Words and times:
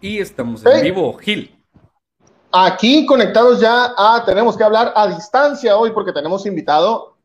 Y 0.00 0.18
estamos 0.18 0.64
en 0.64 0.82
vivo, 0.82 1.14
Gil. 1.18 1.54
Aquí 2.52 3.04
conectados 3.04 3.60
ya 3.60 3.92
a 3.96 4.24
Tenemos 4.24 4.56
que 4.56 4.64
hablar 4.64 4.92
a 4.94 5.08
distancia 5.08 5.76
hoy 5.76 5.90
porque 5.90 6.12
tenemos 6.12 6.46
invitado 6.46 7.18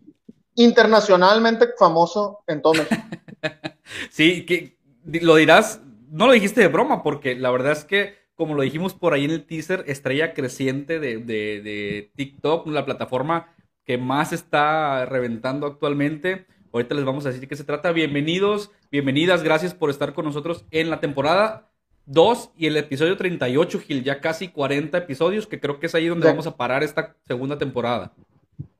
internacionalmente 0.55 1.69
famoso 1.77 2.39
en 2.47 2.61
todo 2.61 2.73
México. 2.73 3.01
sí, 4.09 4.45
que 4.45 4.77
lo 5.05 5.35
dirás, 5.35 5.81
no 6.09 6.27
lo 6.27 6.33
dijiste 6.33 6.61
de 6.61 6.67
broma 6.67 7.03
porque 7.03 7.35
la 7.35 7.51
verdad 7.51 7.71
es 7.73 7.85
que 7.85 8.22
como 8.35 8.56
lo 8.56 8.63
dijimos 8.63 8.95
por 8.95 9.13
ahí 9.13 9.25
en 9.25 9.31
el 9.31 9.45
teaser, 9.45 9.84
estrella 9.88 10.34
creciente 10.34 11.00
de, 11.00 11.19
de 11.19 12.11
TikTok, 12.16 12.67
la 12.67 12.84
plataforma 12.84 13.53
que 13.85 13.97
más 13.97 14.34
está 14.34 15.05
reventando 15.05 15.67
actualmente. 15.67 16.47
Ahorita 16.72 16.95
les 16.95 17.05
vamos 17.05 17.25
a 17.25 17.29
decir 17.29 17.47
qué 17.47 17.55
se 17.55 17.63
trata. 17.63 17.91
Bienvenidos, 17.91 18.72
bienvenidas, 18.91 19.44
gracias 19.44 19.75
por 19.75 19.91
estar 19.91 20.13
con 20.13 20.25
nosotros 20.25 20.66
en 20.72 20.90
la 20.90 21.00
temporada 21.00 21.72
2 22.06 22.52
y 22.58 22.68
el 22.68 22.78
episodio 22.78 23.18
38, 23.18 23.80
Gil, 23.80 24.03
ya 24.03 24.19
casi 24.19 24.50
40 24.50 24.97
episodios, 24.97 25.47
que 25.47 25.59
creo 25.59 25.80
que 25.80 25.88
es 25.88 25.96
ahí 25.96 26.08
donde 26.08 26.28
vamos 26.28 26.47
a 26.47 26.56
parar 26.56 26.84
esta 26.84 27.16
segunda 27.25 27.58
temporada. 27.58 28.14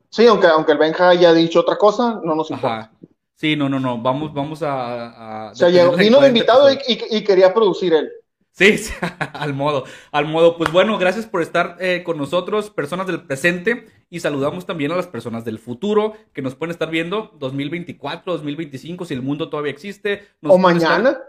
Sí, 0.10 0.28
aunque, 0.28 0.48
aunque 0.48 0.74
el 0.74 0.78
Benja 0.78 1.10
haya 1.10 1.34
dicho 1.34 1.62
otra 1.62 1.78
cosa, 1.78 2.22
no 2.24 2.36
nos 2.36 2.52
importa. 2.52 2.92
Sí, 3.36 3.56
no, 3.56 3.68
no, 3.68 3.80
no, 3.80 3.98
vamos, 3.98 4.34
vamos 4.34 4.62
a... 4.62 5.52
o 5.52 5.56
sea, 5.56 5.68
vino 5.68 6.22
de 6.22 6.28
invitado 6.28 6.68
y, 6.72 7.24
quería 7.24 7.54
producir 7.54 7.94
él. 7.94 8.12
Sí, 8.52 8.76
al 9.34 9.54
modo, 9.54 9.86
al 10.12 10.26
modo. 10.28 10.56
Pues 10.58 10.72
bueno, 10.72 11.00
gracias 11.00 11.26
por 11.26 11.42
estar 11.42 11.78
eh, 11.80 12.04
con 12.06 12.18
nosotros, 12.18 12.70
personas 12.70 13.08
del 13.08 13.26
presente, 13.26 13.88
y 14.12 14.20
saludamos 14.20 14.68
también 14.68 14.92
a 14.92 14.96
las 14.96 15.08
personas 15.08 15.44
del 15.44 15.58
futuro 15.58 16.14
que 16.34 16.44
nos 16.44 16.54
pueden 16.54 16.72
estar 16.72 16.92
viendo 16.92 17.32
2024, 17.40 18.34
2025, 18.34 19.06
si 19.06 19.14
el 19.16 19.24
mundo 19.24 19.50
todavía 19.50 19.72
existe. 19.72 20.28
o 20.44 20.60
mañana. 20.60 21.20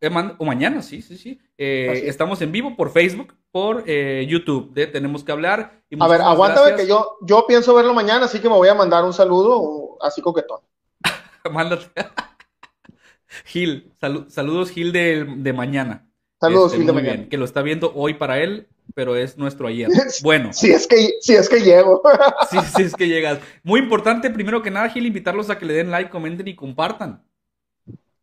Eh, 0.00 0.10
o 0.38 0.44
mañana, 0.44 0.82
sí, 0.82 1.02
sí, 1.02 1.16
sí. 1.16 1.40
Eh, 1.56 2.02
estamos 2.06 2.40
en 2.42 2.52
vivo 2.52 2.76
por 2.76 2.90
Facebook, 2.90 3.34
por 3.50 3.84
YouTube. 3.86 4.72
De 4.72 4.86
Tenemos 4.86 5.24
que 5.24 5.32
hablar. 5.32 5.82
a 5.98 6.08
ver, 6.08 6.20
aguántame 6.20 6.76
que 6.76 6.86
yo, 6.86 7.18
yo 7.22 7.46
pienso 7.46 7.74
verlo 7.74 7.94
mañana, 7.94 8.26
así 8.26 8.40
que 8.40 8.48
me 8.48 8.56
voy 8.56 8.68
a 8.68 8.74
mandar 8.74 9.04
un 9.04 9.12
saludo 9.12 9.96
así 10.00 10.20
coquetón. 10.20 10.60
Mándate. 11.50 11.86
Gil, 13.44 13.92
saludos 14.28 14.70
Gil 14.70 14.92
de 14.92 15.52
mañana. 15.54 16.06
Saludos, 16.40 16.74
este, 16.74 16.92
muy 16.92 17.02
bien, 17.02 17.28
que 17.30 17.38
lo 17.38 17.46
está 17.46 17.62
viendo 17.62 17.92
hoy 17.94 18.14
para 18.14 18.38
él, 18.40 18.68
pero 18.94 19.16
es 19.16 19.38
nuestro 19.38 19.68
ayer. 19.68 19.88
Bueno. 20.22 20.52
si 20.52 20.70
es 20.70 20.86
que, 20.86 21.14
si 21.20 21.34
es 21.34 21.48
que 21.48 21.60
llego. 21.60 22.02
sí, 22.50 22.58
sí 22.76 22.82
es 22.82 22.94
que 22.94 23.08
llegas. 23.08 23.38
Muy 23.62 23.80
importante, 23.80 24.28
primero 24.30 24.62
que 24.62 24.70
nada, 24.70 24.88
Gil, 24.90 25.06
invitarlos 25.06 25.48
a 25.48 25.58
que 25.58 25.64
le 25.64 25.72
den 25.72 25.90
like, 25.90 26.10
comenten 26.10 26.46
y 26.48 26.54
compartan. 26.54 27.24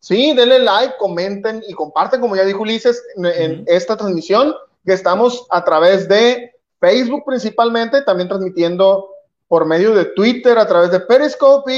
Sí, 0.04 0.34
denle 0.36 0.60
like, 0.60 0.96
comenten 1.00 1.64
y 1.66 1.72
comparten, 1.72 2.20
como 2.20 2.36
ya 2.36 2.44
dijo 2.44 2.64
Ulises, 2.64 3.02
en, 3.16 3.64
esta 3.68 3.96
transmisión, 3.96 4.54
que 4.86 4.92
estamos 4.92 5.48
a 5.50 5.64
través 5.64 6.10
de 6.10 6.52
Facebook 6.82 7.24
principalmente, 7.26 8.02
también 8.02 8.28
transmitiendo 8.28 9.08
por 9.48 9.66
medio 9.66 9.96
de 9.96 10.04
Twitter, 10.04 10.58
a 10.58 10.68
través 10.68 10.92
de 10.92 11.00
Periscope 11.00 11.72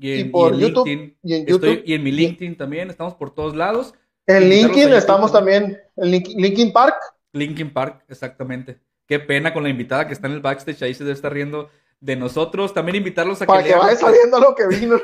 y, 0.00 0.24
por 0.30 0.56
YouTube. 0.56 0.88
Y 1.22 1.34
en 1.34 1.44
YouTube. 1.44 1.82
y 1.84 1.92
en 1.92 2.02
mi 2.02 2.12
LinkedIn 2.12 2.56
también, 2.56 2.88
estamos 2.88 3.14
por 3.14 3.34
todos 3.34 3.54
lados. 3.54 3.92
En 4.26 4.48
LinkedIn 4.48 4.94
estamos 4.94 5.30
también, 5.30 5.78
en 5.96 6.10
Linkin 6.10 6.72
Park. 6.72 6.96
Linkin 7.34 7.74
Park, 7.74 8.04
exactamente. 8.08 8.78
Qué 9.06 9.20
pena 9.20 9.52
con 9.52 9.64
la 9.64 9.68
invitada 9.68 10.06
que 10.06 10.14
está 10.14 10.28
en 10.28 10.32
el 10.32 10.40
backstage, 10.40 10.82
ahí 10.82 10.94
se 10.94 11.04
debe 11.04 11.12
estar 11.12 11.30
riendo 11.30 11.68
de 12.00 12.16
nosotros. 12.16 12.74
También 12.74 12.96
invitarlos 12.96 13.40
a 13.42 13.46
que, 13.46 13.62
lean. 13.62 13.78
vaya 13.78 13.96
saliendo 13.98 14.40
lo 14.40 14.54
que 14.54 14.66
vino. 14.66 14.98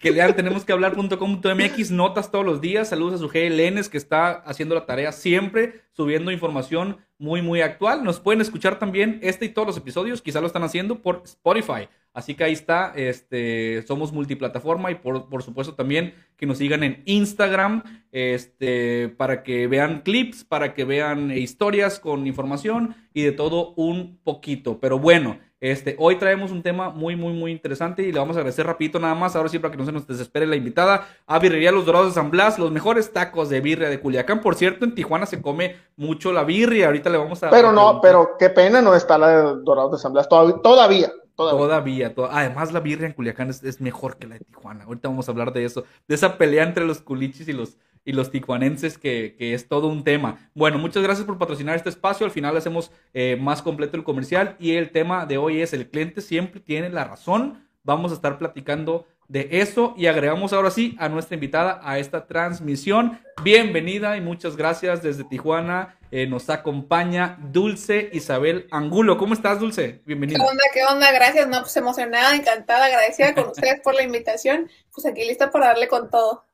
que 0.00 0.10
lean 0.10 0.36
tenemos 0.36 0.64
que 0.64 0.72
hablar.com.mx, 0.72 1.90
notas 1.90 2.30
todos 2.30 2.44
los 2.44 2.60
días. 2.60 2.88
Saludos 2.88 3.14
a 3.14 3.18
su 3.18 3.28
GLNs 3.28 3.88
que 3.88 3.98
está 3.98 4.32
haciendo 4.32 4.74
la 4.74 4.86
tarea 4.86 5.12
siempre, 5.12 5.82
subiendo 5.92 6.30
información 6.30 6.98
muy, 7.18 7.42
muy 7.42 7.60
actual. 7.60 8.04
Nos 8.04 8.20
pueden 8.20 8.40
escuchar 8.40 8.78
también 8.78 9.18
este 9.22 9.46
y 9.46 9.48
todos 9.50 9.66
los 9.66 9.76
episodios, 9.76 10.22
quizá 10.22 10.40
lo 10.40 10.46
están 10.46 10.62
haciendo 10.62 11.02
por 11.02 11.22
Spotify. 11.24 11.88
Así 12.20 12.34
que 12.34 12.44
ahí 12.44 12.52
está, 12.52 12.92
este, 12.94 13.82
somos 13.88 14.12
multiplataforma 14.12 14.90
y 14.90 14.96
por, 14.96 15.30
por 15.30 15.42
supuesto 15.42 15.74
también 15.74 16.12
que 16.36 16.44
nos 16.44 16.58
sigan 16.58 16.82
en 16.82 17.02
Instagram, 17.06 17.82
este, 18.12 19.08
para 19.08 19.42
que 19.42 19.66
vean 19.66 20.02
clips, 20.02 20.44
para 20.44 20.74
que 20.74 20.84
vean 20.84 21.30
historias 21.30 21.98
con 21.98 22.26
información 22.26 22.94
y 23.14 23.22
de 23.22 23.32
todo 23.32 23.72
un 23.76 24.20
poquito. 24.22 24.78
Pero 24.80 24.98
bueno, 24.98 25.38
este, 25.60 25.96
hoy 25.98 26.16
traemos 26.16 26.50
un 26.50 26.62
tema 26.62 26.90
muy, 26.90 27.16
muy, 27.16 27.32
muy 27.32 27.52
interesante 27.52 28.02
y 28.02 28.12
le 28.12 28.18
vamos 28.18 28.36
a 28.36 28.40
agradecer 28.40 28.66
rapidito 28.66 28.98
nada 28.98 29.14
más, 29.14 29.34
ahora 29.34 29.48
sí 29.48 29.58
para 29.58 29.72
que 29.72 29.78
no 29.78 29.86
se 29.86 29.92
nos 29.92 30.06
desespere 30.06 30.46
la 30.46 30.56
invitada, 30.56 31.08
a 31.26 31.38
Birrería 31.38 31.72
Los 31.72 31.86
Dorados 31.86 32.08
de 32.08 32.12
San 32.12 32.30
Blas, 32.30 32.58
los 32.58 32.70
mejores 32.70 33.14
tacos 33.14 33.48
de 33.48 33.62
birria 33.62 33.88
de 33.88 33.98
Culiacán. 33.98 34.42
Por 34.42 34.56
cierto, 34.56 34.84
en 34.84 34.94
Tijuana 34.94 35.24
se 35.24 35.40
come 35.40 35.76
mucho 35.96 36.32
la 36.32 36.44
birria, 36.44 36.86
ahorita 36.86 37.08
le 37.08 37.16
vamos 37.16 37.42
a... 37.42 37.48
Pero 37.48 37.72
no, 37.72 37.98
pero 38.02 38.36
qué 38.38 38.50
pena 38.50 38.82
no 38.82 38.94
está 38.94 39.16
la 39.16 39.28
de 39.28 39.62
Dorados 39.62 39.92
de 39.92 39.98
San 39.98 40.12
Blas 40.12 40.28
todavía. 40.28 40.56
todavía. 40.62 41.12
Todavía. 41.48 42.14
Además, 42.30 42.72
la 42.72 42.80
birria 42.80 43.06
en 43.06 43.12
Culiacán 43.12 43.48
es, 43.50 43.80
mejor 43.80 44.18
que 44.18 44.26
la 44.26 44.34
de 44.34 44.44
Tijuana. 44.44 44.84
Ahorita 44.84 45.08
vamos 45.08 45.28
a 45.28 45.32
hablar 45.32 45.52
de 45.52 45.64
eso, 45.64 45.84
de 46.06 46.14
esa 46.14 46.36
pelea 46.36 46.64
entre 46.64 46.84
los 46.84 47.00
culichis 47.00 47.48
y 47.48 47.52
los, 47.52 47.78
y 48.04 48.12
los 48.12 48.30
tijuanenses, 48.30 48.98
que, 48.98 49.36
es 49.38 49.68
todo 49.68 49.88
un 49.88 50.04
tema. 50.04 50.50
Bueno, 50.54 50.78
muchas 50.78 51.02
gracias 51.02 51.26
por 51.26 51.38
patrocinar 51.38 51.76
este 51.76 51.88
espacio. 51.88 52.26
Al 52.26 52.32
final 52.32 52.56
hacemos 52.56 52.90
eh, 53.14 53.38
más 53.40 53.62
completo 53.62 53.96
el 53.96 54.04
comercial. 54.04 54.56
Y 54.58 54.72
el 54.72 54.90
tema 54.90 55.24
de 55.24 55.38
hoy 55.38 55.60
es: 55.60 55.72
el 55.72 55.88
cliente 55.88 56.20
siempre 56.20 56.60
tiene 56.60 56.90
la 56.90 57.04
razón. 57.04 57.66
Vamos 57.82 58.12
a 58.12 58.14
estar 58.14 58.36
platicando 58.36 59.06
de 59.30 59.48
eso 59.52 59.94
y 59.96 60.06
agregamos 60.06 60.52
ahora 60.52 60.72
sí 60.72 60.96
a 60.98 61.08
nuestra 61.08 61.36
invitada 61.36 61.80
a 61.84 62.00
esta 62.00 62.26
transmisión. 62.26 63.20
Bienvenida 63.44 64.16
y 64.16 64.20
muchas 64.20 64.56
gracias 64.56 65.04
desde 65.04 65.22
Tijuana. 65.22 65.96
Eh, 66.10 66.26
nos 66.26 66.50
acompaña 66.50 67.38
Dulce 67.40 68.10
Isabel 68.12 68.66
Angulo. 68.72 69.16
¿Cómo 69.18 69.32
estás, 69.32 69.60
Dulce? 69.60 70.02
Bienvenida. 70.04 70.36
¿Qué 70.36 70.44
onda? 70.44 70.64
¿Qué 70.74 70.80
onda? 70.84 71.12
Gracias. 71.12 71.46
No, 71.46 71.60
pues 71.60 71.76
emocionada, 71.76 72.34
encantada, 72.34 72.86
agradecida 72.86 73.32
con 73.32 73.46
ustedes 73.50 73.80
por 73.84 73.94
la 73.94 74.02
invitación. 74.02 74.68
Pues 74.92 75.06
aquí 75.06 75.24
lista 75.24 75.48
para 75.52 75.68
darle 75.68 75.86
con 75.86 76.10
todo. 76.10 76.44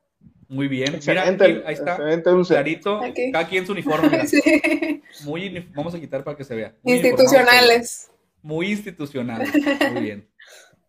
Muy 0.47 0.69
bien. 0.69 1.01
Mira, 1.07 1.23
ahí 1.23 1.75
está. 1.75 1.97
Dulce. 2.31 2.53
Clarito. 2.53 3.01
Cada 3.33 3.49
quien 3.49 3.65
su 3.65 3.73
uniforme. 3.73 4.27
sí. 4.27 5.03
Muy, 5.25 5.67
vamos 5.75 5.95
a 5.95 5.99
quitar 5.99 6.23
para 6.23 6.37
que 6.37 6.45
se 6.45 6.55
vea. 6.55 6.75
Institucionales. 6.85 8.11
Muy 8.43 8.71
institucionales. 8.71 9.51
Muy 9.93 10.03
bien. 10.03 10.29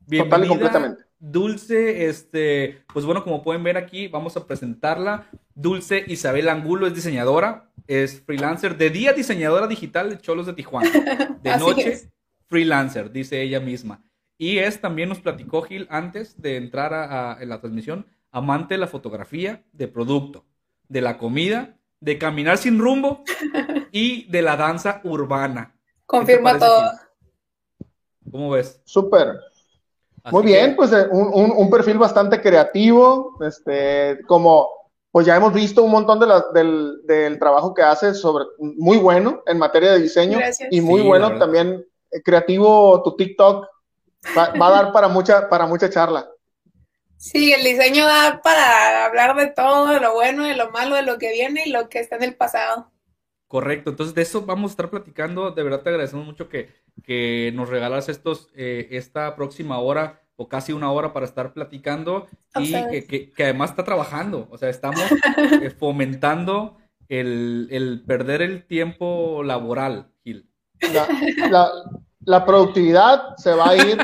Bienvenida, 0.02 0.36
Total 0.36 0.46
y 0.46 0.48
completamente. 0.50 1.07
Dulce, 1.20 2.08
este, 2.08 2.84
pues 2.94 3.06
bueno, 3.06 3.24
como 3.24 3.42
pueden 3.42 3.64
ver 3.64 3.78
aquí, 3.78 4.08
vamos 4.08 4.38
a 4.38 4.46
presentarla. 4.46 5.30
Dulce 5.56 6.06
Isabel 6.08 6.50
Angulo 6.50 6.86
es 6.86 6.94
diseñadora, 6.94 7.72
es 7.88 8.22
freelancer, 8.22 8.78
de 8.78 8.90
día 8.90 9.14
diseñadora 9.14 9.68
digital 9.68 10.10
de 10.10 10.20
Cholos 10.20 10.46
de 10.46 10.54
Tijuana, 10.54 10.90
de 11.42 11.58
noche 11.58 12.12
freelancer, 12.48 13.12
dice 13.12 13.42
ella 13.42 13.60
misma. 13.60 14.04
Y 14.38 14.60
es, 14.60 14.80
también 14.80 15.10
nos 15.10 15.20
platicó 15.20 15.64
Gil 15.64 15.88
antes 15.90 16.40
de 16.40 16.58
entrar 16.58 16.94
a, 16.94 17.44
la 17.44 17.60
transmisión, 17.60 18.06
amante 18.32 18.76
de 18.76 18.80
la 18.80 18.88
fotografía, 18.88 19.64
de 19.74 19.88
producto, 19.88 20.46
de 20.88 21.02
la 21.02 21.18
comida, 21.18 21.80
de 22.00 22.20
caminar 22.20 22.60
sin 22.60 22.78
rumbo 22.78 23.24
y 23.92 24.30
de 24.30 24.44
la 24.44 24.56
danza 24.56 25.02
urbana. 25.04 25.76
Confirma 26.06 26.60
todo. 26.60 26.92
¿Cómo 28.30 28.52
ves? 28.52 28.80
Súper. 28.86 29.40
Muy 30.32 30.44
bien, 30.44 30.76
pues 30.76 30.92
eh, 30.92 31.08
un, 31.12 31.70
perfil 31.70 31.98
bastante 31.98 32.42
creativo, 32.42 33.38
este, 33.42 34.20
como 34.28 34.70
pues 35.12 35.26
ya 35.26 35.36
hemos 35.36 35.54
visto 35.54 35.84
un 35.84 35.92
montón 35.92 36.20
de 36.20 36.28
del, 37.08 37.40
trabajo 37.40 37.74
que 37.74 37.82
hace 37.82 38.14
sobre 38.14 38.46
muy 38.60 38.98
bueno 38.98 39.42
en 39.48 39.58
materia 39.58 39.94
de 39.94 40.00
diseño 40.00 40.40
y 40.70 40.82
muy 40.82 41.02
bueno 41.02 41.40
también 41.40 41.84
eh, 42.12 42.22
creativo 42.22 43.02
tu 43.04 43.16
TikTok 43.16 43.66
va, 44.38 44.52
a 44.54 44.72
dar 44.72 44.92
para 44.92 45.08
mucha 45.08 45.50
para 45.50 45.66
mucha 45.66 45.90
charla. 45.90 46.30
Sí, 47.18 47.52
el 47.52 47.64
diseño 47.64 48.06
da 48.06 48.42
para 48.44 49.06
hablar 49.06 49.36
de 49.36 49.48
todo, 49.48 49.88
de 49.88 50.00
lo 50.00 50.14
bueno, 50.14 50.44
de 50.44 50.56
lo 50.56 50.70
malo, 50.70 50.96
de 50.96 51.02
lo 51.02 51.18
que 51.18 51.32
viene 51.32 51.64
y 51.66 51.72
lo 51.72 51.90
que 51.90 52.00
está 52.00 52.18
en 52.18 52.24
el 52.24 52.36
pasado. 52.36 52.92
Correcto, 53.48 53.92
entonces 53.92 54.14
de 54.14 54.24
eso 54.24 54.42
vamos 54.46 54.72
a 54.72 54.74
estar 54.74 54.90
platicando. 54.90 55.52
De 55.52 55.64
verdad 55.64 55.82
te 55.82 55.90
agradecemos 55.90 56.26
mucho 56.26 56.50
que, 56.50 56.70
que 57.04 57.52
nos 57.56 57.70
regalas 57.70 58.10
estos, 58.10 58.50
eh, 58.56 58.90
esta 58.92 59.36
próxima 59.38 59.80
hora 59.80 60.22
o 60.36 60.50
casi 60.50 60.74
una 60.74 60.92
hora 60.92 61.14
para 61.14 61.26
estar 61.26 61.54
platicando 61.54 62.28
y 62.56 62.74
que, 63.08 63.32
que, 63.34 63.44
además 63.44 63.70
está 63.70 63.86
trabajando. 63.86 64.48
O 64.52 64.58
sea, 64.58 64.70
estamos 64.70 65.02
eh, 65.62 65.70
fomentando 65.70 66.78
el, 67.08 68.04
perder 68.06 68.42
el 68.42 68.68
tiempo 68.68 69.42
laboral, 69.44 70.12
Gil. 70.24 70.50
La, 71.50 71.72
la, 72.20 72.46
productividad 72.46 73.36
se 73.38 73.52
va 73.54 73.70
a 73.70 73.78
ir 73.78 73.98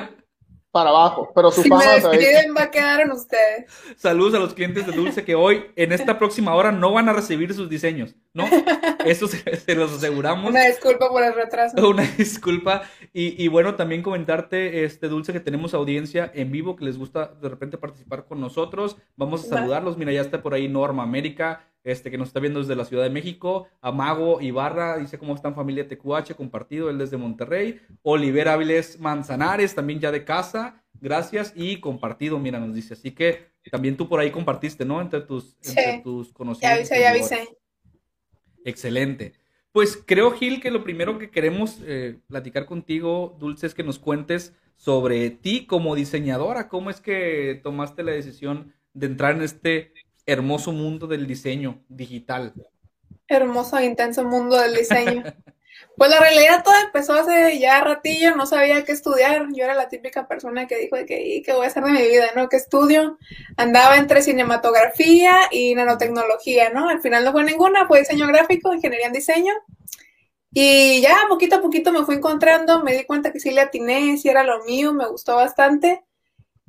para 0.71 0.89
abajo, 0.89 1.31
pero 1.35 1.51
su 1.51 1.63
fama 1.63 1.83
se 1.83 2.07
va 2.07 2.13
a 2.13 2.15
ir. 2.15 2.57
va 2.57 2.63
a 2.63 2.71
quedar 2.71 3.01
en 3.01 3.11
ustedes. 3.11 3.71
Saludos 3.97 4.33
a 4.35 4.39
los 4.39 4.53
clientes 4.53 4.87
de 4.87 4.93
Dulce 4.93 5.25
que 5.25 5.35
hoy, 5.35 5.65
en 5.75 5.91
esta 5.91 6.17
próxima 6.17 6.55
hora, 6.55 6.71
no 6.71 6.93
van 6.93 7.09
a 7.09 7.13
recibir 7.13 7.53
sus 7.53 7.69
diseños 7.69 8.15
¿no? 8.33 8.45
Eso 9.05 9.27
se, 9.27 9.75
los 9.75 9.93
aseguramos. 9.93 10.49
Una 10.49 10.65
disculpa 10.65 11.09
por 11.09 11.23
el 11.23 11.33
retraso. 11.33 11.75
Una 11.89 12.03
disculpa. 12.03 12.83
Y, 13.13 13.47
bueno, 13.47 13.75
también 13.75 14.01
comentarte, 14.01 14.85
este 14.85 15.07
Dulce, 15.07 15.33
que 15.33 15.39
tenemos 15.39 15.73
audiencia 15.73 16.31
en 16.33 16.51
vivo 16.51 16.75
que 16.75 16.85
les 16.85 16.97
gusta 16.97 17.27
de 17.41 17.49
repente 17.49 17.77
participar 17.77 18.25
con 18.25 18.41
nosotros. 18.41 18.97
Vamos 19.15 19.45
a 19.45 19.49
saludarlos. 19.49 19.97
Mira, 19.97 20.11
ya 20.11 20.21
está 20.21 20.41
por 20.41 20.53
ahí 20.53 20.67
Norma 20.67 21.03
América, 21.03 21.67
este 21.83 22.09
que 22.09 22.17
nos 22.17 22.29
está 22.29 22.39
viendo 22.39 22.59
desde 22.59 22.75
la 22.75 22.85
Ciudad 22.85 23.03
de 23.03 23.11
México. 23.11 23.67
Amago 23.81 24.41
Ibarra 24.41 24.97
dice 24.97 25.19
cómo 25.19 25.35
están 25.35 25.53
familia 25.53 25.87
TQH, 25.87 26.33
compartido, 26.35 26.89
él 26.89 26.97
desde 26.97 27.17
Monterrey. 27.17 27.81
Oliver 28.01 28.47
Áviles 28.47 28.99
Manzanares, 28.99 29.75
también 29.75 29.99
ya 29.99 30.11
de 30.11 30.23
casa. 30.23 30.83
Gracias 30.99 31.53
y 31.55 31.79
compartido, 31.79 32.39
mira, 32.39 32.59
nos 32.59 32.73
dice. 32.73 32.95
Así 32.95 33.11
que 33.11 33.53
también 33.69 33.95
tú 33.95 34.09
por 34.09 34.19
ahí 34.19 34.31
compartiste, 34.31 34.85
¿no? 34.85 35.01
Entre 35.01 35.21
tus, 35.21 35.55
tus 36.03 36.33
conocidos. 36.33 36.61
Ya 36.61 36.73
avisé, 36.73 36.99
ya 36.99 37.09
avisé. 37.11 37.62
Excelente. 38.63 39.33
Pues 39.71 40.01
creo, 40.05 40.31
Gil, 40.31 40.61
que 40.61 40.71
lo 40.71 40.83
primero 40.83 41.17
que 41.17 41.31
queremos 41.31 41.79
eh, 41.83 42.19
platicar 42.27 42.65
contigo, 42.65 43.35
Dulce, 43.39 43.65
es 43.65 43.73
que 43.73 43.83
nos 43.83 43.97
cuentes 43.97 44.53
sobre 44.75 45.29
ti 45.31 45.65
como 45.65 45.95
diseñadora. 45.95 46.69
¿Cómo 46.69 46.89
es 46.89 47.01
que 47.01 47.59
tomaste 47.63 48.03
la 48.03 48.11
decisión 48.11 48.73
de 48.93 49.07
entrar 49.07 49.35
en 49.35 49.41
este 49.41 49.93
hermoso 50.25 50.71
mundo 50.71 51.07
del 51.07 51.25
diseño 51.25 51.83
digital? 51.89 52.53
Hermoso 53.27 53.77
e 53.77 53.85
intenso 53.85 54.23
mundo 54.23 54.59
del 54.59 54.75
diseño. 54.75 55.23
Pues 55.95 56.09
la 56.09 56.19
realidad 56.19 56.63
todo 56.63 56.73
empezó 56.83 57.13
hace 57.13 57.59
ya 57.59 57.81
ratillo, 57.81 58.35
no 58.35 58.45
sabía 58.45 58.83
qué 58.83 58.91
estudiar. 58.91 59.47
Yo 59.53 59.63
era 59.63 59.75
la 59.75 59.89
típica 59.89 60.27
persona 60.27 60.67
que 60.67 60.77
dijo 60.77 60.95
que 61.07 61.41
qué 61.45 61.53
voy 61.53 61.65
a 61.65 61.67
hacer 61.67 61.83
de 61.83 61.91
mi 61.91 62.01
vida, 62.01 62.27
¿no? 62.35 62.49
¿Qué 62.49 62.57
estudio? 62.57 63.19
Andaba 63.57 63.97
entre 63.97 64.23
cinematografía 64.23 65.35
y 65.51 65.75
nanotecnología, 65.75 66.71
¿no? 66.71 66.89
Al 66.89 67.01
final 67.01 67.23
no 67.23 67.31
fue 67.31 67.43
ninguna, 67.43 67.87
fue 67.87 67.99
diseño 67.99 68.27
gráfico, 68.27 68.73
ingeniería 68.73 69.07
en 69.07 69.13
diseño. 69.13 69.53
Y 70.51 71.01
ya 71.01 71.17
poquito 71.29 71.57
a 71.57 71.61
poquito 71.61 71.91
me 71.91 72.05
fui 72.05 72.15
encontrando, 72.15 72.83
me 72.83 72.95
di 72.95 73.05
cuenta 73.05 73.31
que 73.31 73.39
sí 73.39 73.51
le 73.51 73.61
atiné, 73.61 74.17
sí 74.17 74.29
era 74.29 74.43
lo 74.43 74.63
mío, 74.65 74.93
me 74.93 75.07
gustó 75.07 75.35
bastante. 75.35 76.03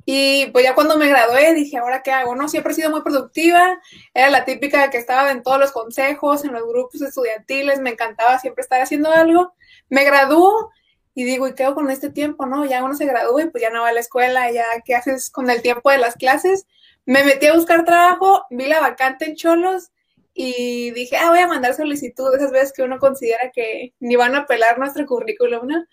Y 0.05 0.45
pues 0.51 0.63
ya 0.63 0.75
cuando 0.75 0.97
me 0.97 1.09
gradué 1.09 1.53
dije, 1.55 1.77
¿ahora 1.77 2.03
qué 2.03 2.11
hago? 2.11 2.35
No, 2.35 2.47
siempre 2.47 2.73
he 2.73 2.75
sido 2.75 2.91
muy 2.91 3.01
productiva, 3.01 3.79
era 4.13 4.29
la 4.29 4.45
típica 4.45 4.91
que 4.91 4.99
estaba 4.99 5.31
en 5.31 5.41
todos 5.41 5.59
los 5.59 5.71
consejos, 5.71 6.45
en 6.45 6.53
los 6.53 6.63
grupos 6.67 7.01
estudiantiles, 7.01 7.79
me 7.79 7.89
encantaba 7.89 8.37
siempre 8.39 8.61
estar 8.61 8.81
haciendo 8.81 9.11
algo. 9.11 9.53
Me 9.89 10.03
graduó 10.03 10.71
y 11.15 11.23
digo, 11.23 11.47
¿y 11.47 11.55
qué 11.55 11.63
hago 11.63 11.75
con 11.75 11.89
este 11.89 12.11
tiempo? 12.11 12.45
No, 12.45 12.65
ya 12.65 12.83
uno 12.83 12.93
se 12.95 13.05
gradúa 13.05 13.43
y 13.43 13.49
pues 13.49 13.63
ya 13.63 13.71
no 13.71 13.81
va 13.81 13.89
a 13.89 13.93
la 13.93 13.99
escuela, 14.01 14.51
ya 14.51 14.65
qué 14.85 14.95
haces 14.95 15.31
con 15.31 15.49
el 15.49 15.61
tiempo 15.63 15.89
de 15.89 15.97
las 15.97 16.15
clases. 16.15 16.67
Me 17.05 17.23
metí 17.23 17.47
a 17.47 17.53
buscar 17.53 17.83
trabajo, 17.85 18.45
vi 18.51 18.67
la 18.67 18.81
vacante 18.81 19.25
en 19.25 19.35
Cholos 19.35 19.91
y 20.35 20.91
dije, 20.91 21.17
ah, 21.17 21.29
voy 21.29 21.39
a 21.39 21.47
mandar 21.47 21.73
solicitud, 21.73 22.35
esas 22.35 22.51
veces 22.51 22.73
que 22.73 22.83
uno 22.83 22.99
considera 22.99 23.51
que 23.53 23.93
ni 23.99 24.17
van 24.17 24.35
a 24.35 24.45
pelar 24.45 24.77
nuestro 24.77 25.05
currículum, 25.05 25.65
¿no? 25.65 25.85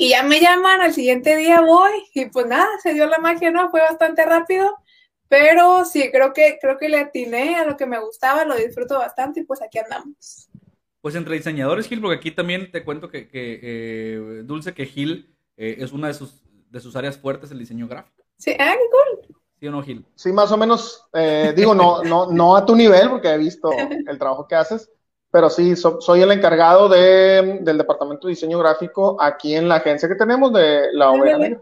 Y 0.00 0.10
ya 0.10 0.22
me 0.22 0.40
llaman, 0.40 0.80
al 0.80 0.94
siguiente 0.94 1.36
día 1.36 1.60
voy 1.60 1.90
y 2.14 2.26
pues 2.26 2.46
nada, 2.46 2.68
se 2.80 2.94
dio 2.94 3.06
la 3.06 3.18
magia, 3.18 3.50
¿no? 3.50 3.68
Fue 3.68 3.80
bastante 3.80 4.24
rápido, 4.24 4.76
pero 5.26 5.84
sí, 5.84 6.08
creo 6.12 6.32
que, 6.32 6.56
creo 6.60 6.78
que 6.78 6.88
le 6.88 7.00
atiné 7.00 7.56
a 7.56 7.64
lo 7.64 7.76
que 7.76 7.84
me 7.84 7.98
gustaba, 7.98 8.44
lo 8.44 8.54
disfruto 8.54 8.96
bastante 8.96 9.40
y 9.40 9.44
pues 9.44 9.60
aquí 9.60 9.78
andamos. 9.78 10.48
Pues 11.00 11.16
entre 11.16 11.34
diseñadores, 11.34 11.88
Gil, 11.88 12.00
porque 12.00 12.16
aquí 12.16 12.30
también 12.30 12.70
te 12.70 12.84
cuento 12.84 13.10
que, 13.10 13.28
que 13.28 13.58
eh, 13.60 14.42
Dulce, 14.44 14.72
que 14.72 14.86
Gil 14.86 15.34
eh, 15.56 15.78
es 15.80 15.90
una 15.90 16.06
de 16.06 16.14
sus, 16.14 16.44
de 16.70 16.78
sus 16.78 16.94
áreas 16.94 17.18
fuertes, 17.18 17.50
el 17.50 17.58
diseño 17.58 17.88
gráfico. 17.88 18.22
Sí, 18.36 18.54
ah, 18.56 18.74
qué 18.78 18.84
cool. 18.90 19.36
¿Sí 19.58 19.66
o 19.66 19.72
no, 19.72 19.82
Gil? 19.82 20.06
Sí, 20.14 20.30
más 20.30 20.52
o 20.52 20.56
menos, 20.56 21.08
eh, 21.12 21.52
digo, 21.56 21.74
no, 21.74 22.04
no, 22.04 22.30
no 22.30 22.56
a 22.56 22.64
tu 22.64 22.76
nivel, 22.76 23.10
porque 23.10 23.30
he 23.30 23.38
visto 23.38 23.72
el 23.72 24.16
trabajo 24.16 24.46
que 24.46 24.54
haces, 24.54 24.88
pero 25.30 25.50
sí, 25.50 25.74
soy 25.76 26.22
el 26.22 26.32
encargado 26.32 26.88
de, 26.88 27.58
del 27.60 27.78
departamento 27.78 28.26
de 28.26 28.32
diseño 28.32 28.58
gráfico 28.58 29.20
aquí 29.20 29.54
en 29.54 29.68
la 29.68 29.76
agencia 29.76 30.08
que 30.08 30.14
tenemos 30.14 30.52
de 30.52 30.92
la 30.92 31.10
OVA. 31.10 31.60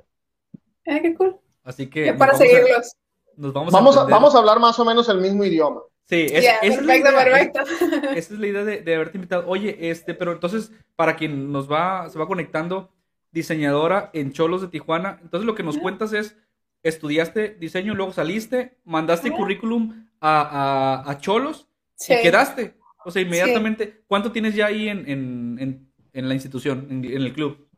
Ah, 0.86 1.00
qué 1.02 1.14
cool. 1.14 1.36
Así 1.64 1.88
que. 1.88 2.12
para 2.14 2.34
seguirlos. 2.34 2.94
nos 3.36 3.52
vamos, 3.52 3.72
vamos, 3.72 3.96
a, 3.96 4.04
vamos 4.04 4.34
a 4.34 4.38
hablar 4.38 4.60
más 4.60 4.78
o 4.78 4.84
menos 4.84 5.08
el 5.08 5.18
mismo 5.18 5.44
idioma. 5.44 5.82
Sí, 6.08 6.26
es, 6.30 6.44
esa, 6.44 6.60
perfecto, 6.60 6.92
es 6.92 7.00
idea, 7.00 7.24
perfecto. 7.24 7.60
esa 8.14 8.34
es 8.34 8.38
la 8.38 8.46
idea 8.46 8.64
de, 8.64 8.80
de, 8.82 8.94
haberte 8.94 9.18
invitado. 9.18 9.44
Oye, 9.48 9.90
este, 9.90 10.14
pero 10.14 10.30
entonces, 10.30 10.70
para 10.94 11.16
quien 11.16 11.50
nos 11.50 11.70
va, 11.70 12.08
se 12.08 12.20
va 12.20 12.28
conectando, 12.28 12.92
diseñadora 13.32 14.10
en 14.12 14.32
Cholos 14.32 14.62
de 14.62 14.68
Tijuana, 14.68 15.18
entonces 15.22 15.44
lo 15.44 15.56
que 15.56 15.64
nos 15.64 15.78
cuentas 15.78 16.12
es, 16.12 16.36
estudiaste 16.84 17.56
diseño, 17.58 17.96
luego 17.96 18.12
saliste, 18.12 18.78
mandaste 18.84 19.32
currículum 19.32 20.06
a, 20.20 21.02
a, 21.04 21.10
a 21.10 21.18
Cholos 21.18 21.66
y 22.08 22.22
quedaste. 22.22 22.76
O 23.06 23.12
sea, 23.12 23.22
inmediatamente, 23.22 24.02
¿cuánto 24.08 24.32
tienes 24.32 24.56
ya 24.56 24.66
ahí 24.66 24.88
en, 24.88 25.08
en, 25.08 25.88
en, 26.12 26.28
la 26.28 26.34
institución, 26.34 26.88
en, 26.90 27.04
el 27.04 27.32
club? 27.32 27.68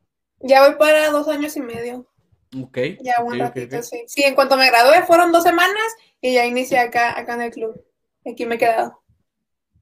Ya 0.41 0.67
voy 0.67 0.79
para 0.79 1.11
dos 1.11 1.29
años 1.29 1.55
y 1.55 1.61
medio. 1.61 2.11
Ok. 2.59 2.79
Ya 3.03 3.23
un 3.23 3.39
ratito, 3.39 3.83
sí. 3.83 4.05
Sí, 4.07 4.23
en 4.23 4.35
cuanto 4.35 4.57
me 4.57 4.67
gradué 4.69 5.03
fueron 5.03 5.31
dos 5.31 5.43
semanas 5.43 5.85
y 6.23 6.33
ya 6.33 6.47
inicié 6.47 6.79
acá, 6.79 7.19
acá 7.19 7.35
en 7.35 7.43
el 7.43 7.51
club. 7.51 7.79
Aquí 8.25 8.47
me 8.47 8.55
he 8.55 8.59
quedado. 8.59 9.03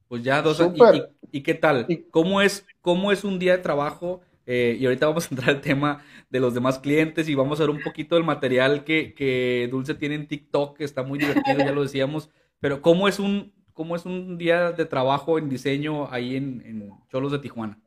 Pues 0.09 0.21
ya 0.21 0.41
dos 0.41 0.59
años. 0.59 1.07
¿Y, 1.31 1.43
qué 1.43 1.53
tal? 1.53 1.87
¿Cómo 2.11 2.41
es, 2.41 2.65
¿Cómo 2.81 3.13
es 3.13 3.23
un 3.23 3.39
día 3.39 3.55
de 3.55 3.63
trabajo? 3.63 4.19
Eh, 4.45 4.75
y 4.77 4.85
ahorita 4.85 5.07
vamos 5.07 5.27
a 5.27 5.29
entrar 5.33 5.49
al 5.51 5.61
tema 5.61 6.03
de 6.29 6.41
los 6.41 6.53
demás 6.55 6.79
clientes 6.79 7.29
y 7.29 7.35
vamos 7.35 7.61
a 7.61 7.63
ver 7.63 7.69
un 7.69 7.81
poquito 7.81 8.15
del 8.15 8.25
material 8.25 8.83
que, 8.83 9.13
que 9.13 9.69
Dulce 9.71 9.95
tiene 9.95 10.15
en 10.15 10.27
TikTok, 10.27 10.77
que 10.77 10.83
está 10.83 11.03
muy 11.03 11.19
divertido, 11.19 11.59
ya 11.59 11.71
lo 11.71 11.83
decíamos. 11.83 12.29
Pero 12.59 12.81
¿cómo 12.81 13.07
es 13.07 13.19
un, 13.19 13.53
¿Cómo 13.77 13.95
es 13.95 14.07
un 14.07 14.39
día 14.39 14.71
de 14.71 14.85
trabajo 14.85 15.37
en 15.37 15.49
diseño 15.49 16.11
ahí 16.11 16.35
en, 16.35 16.91
Cholos 17.11 17.31
de 17.31 17.37
Tijuana? 17.37 17.79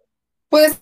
Pues 0.48 0.80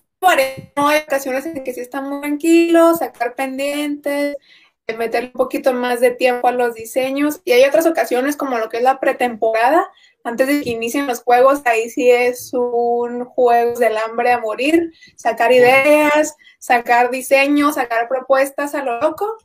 no 0.75 0.87
hay 0.87 0.99
ocasiones 0.99 1.47
en 1.47 1.63
que 1.63 1.73
sí 1.73 1.79
está 1.79 1.99
muy 1.99 2.21
tranquilo, 2.21 2.93
sacar 2.93 3.33
pendientes, 3.33 4.37
eh, 4.85 4.93
meter 4.95 5.23
un 5.23 5.31
poquito 5.31 5.73
más 5.73 5.99
de 5.99 6.11
tiempo 6.11 6.47
a 6.47 6.51
los 6.51 6.75
diseños. 6.75 7.41
Y 7.43 7.53
hay 7.53 7.65
otras 7.65 7.87
ocasiones 7.87 8.35
como 8.35 8.59
lo 8.59 8.69
que 8.69 8.77
es 8.77 8.83
la 8.83 8.99
pretemporada, 8.99 9.89
antes 10.23 10.45
de 10.45 10.61
que 10.61 10.69
inicien 10.69 11.07
los 11.07 11.23
juegos, 11.23 11.63
ahí 11.65 11.89
sí 11.89 12.11
es 12.11 12.53
un 12.53 13.25
juego 13.25 13.79
del 13.79 13.97
hambre 13.97 14.31
a 14.31 14.39
morir, 14.39 14.93
sacar 15.15 15.51
ideas, 15.51 16.35
sacar 16.59 17.09
diseños, 17.09 17.75
sacar 17.75 18.07
propuestas 18.07 18.75
a 18.75 18.83
lo 18.83 18.99
loco 18.99 19.39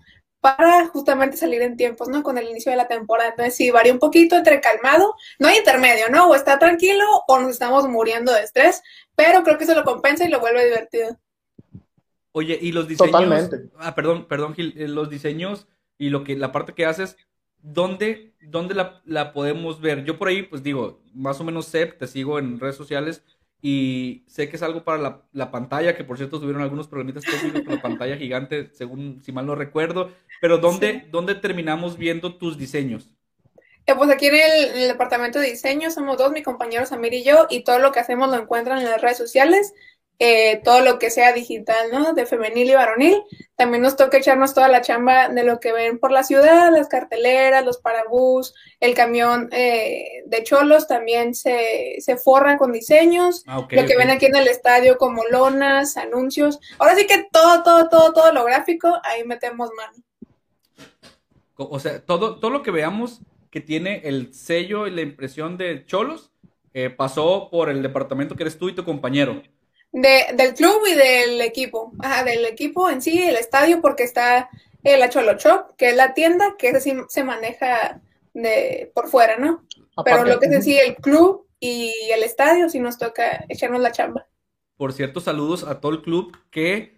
para 0.45 0.89
justamente 0.89 1.39
salir 1.39 1.63
en 1.63 1.75
tiempos, 1.75 2.07
¿no? 2.09 2.23
Con 2.23 2.37
el 2.37 2.47
inicio 2.47 2.71
de 2.71 2.77
la 2.77 2.87
temporada. 2.87 3.31
Entonces 3.31 3.57
sí, 3.57 3.71
varía 3.71 3.95
un 3.95 3.99
poquito 3.99 4.37
entre 4.37 4.61
calmado, 4.61 5.15
no 5.39 5.49
hay 5.49 5.57
intermedio, 5.57 6.11
¿no? 6.11 6.29
O 6.29 6.35
está 6.35 6.59
tranquilo 6.59 7.03
o 7.27 7.41
nos 7.41 7.53
estamos 7.53 7.89
muriendo 7.89 8.31
de 8.31 8.43
estrés, 8.43 8.83
pero 9.17 9.43
creo 9.43 9.57
que 9.57 9.65
eso 9.65 9.75
lo 9.75 9.85
compensa 9.85 10.27
y 10.27 10.29
lo 10.29 10.41
vuelve 10.41 10.67
divertido. 10.67 11.19
Oye, 12.33 12.59
y 12.61 12.73
los 12.73 12.87
diseños... 12.87 13.13
Totalmente. 13.13 13.71
Ah, 13.79 13.95
perdón, 13.95 14.29
perdón, 14.29 14.53
Gil, 14.53 14.75
eh, 14.77 14.87
los 14.87 15.09
diseños 15.09 15.67
y 15.97 16.11
lo 16.11 16.25
que, 16.25 16.37
la 16.37 16.53
parte 16.53 16.75
que 16.75 16.85
haces, 16.85 17.17
¿dónde, 17.63 18.35
dónde 18.43 18.75
la, 18.75 19.01
la 19.07 19.33
podemos 19.33 19.81
ver? 19.81 20.05
Yo 20.05 20.19
por 20.19 20.29
ahí, 20.29 20.43
pues 20.43 20.63
digo, 20.63 21.01
más 21.15 21.41
o 21.41 21.45
menos 21.45 21.65
sé, 21.65 21.87
te 21.87 22.07
sigo 22.07 22.39
en 22.39 22.61
redes 22.61 22.77
sociales, 22.77 23.25
y 23.67 24.25
sé 24.27 24.51
que 24.51 24.57
es 24.57 24.63
algo 24.63 24.85
para 24.85 25.23
la, 25.33 25.51
pantalla, 25.51 25.97
que 25.97 26.05
por 26.05 26.19
cierto 26.19 26.39
tuvieron 26.39 26.61
algunos 26.61 26.87
problemitas 26.87 27.25
técnicos 27.25 27.63
con 27.63 27.77
la 27.77 27.81
pantalla 27.81 28.19
gigante, 28.19 28.69
según 28.75 29.23
si 29.25 29.33
mal 29.33 29.47
no 29.47 29.55
recuerdo, 29.55 30.13
pero 30.43 30.59
¿dónde, 30.59 31.07
¿dónde 31.11 31.35
terminamos 31.35 31.97
viendo 31.97 32.37
tus 32.37 32.59
diseños? 32.59 33.09
Eh, 33.87 33.95
pues 33.97 34.11
aquí 34.11 34.27
en 34.27 34.35
el, 34.35 34.89
departamento 34.89 35.39
de 35.39 35.53
diseño 35.53 35.91
somos 35.91 36.19
dos, 36.19 36.31
mi 36.31 36.43
compañero 36.43 36.85
Samir 36.85 37.15
y 37.15 37.25
yo, 37.25 37.47
y 37.49 37.65
todo 37.65 37.79
lo 37.79 37.91
que 37.91 38.01
hacemos 38.01 38.29
lo 38.29 38.37
encuentran 38.37 38.81
en 38.81 38.85
las 38.85 39.01
redes 39.01 39.17
sociales. 39.17 39.73
Eh, 40.21 40.61
todo 40.63 40.81
lo 40.81 41.01
que 41.01 41.11
sea 41.11 41.33
digital, 41.33 41.91
¿no? 41.93 42.15
De 42.15 42.25
femenil 42.25 42.71
y 42.71 42.75
varonil. 42.75 43.23
También 43.57 43.83
nos 43.83 43.97
toca 43.97 44.19
echarnos 44.19 44.55
toda 44.55 44.69
la 44.69 44.81
chamba 44.81 45.29
de 45.29 45.43
lo 45.43 45.59
que 45.59 45.73
ven 45.73 45.99
por 45.99 46.13
la 46.13 46.23
ciudad, 46.23 46.71
las 46.73 46.89
carteleras, 46.89 47.65
los 47.65 47.79
parabús, 47.79 48.55
el 48.79 48.95
camión 48.95 49.49
eh, 49.53 50.23
de 50.27 50.43
cholos 50.45 50.87
también 50.87 51.35
se, 51.35 51.97
se 51.99 52.17
forra 52.17 52.59
con 52.59 52.71
diseños, 52.71 53.43
ah, 53.49 53.67
lo 53.69 53.87
que 53.87 53.97
ven 53.97 54.11
aquí 54.11 54.27
en 54.27 54.37
el 54.37 54.47
estadio 54.47 54.99
como 54.99 55.25
lonas, 55.25 55.97
anuncios. 55.97 56.61
Ahora 56.79 56.95
sí 56.95 57.07
que 57.07 57.27
todo, 57.33 57.65
todo, 57.65 57.89
todo, 57.89 58.13
todo 58.13 58.33
lo 58.33 58.45
gráfico, 58.45 58.97
ahí 59.03 59.25
metemos 59.25 59.71
mano. 59.77 60.05
O 61.57 61.79
sea, 61.81 62.05
todo, 62.05 62.39
todo 62.39 62.51
lo 62.51 62.63
que 62.63 62.71
veamos 62.71 63.21
que 63.51 63.61
tiene 63.61 64.03
el 64.05 64.35
sello 64.35 64.87
y 64.87 64.91
la 64.91 65.03
impresión 65.03 65.57
de 65.57 65.87
cholos 65.87 66.33
eh, 66.73 66.91
pasó 66.91 67.49
por 67.51 67.69
el 67.71 67.83
departamento 67.83 68.35
que 68.35 68.43
eres 68.43 68.59
tú 68.59 68.69
y 68.69 68.75
tu 68.75 68.85
compañero. 68.85 69.43
De, 69.95 70.35
del 70.35 70.55
club 70.55 70.83
y 70.91 70.95
del 70.95 71.41
equipo, 71.41 71.93
ajá, 72.01 72.25
del 72.25 72.45
equipo 72.47 72.91
en 72.91 73.01
sí, 73.01 73.23
el 73.23 73.37
estadio, 73.37 73.81
porque 73.81 74.03
está 74.03 74.51
el 74.83 75.09
Cholo 75.09 75.35
Shop, 75.35 75.77
que 75.77 75.91
es 75.91 75.97
la 75.97 76.15
tienda, 76.15 76.57
que 76.59 76.79
sí 76.81 76.95
se 77.09 77.25
maneja 77.25 78.01
de 78.35 78.91
por 78.93 79.09
fuera, 79.09 79.39
¿no? 79.39 79.65
Pero 80.05 80.25
lo 80.25 80.41
que 80.41 80.47
es 80.47 80.53
en 80.53 80.63
sí 80.63 80.77
el 80.77 80.97
club 80.97 81.47
y 81.61 81.93
el 82.13 82.25
estadio, 82.25 82.69
sí 82.69 82.81
nos 82.81 82.99
toca 82.99 83.45
echarnos 83.49 83.81
la 83.81 83.93
chamba. 83.93 84.27
Por 84.77 84.93
cierto, 84.93 85.21
saludos 85.21 85.63
a 85.63 85.81
todo 85.81 85.93
el 85.93 86.03
club, 86.03 86.37
que 86.51 86.97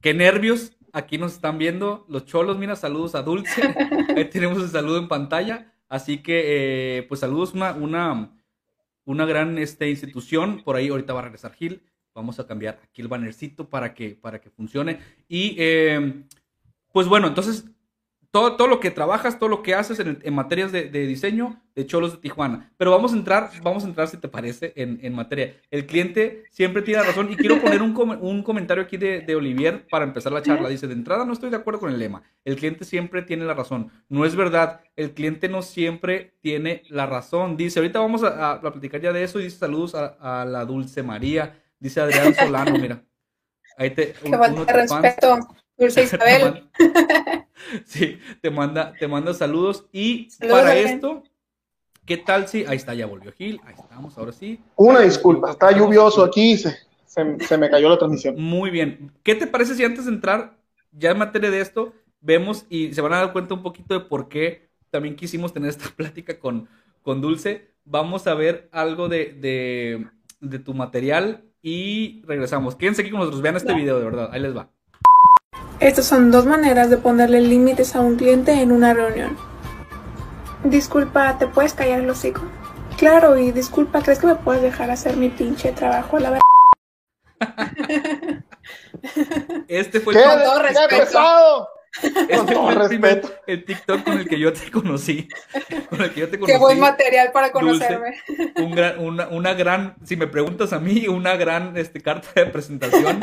qué 0.00 0.14
nervios, 0.14 0.72
aquí 0.92 1.18
nos 1.18 1.34
están 1.34 1.58
viendo 1.58 2.06
los 2.08 2.24
cholos, 2.24 2.58
mira, 2.58 2.76
saludos 2.76 3.14
a 3.14 3.22
Dulce, 3.22 3.62
ahí 4.16 4.24
tenemos 4.30 4.62
el 4.62 4.70
saludo 4.70 4.98
en 4.98 5.08
pantalla, 5.08 5.74
así 5.88 6.22
que, 6.22 6.98
eh, 6.98 7.02
pues 7.02 7.20
saludos, 7.20 7.52
una, 7.52 7.72
una 7.72 8.32
una 9.08 9.24
gran 9.24 9.56
este, 9.56 9.88
institución. 9.88 10.62
Por 10.62 10.76
ahí 10.76 10.88
ahorita 10.88 11.14
va 11.14 11.20
a 11.20 11.22
regresar 11.22 11.54
Gil. 11.54 11.82
Vamos 12.18 12.40
a 12.40 12.46
cambiar 12.46 12.80
aquí 12.82 13.00
el 13.00 13.08
bannercito 13.08 13.68
para 13.68 13.94
que, 13.94 14.10
para 14.10 14.40
que 14.40 14.50
funcione. 14.50 14.98
Y 15.28 15.54
eh, 15.58 16.24
pues 16.92 17.06
bueno, 17.06 17.28
entonces 17.28 17.64
todo, 18.30 18.56
todo 18.56 18.68
lo 18.68 18.78
que 18.78 18.90
trabajas, 18.90 19.38
todo 19.38 19.48
lo 19.48 19.62
que 19.62 19.74
haces 19.74 19.98
en, 20.00 20.18
en 20.22 20.34
materias 20.34 20.70
de, 20.70 20.90
de, 20.90 21.06
diseño 21.06 21.62
de 21.74 21.86
Cholos 21.86 22.12
de 22.12 22.18
Tijuana. 22.18 22.70
Pero 22.76 22.90
vamos 22.90 23.12
a 23.12 23.16
entrar, 23.16 23.50
vamos 23.62 23.84
a 23.84 23.86
entrar, 23.86 24.06
si 24.08 24.18
te 24.18 24.28
parece, 24.28 24.74
en, 24.76 24.98
en 25.02 25.14
materia. 25.14 25.54
El 25.70 25.86
cliente 25.86 26.44
siempre 26.50 26.82
tiene 26.82 27.02
razón 27.02 27.32
y 27.32 27.36
quiero 27.36 27.58
poner 27.60 27.80
un, 27.80 27.96
un 28.20 28.42
comentario 28.42 28.84
aquí 28.84 28.98
de, 28.98 29.20
de, 29.20 29.34
Olivier 29.34 29.86
para 29.88 30.04
empezar 30.04 30.32
la 30.32 30.42
charla. 30.42 30.68
Dice, 30.68 30.86
de 30.86 30.92
entrada 30.92 31.24
no 31.24 31.32
estoy 31.32 31.48
de 31.48 31.56
acuerdo 31.56 31.80
con 31.80 31.90
el 31.90 31.98
lema. 31.98 32.22
El 32.44 32.56
cliente 32.56 32.84
siempre 32.84 33.22
tiene 33.22 33.46
la 33.46 33.54
razón. 33.54 33.90
No 34.10 34.26
es 34.26 34.36
verdad. 34.36 34.82
El 34.94 35.12
cliente 35.12 35.48
no 35.48 35.62
siempre 35.62 36.34
tiene 36.42 36.82
la 36.90 37.06
razón. 37.06 37.56
Dice, 37.56 37.78
ahorita 37.78 38.00
vamos 38.00 38.24
a, 38.24 38.52
a 38.52 38.60
platicar 38.60 39.00
ya 39.00 39.12
de 39.12 39.22
eso 39.22 39.40
y 39.40 39.44
dice 39.44 39.56
saludos 39.56 39.94
a, 39.94 40.42
a 40.42 40.44
la 40.44 40.66
Dulce 40.66 41.02
María. 41.02 41.62
Dice 41.78 42.00
Adrián 42.00 42.34
Solano, 42.34 42.78
mira. 42.78 43.02
Ahí 43.76 43.90
te... 43.90 44.14
Un, 44.24 44.34
uno 44.34 44.64
respeto. 44.64 45.38
Dulce 45.78 46.02
Isabel. 46.04 46.68
sí, 47.86 48.18
te 48.42 48.50
manda, 48.50 48.92
te 48.98 49.06
manda 49.06 49.32
saludos. 49.32 49.86
Y 49.92 50.28
saludos 50.30 50.60
para 50.60 50.76
esto, 50.76 51.22
¿qué 52.04 52.16
tal 52.16 52.48
si. 52.48 52.64
Ahí 52.66 52.76
está, 52.76 52.94
ya 52.94 53.06
volvió 53.06 53.32
Gil. 53.32 53.60
Ahí 53.64 53.74
estamos, 53.78 54.18
ahora 54.18 54.32
sí. 54.32 54.60
Una 54.76 55.00
disculpa, 55.00 55.52
está 55.52 55.70
lluvioso 55.70 56.24
aquí, 56.24 56.56
se, 56.56 56.76
se, 57.06 57.38
se, 57.40 57.58
me 57.58 57.70
cayó 57.70 57.88
la 57.88 57.98
transmisión. 57.98 58.34
Muy 58.36 58.70
bien. 58.70 59.12
¿Qué 59.22 59.34
te 59.36 59.46
parece 59.46 59.74
si 59.74 59.84
antes 59.84 60.04
de 60.06 60.12
entrar 60.12 60.58
ya 60.90 61.12
en 61.12 61.18
materia 61.18 61.50
de 61.50 61.60
esto, 61.60 61.94
vemos 62.20 62.66
y 62.68 62.92
se 62.92 63.00
van 63.00 63.12
a 63.12 63.18
dar 63.18 63.32
cuenta 63.32 63.54
un 63.54 63.62
poquito 63.62 63.94
de 63.94 64.04
por 64.04 64.28
qué 64.28 64.68
también 64.90 65.16
quisimos 65.16 65.52
tener 65.52 65.70
esta 65.70 65.88
plática 65.96 66.38
con, 66.40 66.68
con 67.02 67.20
Dulce? 67.20 67.70
Vamos 67.84 68.26
a 68.26 68.34
ver 68.34 68.68
algo 68.72 69.08
de, 69.08 69.32
de, 69.32 70.06
de 70.40 70.58
tu 70.58 70.74
material 70.74 71.47
y 71.62 72.22
regresamos. 72.26 72.76
Quédense 72.76 73.02
aquí 73.02 73.10
con 73.10 73.20
nosotros, 73.20 73.42
vean 73.42 73.56
este 73.56 73.74
video, 73.74 73.98
de 73.98 74.04
verdad. 74.04 74.30
Ahí 74.32 74.40
les 74.40 74.56
va. 74.56 74.68
Estas 75.80 76.06
son 76.06 76.30
dos 76.30 76.46
maneras 76.46 76.90
de 76.90 76.96
ponerle 76.96 77.40
límites 77.40 77.94
a 77.94 78.00
un 78.00 78.16
cliente 78.16 78.52
en 78.52 78.72
una 78.72 78.94
reunión. 78.94 79.36
Disculpa, 80.64 81.38
¿te 81.38 81.46
puedes 81.46 81.72
callar 81.74 82.00
el 82.00 82.10
hocico? 82.10 82.42
Claro, 82.96 83.38
y 83.38 83.52
disculpa, 83.52 84.02
¿crees 84.02 84.18
que 84.18 84.26
me 84.26 84.34
puedes 84.34 84.60
dejar 84.60 84.90
hacer 84.90 85.16
mi 85.16 85.28
pinche 85.28 85.70
trabajo 85.72 86.16
a 86.16 86.20
la 86.20 86.30
verdad? 86.30 86.42
este 89.68 90.00
fue 90.00 90.14
¿Qué, 90.14 90.22
con 90.22 90.42
todo 90.42 90.62
respeto. 90.62 90.88
pesado! 90.88 91.68
Este 92.02 92.36
Con 92.36 92.46
todo 92.46 92.70
fue 92.72 92.82
el, 92.82 92.88
primer, 92.88 93.14
respeto. 93.16 93.34
el 93.46 93.64
TikTok 93.64 94.04
con 94.04 94.18
el 94.18 94.28
que 94.28 94.38
yo 94.38 94.52
te 94.52 94.70
conocí. 94.70 95.28
Con 95.90 96.02
el 96.02 96.10
que 96.12 96.20
yo 96.20 96.28
te 96.28 96.38
conocí. 96.38 96.52
Qué 96.52 96.58
buen 96.58 96.78
material 96.78 97.30
para 97.32 97.50
Dulce. 97.50 97.86
conocerme. 97.86 98.16
Un 98.56 98.70
gran, 98.72 98.98
una, 99.00 99.28
una 99.28 99.54
gran, 99.54 99.96
si 100.04 100.16
me 100.16 100.26
preguntas 100.26 100.72
a 100.72 100.80
mí, 100.80 101.08
una 101.08 101.36
gran 101.36 101.76
este, 101.76 102.00
carta 102.00 102.28
de 102.34 102.46
presentación. 102.46 103.20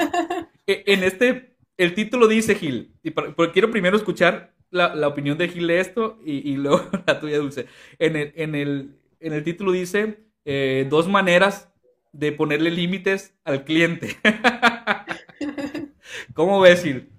E- 0.67 0.84
en 0.88 1.03
este, 1.03 1.55
el 1.77 1.94
título 1.94 2.27
dice 2.27 2.55
Gil, 2.55 2.94
y 3.03 3.12
para- 3.12 3.34
pero 3.36 3.51
quiero 3.51 3.72
primero 3.72 3.96
escuchar 3.98 4.53
la, 4.72 4.96
la 4.96 5.08
opinión 5.08 5.38
de 5.38 5.48
Gil 5.48 5.67
de 5.67 5.79
esto 5.79 6.20
y, 6.25 6.51
y 6.51 6.55
luego 6.58 6.89
la 7.08 7.20
tuya, 7.20 7.38
Dulce. 7.38 7.67
En 8.00 8.15
el, 8.15 8.34
en 8.36 8.55
el, 8.55 8.98
en 9.20 9.34
el 9.34 9.44
título 9.44 9.72
dice 9.72 10.20
eh, 10.44 10.86
dos 10.89 11.08
maneras 11.08 11.70
de 12.12 12.32
ponerle 12.32 12.72
límites 12.72 13.34
al 13.44 13.63
cliente. 13.63 14.17
¿Cómo 16.34 16.60
ves, 16.62 16.84
Gil? 16.84 17.10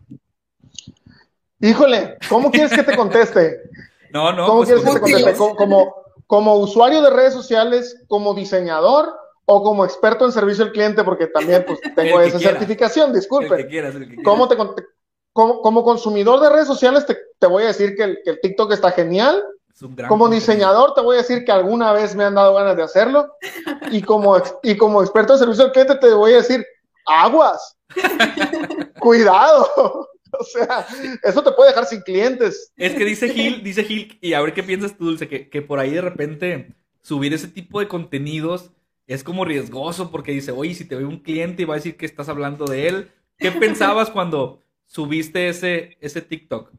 Híjole, 1.61 2.19
¿cómo 2.29 2.51
quieres 2.51 2.73
que 2.73 2.83
te 2.83 2.97
conteste? 2.97 3.61
No, 4.13 4.33
no, 4.33 4.47
¿Cómo 4.47 4.59
pues 4.61 4.69
quieres 4.69 4.85
que 4.85 4.93
te 4.95 5.01
conteste? 5.01 5.37
¿Como, 5.37 5.57
como, 5.57 5.95
como 6.27 6.55
usuario 6.55 7.03
de 7.03 7.11
redes 7.11 7.35
sociales, 7.35 8.03
como 8.07 8.33
diseñador 8.33 9.13
o 9.45 9.63
como 9.63 9.85
experto 9.85 10.25
en 10.25 10.33
servicio 10.33 10.65
al 10.65 10.73
cliente? 10.73 11.05
Porque 11.05 11.27
también 11.27 11.67
pues, 11.67 11.81
tengo 11.97 12.21
esa 12.21 12.39
quiera. 12.39 12.53
certificación, 12.53 13.09
el 13.09 13.13
que 13.13 13.19
disculpe. 13.19 13.67
quieras, 13.67 13.95
el 13.97 14.09
que. 14.09 14.23
¿Cómo 14.23 14.49
te, 14.49 14.57
como, 15.37 15.61
como 15.61 15.85
consumidor 15.85 16.41
de 16.41 16.49
redes 16.49 16.67
sociales 16.67 17.05
te, 17.05 17.19
te 17.39 17.47
voy 17.47 17.65
a 17.65 17.67
decir 17.67 17.95
que 17.95 18.05
el, 18.05 18.19
que 18.25 18.31
el 18.31 18.41
TikTok 18.41 18.73
está 18.73 18.91
genial. 18.93 19.45
Es 19.75 20.07
Como 20.09 20.31
diseñador 20.31 20.95
te 20.95 21.03
voy 21.03 21.17
a 21.17 21.19
decir 21.19 21.45
que 21.45 21.53
alguna 21.53 21.93
vez 21.93 22.15
me 22.15 22.25
han 22.25 22.37
dado 22.37 22.55
ganas 22.55 22.77
de 22.77 22.85
hacerlo. 22.85 23.35
Y 23.91 24.01
como, 24.01 24.41
y 24.63 24.79
como 24.79 25.03
experto 25.03 25.35
en 25.35 25.41
servicio 25.41 25.65
al 25.65 25.73
cliente 25.73 25.97
te 25.97 26.15
voy 26.15 26.33
a 26.33 26.37
decir, 26.37 26.65
aguas, 27.05 27.77
cuidado. 28.99 30.09
O 30.41 30.45
sea, 30.45 30.87
eso 31.23 31.43
te 31.43 31.53
puede 31.53 31.71
dejar 31.71 31.87
sin 31.87 32.01
clientes. 32.03 32.73
Es 32.77 32.95
que 32.95 33.05
dice 33.05 33.29
Gil, 33.29 33.63
dice 33.63 33.85
Gil, 33.85 34.19
y 34.21 34.33
a 34.33 34.41
ver 34.41 34.53
qué 34.55 34.63
piensas 34.63 34.97
tú, 34.97 35.07
Dulce, 35.07 35.29
que, 35.29 35.49
que 35.49 35.63
por 35.63 35.79
ahí 35.79 35.91
de 35.91 36.01
repente 36.01 36.75
subir 37.03 37.33
ese 37.33 37.49
tipo 37.49 37.81
de 37.81 37.89
contenidos 37.89 38.71
es 39.07 39.23
como 39.23 39.45
riesgoso 39.45 40.11
porque 40.11 40.33
dice, 40.33 40.51
oye, 40.51 40.75
si 40.75 40.85
te 40.85 40.97
ve 40.97 41.05
un 41.05 41.21
cliente 41.21 41.63
y 41.63 41.65
va 41.65 41.75
a 41.75 41.77
decir 41.77 41.97
que 41.97 42.07
estás 42.07 42.29
hablando 42.29 42.67
de 42.67 42.89
él, 42.89 43.11
¿qué 43.39 43.51
pensabas 43.53 44.11
cuando 44.11 44.63
subiste 44.87 45.49
ese, 45.49 45.97
ese 46.01 46.23
TikTok? 46.23 46.73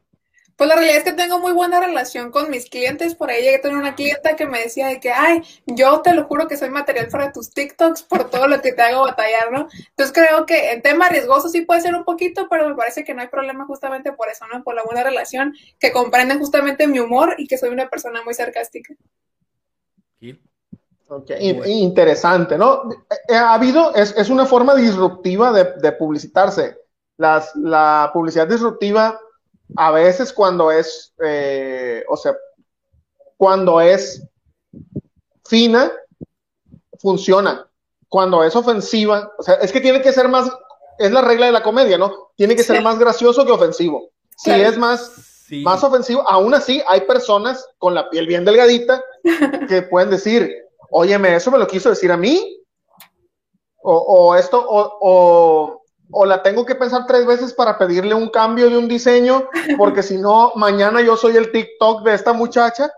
Pues 0.57 0.67
la 0.67 0.75
realidad 0.75 0.97
es 0.97 1.03
que 1.03 1.13
tengo 1.13 1.37
muy 1.37 1.51
buena 1.51 1.79
relación 1.79 2.31
con 2.31 2.49
mis 2.49 2.67
clientes. 2.67 3.13
Por 3.13 3.29
ahí 3.29 3.43
llegué 3.43 3.57
a 3.57 3.61
tener 3.61 3.77
una 3.77 3.93
clienta 3.93 4.35
que 4.35 4.47
me 4.47 4.59
decía 4.59 4.87
de 4.87 4.99
que, 4.99 5.11
ay, 5.11 5.43
yo 5.67 6.01
te 6.01 6.15
lo 6.15 6.25
juro 6.25 6.47
que 6.47 6.57
soy 6.57 6.71
material 6.71 7.09
para 7.11 7.31
tus 7.31 7.51
TikToks 7.51 8.01
por 8.03 8.31
todo 8.31 8.47
lo 8.47 8.59
que 8.59 8.73
te 8.73 8.81
hago 8.81 9.03
batallar, 9.03 9.51
¿no? 9.51 9.67
Entonces 9.89 10.11
creo 10.11 10.47
que 10.47 10.71
en 10.71 10.81
tema 10.81 11.09
riesgoso 11.09 11.47
sí 11.49 11.61
puede 11.61 11.81
ser 11.81 11.93
un 11.93 12.03
poquito, 12.03 12.47
pero 12.49 12.67
me 12.67 12.73
parece 12.75 13.03
que 13.03 13.13
no 13.13 13.21
hay 13.21 13.27
problema 13.27 13.67
justamente 13.67 14.11
por 14.13 14.29
eso, 14.29 14.45
¿no? 14.51 14.63
Por 14.63 14.73
la 14.73 14.83
buena 14.83 15.03
relación, 15.03 15.53
que 15.79 15.91
comprenden 15.91 16.39
justamente 16.39 16.87
mi 16.87 16.99
humor 16.99 17.35
y 17.37 17.47
que 17.47 17.59
soy 17.59 17.69
una 17.69 17.87
persona 17.87 18.23
muy 18.23 18.33
sarcástica. 18.33 18.95
Gil. 20.19 20.41
Ok, 21.09 21.31
in- 21.39 21.65
Interesante, 21.67 22.57
¿no? 22.57 22.89
Eh, 23.29 23.35
Ha 23.35 23.53
habido, 23.53 23.93
es, 23.93 24.15
es 24.17 24.31
una 24.31 24.47
forma 24.47 24.73
disruptiva 24.73 25.51
de, 25.51 25.73
de 25.79 25.91
publicitarse. 25.91 26.79
Las, 27.17 27.55
la 27.55 28.09
publicidad 28.11 28.47
disruptiva, 28.47 29.19
a 29.75 29.91
veces 29.91 30.31
cuando 30.33 30.71
es, 30.71 31.13
eh, 31.23 32.03
o 32.09 32.15
sea, 32.17 32.35
cuando 33.35 33.81
es 33.81 34.23
fina, 35.45 35.91
funciona. 36.99 37.69
Cuando 38.09 38.43
es 38.43 38.55
ofensiva, 38.55 39.31
o 39.37 39.43
sea, 39.43 39.55
es 39.55 39.71
que 39.71 39.81
tiene 39.81 40.01
que 40.01 40.13
ser 40.13 40.29
más, 40.29 40.49
es 40.97 41.11
la 41.11 41.21
regla 41.21 41.47
de 41.47 41.51
la 41.51 41.63
comedia, 41.63 41.97
¿no? 41.97 42.29
Tiene 42.35 42.55
que 42.55 42.63
ser 42.63 42.77
Sí. 42.77 42.83
más 42.83 42.97
gracioso 42.97 43.45
que 43.45 43.51
ofensivo. 43.51 44.09
Si 44.37 44.51
es 44.51 44.77
más, 44.77 45.11
Sí. 45.47 45.61
más 45.63 45.83
ofensivo, 45.83 46.27
aún 46.27 46.53
así 46.53 46.81
hay 46.87 47.01
personas 47.01 47.67
con 47.77 47.93
la 47.93 48.09
piel 48.09 48.27
bien 48.27 48.45
delgadita 48.45 49.03
que 49.69 49.81
pueden 49.83 50.09
decir, 50.09 50.49
óyeme, 50.89 51.35
eso 51.35 51.51
me 51.51 51.57
lo 51.57 51.67
quiso 51.67 51.89
decir 51.89 52.11
a 52.11 52.17
mí, 52.17 52.61
o, 53.81 53.93
o 53.95 54.35
esto, 54.35 54.57
o, 54.67 54.97
o, 55.01 55.81
o 56.11 56.25
la 56.25 56.43
tengo 56.43 56.65
que 56.65 56.75
pensar 56.75 57.05
tres 57.07 57.25
veces 57.25 57.53
para 57.53 57.77
pedirle 57.77 58.13
un 58.15 58.29
cambio 58.29 58.69
de 58.69 58.77
un 58.77 58.87
diseño, 58.87 59.49
porque 59.75 60.03
si 60.03 60.17
no, 60.17 60.53
mañana 60.55 61.01
yo 61.01 61.17
soy 61.17 61.37
el 61.37 61.51
TikTok 61.51 62.03
de 62.05 62.13
esta 62.15 62.33
muchacha, 62.33 62.89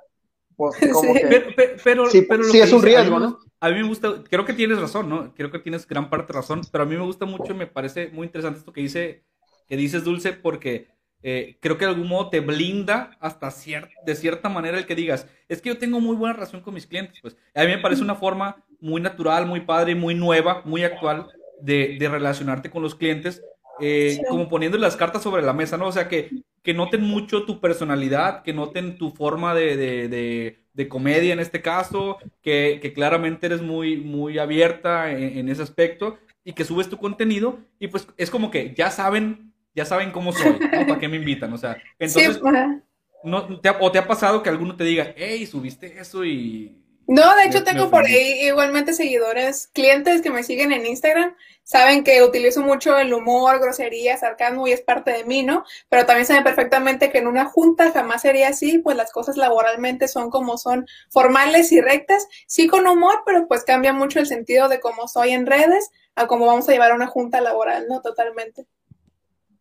pues 0.57 0.75
como 0.89 1.13
Sí. 1.13 1.19
que... 1.19 1.27
Pero, 1.29 1.53
pero, 1.55 1.81
pero, 1.83 2.03
Sí, 2.03 2.23
pero 2.23 2.43
lo 2.43 2.53
sí 2.53 2.59
que 2.59 2.65
es 2.65 2.73
un 2.73 2.81
dice, 2.81 2.95
a 2.95 3.03
mí 3.03 3.09
riesgo, 3.09 3.19
¿no? 3.19 3.39
A 3.61 3.69
mí 3.69 3.75
me 3.75 3.87
gusta, 3.87 4.23
creo 4.29 4.45
que 4.45 4.53
tienes 4.53 4.79
razón, 4.79 5.09
¿no? 5.09 5.33
Creo 5.35 5.51
que 5.51 5.59
tienes 5.59 5.85
gran 5.87 6.09
parte 6.09 6.31
de 6.33 6.39
razón, 6.39 6.69
pero 6.71 6.83
a 6.83 6.87
mí 6.87 6.95
me 6.95 7.03
gusta 7.03 7.25
mucho, 7.25 7.53
me 7.55 7.67
parece 7.67 8.09
muy 8.09 8.25
interesante 8.27 8.59
esto 8.59 8.71
que 8.73 8.81
dice, 8.81 9.25
que 9.67 9.75
dices 9.77 10.03
Dulce, 10.05 10.31
porque 10.33 10.87
eh, 11.21 11.57
creo 11.61 11.77
que 11.77 11.85
de 11.85 11.91
algún 11.91 12.07
modo 12.07 12.29
te 12.29 12.39
blinda 12.39 13.17
hasta 13.19 13.47
cier- 13.49 13.91
de 13.99 14.15
cierta 14.15 14.47
manera 14.49 14.77
el 14.77 14.85
que 14.85 14.95
digas, 14.95 15.27
es 15.49 15.61
que 15.61 15.69
yo 15.69 15.77
tengo 15.77 15.99
muy 15.99 16.15
buena 16.15 16.33
relación 16.35 16.61
con 16.61 16.73
mis 16.73 16.87
clientes, 16.87 17.17
pues 17.21 17.35
a 17.53 17.61
mí 17.63 17.67
me 17.67 17.79
parece 17.79 18.01
una 18.03 18.15
forma 18.15 18.63
muy 18.79 19.01
natural, 19.01 19.45
muy 19.45 19.61
padre, 19.61 19.95
muy 19.95 20.15
nueva, 20.15 20.61
muy 20.65 20.83
actual 20.85 21.29
de, 21.61 21.97
de 21.99 22.09
relacionarte 22.09 22.69
con 22.69 22.83
los 22.83 22.95
clientes, 22.95 23.43
eh, 23.77 24.21
Sí. 24.21 24.23
como 24.27 24.49
poniendo 24.49 24.77
las 24.77 24.95
cartas 24.97 25.23
sobre 25.23 25.41
la 25.43 25.53
mesa, 25.53 25.77
¿no? 25.77 25.87
O 25.87 25.91
sea, 25.91 26.07
que, 26.09 26.35
que 26.63 26.73
noten 26.73 27.01
mucho 27.03 27.45
tu 27.45 27.59
personalidad, 27.61 28.43
que 28.43 28.53
noten 28.53 28.97
tu 28.97 29.11
forma 29.11 29.55
de, 29.55 29.77
de, 29.77 30.07
de, 30.09 30.59
de 30.73 30.87
comedia 30.89 31.33
en 31.33 31.39
este 31.39 31.61
caso, 31.61 32.17
que, 32.41 32.79
que 32.81 32.93
claramente 32.93 33.45
eres 33.47 33.61
muy, 33.61 33.97
muy 33.97 34.37
abierta 34.39 35.11
en, 35.11 35.37
en 35.39 35.49
ese 35.49 35.61
aspecto 35.63 36.19
y 36.43 36.53
que 36.53 36.65
subes 36.65 36.89
tu 36.89 36.97
contenido 36.97 37.59
y 37.79 37.87
pues 37.87 38.07
es 38.17 38.29
como 38.31 38.51
que 38.51 38.73
ya 38.75 38.91
saben, 38.91 39.53
ya 39.75 39.85
saben 39.85 40.11
cómo 40.11 40.33
soy, 40.33 40.59
¿no? 40.71 40.85
¿Para 40.85 40.99
qué 40.99 41.07
me 41.07 41.17
invitan? 41.17 41.53
O 41.53 41.57
sea, 41.57 41.81
entonces, 41.99 42.37
sí, 42.37 42.41
ajá. 42.43 42.83
no, 43.23 43.59
te 43.61 43.69
¿o 43.79 43.91
te 43.91 43.99
ha 43.99 44.07
pasado 44.07 44.43
que 44.43 44.49
alguno 44.49 44.75
te 44.75 44.83
diga, 44.83 45.13
hey, 45.15 45.45
subiste 45.45 45.99
eso 45.99 46.25
y... 46.25 46.77
No, 47.09 47.35
de 47.35 47.45
hecho 47.45 47.59
Me- 47.59 47.65
tengo 47.65 47.85
me 47.85 47.89
por 47.91 48.05
ahí 48.05 48.45
igualmente 48.47 48.93
seguidores, 48.93 49.67
clientes 49.73 50.21
que 50.21 50.29
me 50.29 50.43
siguen 50.43 50.71
en 50.71 50.85
Instagram, 50.85 51.35
saben 51.63 52.03
que 52.03 52.21
utilizo 52.23 52.61
mucho 52.61 52.97
el 52.99 53.13
humor, 53.13 53.59
grosería, 53.59 54.15
sarcasmo 54.17 54.67
y 54.67 54.73
es 54.73 54.81
parte 54.81 55.11
de 55.11 55.23
mí, 55.25 55.41
¿no? 55.43 55.63
Pero 55.89 56.05
también 56.05 56.27
saben 56.27 56.43
perfectamente 56.43 57.11
que 57.11 57.17
en 57.17 57.27
una 57.27 57.45
junta 57.45 57.91
jamás 57.91 58.21
sería 58.21 58.49
así, 58.49 58.77
pues 58.77 58.95
las 58.95 59.11
cosas 59.11 59.37
laboralmente 59.37 60.07
son 60.07 60.29
como 60.29 60.57
son, 60.57 60.85
formales 61.09 61.71
y 61.71 61.81
rectas, 61.81 62.27
sí 62.47 62.67
con 62.67 62.85
humor, 62.87 63.23
pero 63.25 63.47
pues 63.47 63.63
cambia 63.63 63.91
mucho 63.91 64.19
el 64.19 64.27
sentido 64.27 64.69
de 64.69 64.79
cómo 64.79 65.07
soy 65.07 65.31
en 65.31 65.45
redes 65.47 65.89
a 66.15 66.27
cómo 66.27 66.45
vamos 66.45 66.69
a 66.69 66.73
llevar 66.73 66.93
una 66.93 67.07
junta 67.07 67.41
laboral, 67.41 67.87
¿no? 67.87 68.01
Totalmente. 68.01 68.67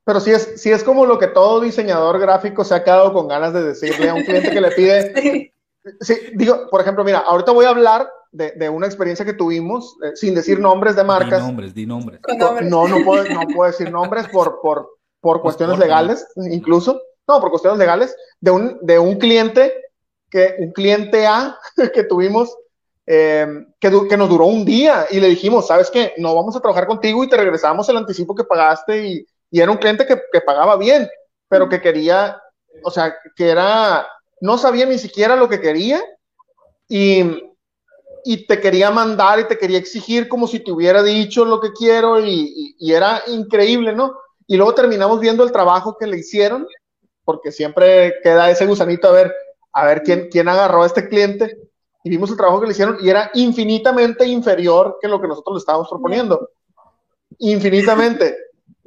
Pero 0.05 0.21
sí 0.21 0.33
es, 0.33 0.61
sí 0.61 0.71
es 0.71 0.83
como 0.85 1.07
lo 1.07 1.19
que 1.19 1.28
todo 1.28 1.61
diseñador 1.61 2.19
gráfico 2.19 2.64
se 2.64 2.75
ha 2.75 2.83
quedado 2.85 3.12
con 3.12 3.28
ganas 3.28 3.52
de 3.52 3.62
decirle 3.62 4.09
a 4.09 4.14
un 4.14 4.23
cliente 4.25 4.50
que 4.50 4.61
le 4.61 4.71
pide, 4.73 5.12
Sí. 5.23 5.52
Sí, 6.00 6.14
digo, 6.35 6.68
por 6.71 6.80
ejemplo, 6.80 7.04
mira, 7.04 7.18
ahorita 7.21 7.52
voy 7.52 7.64
a 7.66 7.71
hablar 7.71 8.09
de, 8.33 8.68
una 8.68 8.87
experiencia 8.87 9.25
que 9.25 9.33
tuvimos, 9.33 9.97
eh, 10.04 10.12
sin 10.14 10.35
decir 10.35 10.61
nombres 10.61 10.97
de 10.97 11.04
marcas. 11.04 11.40
Di 11.40 11.47
nombres, 11.47 11.75
di 11.75 11.87
nombres. 11.87 12.21
No, 12.64 12.87
no 12.88 13.04
puedo, 13.04 13.25
no 13.25 13.40
puedo 13.54 13.71
decir 13.71 13.90
nombres 13.90 14.28
por, 14.28 14.61
por, 14.61 14.88
por 15.21 15.40
cuestiones 15.40 15.78
legales, 15.78 16.26
incluso. 16.37 17.00
No, 17.26 17.40
por 17.40 17.50
cuestiones 17.50 17.78
legales, 17.78 18.16
de 18.40 18.50
un, 18.50 18.78
de 18.80 18.99
un 18.99 19.18
cliente, 19.18 19.73
que, 20.30 20.57
un 20.59 20.73
cliente 20.73 21.26
A 21.26 21.59
que 21.95 22.04
tuvimos, 22.04 22.57
eh, 23.07 23.47
que, 23.78 23.90
que, 24.09 24.16
nos 24.16 24.28
duró 24.28 24.47
un 24.47 24.64
día 24.64 25.07
y 25.11 25.21
le 25.21 25.28
dijimos, 25.28 25.66
¿sabes 25.66 25.90
qué? 25.90 26.14
No 26.16 26.35
vamos 26.35 26.57
a 26.57 26.61
trabajar 26.61 26.87
contigo 26.87 27.23
y 27.23 27.28
te 27.28 27.37
regresamos 27.37 27.88
el 27.88 27.99
anticipo 27.99 28.35
que 28.35 28.45
pagaste 28.45 29.07
y, 29.07 29.26
y 29.50 29.61
era 29.61 29.71
un 29.71 29.78
cliente 29.78 30.07
que, 30.07 30.21
que, 30.33 30.40
pagaba 30.40 30.76
bien, 30.76 31.09
pero 31.49 31.68
que 31.68 31.80
quería, 31.80 32.40
o 32.83 32.90
sea, 32.90 33.14
que 33.35 33.49
era, 33.49 34.07
no 34.40 34.59
sabía 34.59 34.87
ni 34.87 34.99
siquiera 34.99 35.37
lo 35.37 35.49
que 35.49 35.61
quería 35.61 36.02
y, 36.88 37.23
y 38.24 38.46
te 38.46 38.61
quería 38.61 38.90
mandar 38.90 39.40
y 39.40 39.44
te 39.44 39.59
quería 39.59 39.79
exigir 39.79 40.29
como 40.29 40.46
si 40.46 40.61
te 40.61 40.72
hubiera 40.72 41.03
dicho 41.03 41.44
lo 41.44 41.61
que 41.61 41.72
quiero 41.72 42.20
y, 42.20 42.77
era 42.81 43.22
increíble, 43.27 43.94
¿no? 43.94 44.14
Y 44.46 44.57
luego 44.57 44.74
terminamos 44.74 45.20
viendo 45.20 45.44
el 45.44 45.53
trabajo 45.53 45.96
que 45.98 46.07
le 46.07 46.18
hicieron 46.18 46.66
porque 47.24 47.53
siempre 47.53 48.14
queda 48.22 48.51
ese 48.51 48.66
gusanito 48.66 49.09
a 49.09 49.12
ver, 49.12 49.35
a 49.72 49.85
ver 49.85 50.03
quién, 50.03 50.29
quién 50.31 50.48
agarró 50.48 50.83
a 50.83 50.87
este 50.87 51.09
cliente. 51.09 51.59
Y 52.05 52.11
vimos 52.11 52.31
el 52.31 52.37
trabajo 52.37 52.61
que 52.61 52.66
le 52.66 52.72
hicieron 52.72 52.98
y 53.01 53.11
era 53.11 53.31
infinitamente 53.35 54.27
inferior 54.27 54.98
que 55.01 55.09
lo 55.09 55.20
que 55.20 55.29
nosotros 55.29 55.57
le 55.57 55.59
estábamos 55.61 55.88
proponiendo. 55.88 56.51
Infinitamente. 57.38 58.37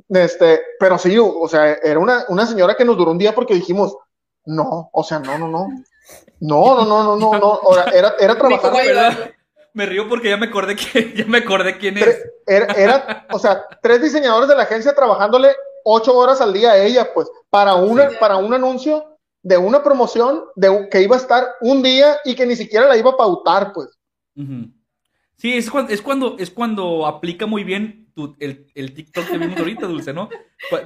Este, 0.09 0.61
pero 0.79 0.97
sí, 0.97 1.17
o 1.19 1.47
sea, 1.47 1.73
era 1.73 1.99
una, 1.99 2.25
una 2.29 2.45
señora 2.45 2.75
que 2.75 2.85
nos 2.85 2.97
duró 2.97 3.11
un 3.11 3.17
día 3.17 3.33
porque 3.35 3.53
dijimos, 3.53 3.95
no, 4.45 4.89
o 4.91 5.03
sea, 5.03 5.19
no, 5.19 5.37
no, 5.37 5.47
no. 5.47 5.67
No, 6.39 6.75
no, 6.75 6.85
no, 6.85 7.03
no, 7.03 7.17
no, 7.17 7.39
no. 7.39 7.59
Era, 7.93 8.15
era 8.19 8.35
trabajar. 8.35 9.35
Me 9.73 9.85
río 9.85 10.09
porque 10.09 10.29
ya 10.29 10.37
me 10.37 10.47
acordé 10.47 10.75
que 10.75 11.13
ya 11.15 11.25
me 11.25 11.37
acordé 11.39 11.77
quién 11.77 11.97
es. 11.97 12.19
Era, 12.45 12.73
era, 12.73 13.27
o 13.31 13.39
sea, 13.39 13.65
tres 13.81 14.01
diseñadores 14.01 14.49
de 14.49 14.55
la 14.55 14.63
agencia 14.63 14.93
trabajándole 14.93 15.55
ocho 15.83 16.17
horas 16.17 16.41
al 16.41 16.53
día 16.53 16.71
a 16.71 16.83
ella, 16.83 17.13
pues, 17.13 17.29
para, 17.49 17.75
una, 17.75 18.09
para 18.19 18.37
un 18.37 18.53
anuncio 18.53 19.17
de 19.43 19.57
una 19.57 19.83
promoción 19.83 20.43
de, 20.55 20.87
que 20.91 21.01
iba 21.01 21.15
a 21.15 21.19
estar 21.19 21.47
un 21.61 21.81
día 21.81 22.17
y 22.25 22.35
que 22.35 22.45
ni 22.45 22.55
siquiera 22.55 22.87
la 22.87 22.97
iba 22.97 23.11
a 23.11 23.17
pautar, 23.17 23.71
pues. 23.73 23.89
Sí, 25.37 25.53
es 25.53 25.69
cuando, 25.69 25.91
es 25.91 26.01
cuando, 26.01 26.35
es 26.37 26.51
cuando 26.51 27.05
aplica 27.07 27.45
muy 27.45 27.63
bien 27.63 28.11
tu, 28.13 28.35
el, 28.39 28.67
el, 28.75 28.93
TikTok 28.93 29.27
que 29.27 29.37
vimos 29.37 29.57
ahorita, 29.57 29.87
Dulce, 29.87 30.13
¿no? 30.13 30.29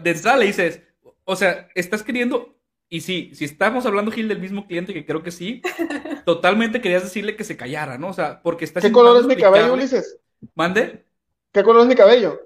De 0.01 0.11
entrada 0.11 0.37
le 0.37 0.45
dices, 0.45 0.81
o 1.25 1.35
sea, 1.35 1.67
estás 1.75 2.03
queriendo, 2.03 2.54
y 2.89 3.01
sí, 3.01 3.31
si 3.33 3.45
estamos 3.45 3.85
hablando, 3.85 4.11
Gil, 4.11 4.27
del 4.27 4.39
mismo 4.39 4.67
cliente, 4.67 4.93
que 4.93 5.05
creo 5.05 5.23
que 5.23 5.31
sí, 5.31 5.61
totalmente 6.25 6.81
querías 6.81 7.03
decirle 7.03 7.35
que 7.35 7.43
se 7.43 7.57
callara, 7.57 7.97
¿no? 7.97 8.09
O 8.09 8.13
sea, 8.13 8.41
porque 8.41 8.65
estás... 8.65 8.83
¿Qué 8.83 8.91
color 8.91 9.19
es 9.19 9.25
mi 9.25 9.35
cabello, 9.35 9.73
Ulises? 9.73 10.19
¿Mande? 10.53 11.05
¿Qué 11.51 11.63
color 11.63 11.81
es 11.81 11.87
mi 11.87 11.95
cabello? 11.95 12.39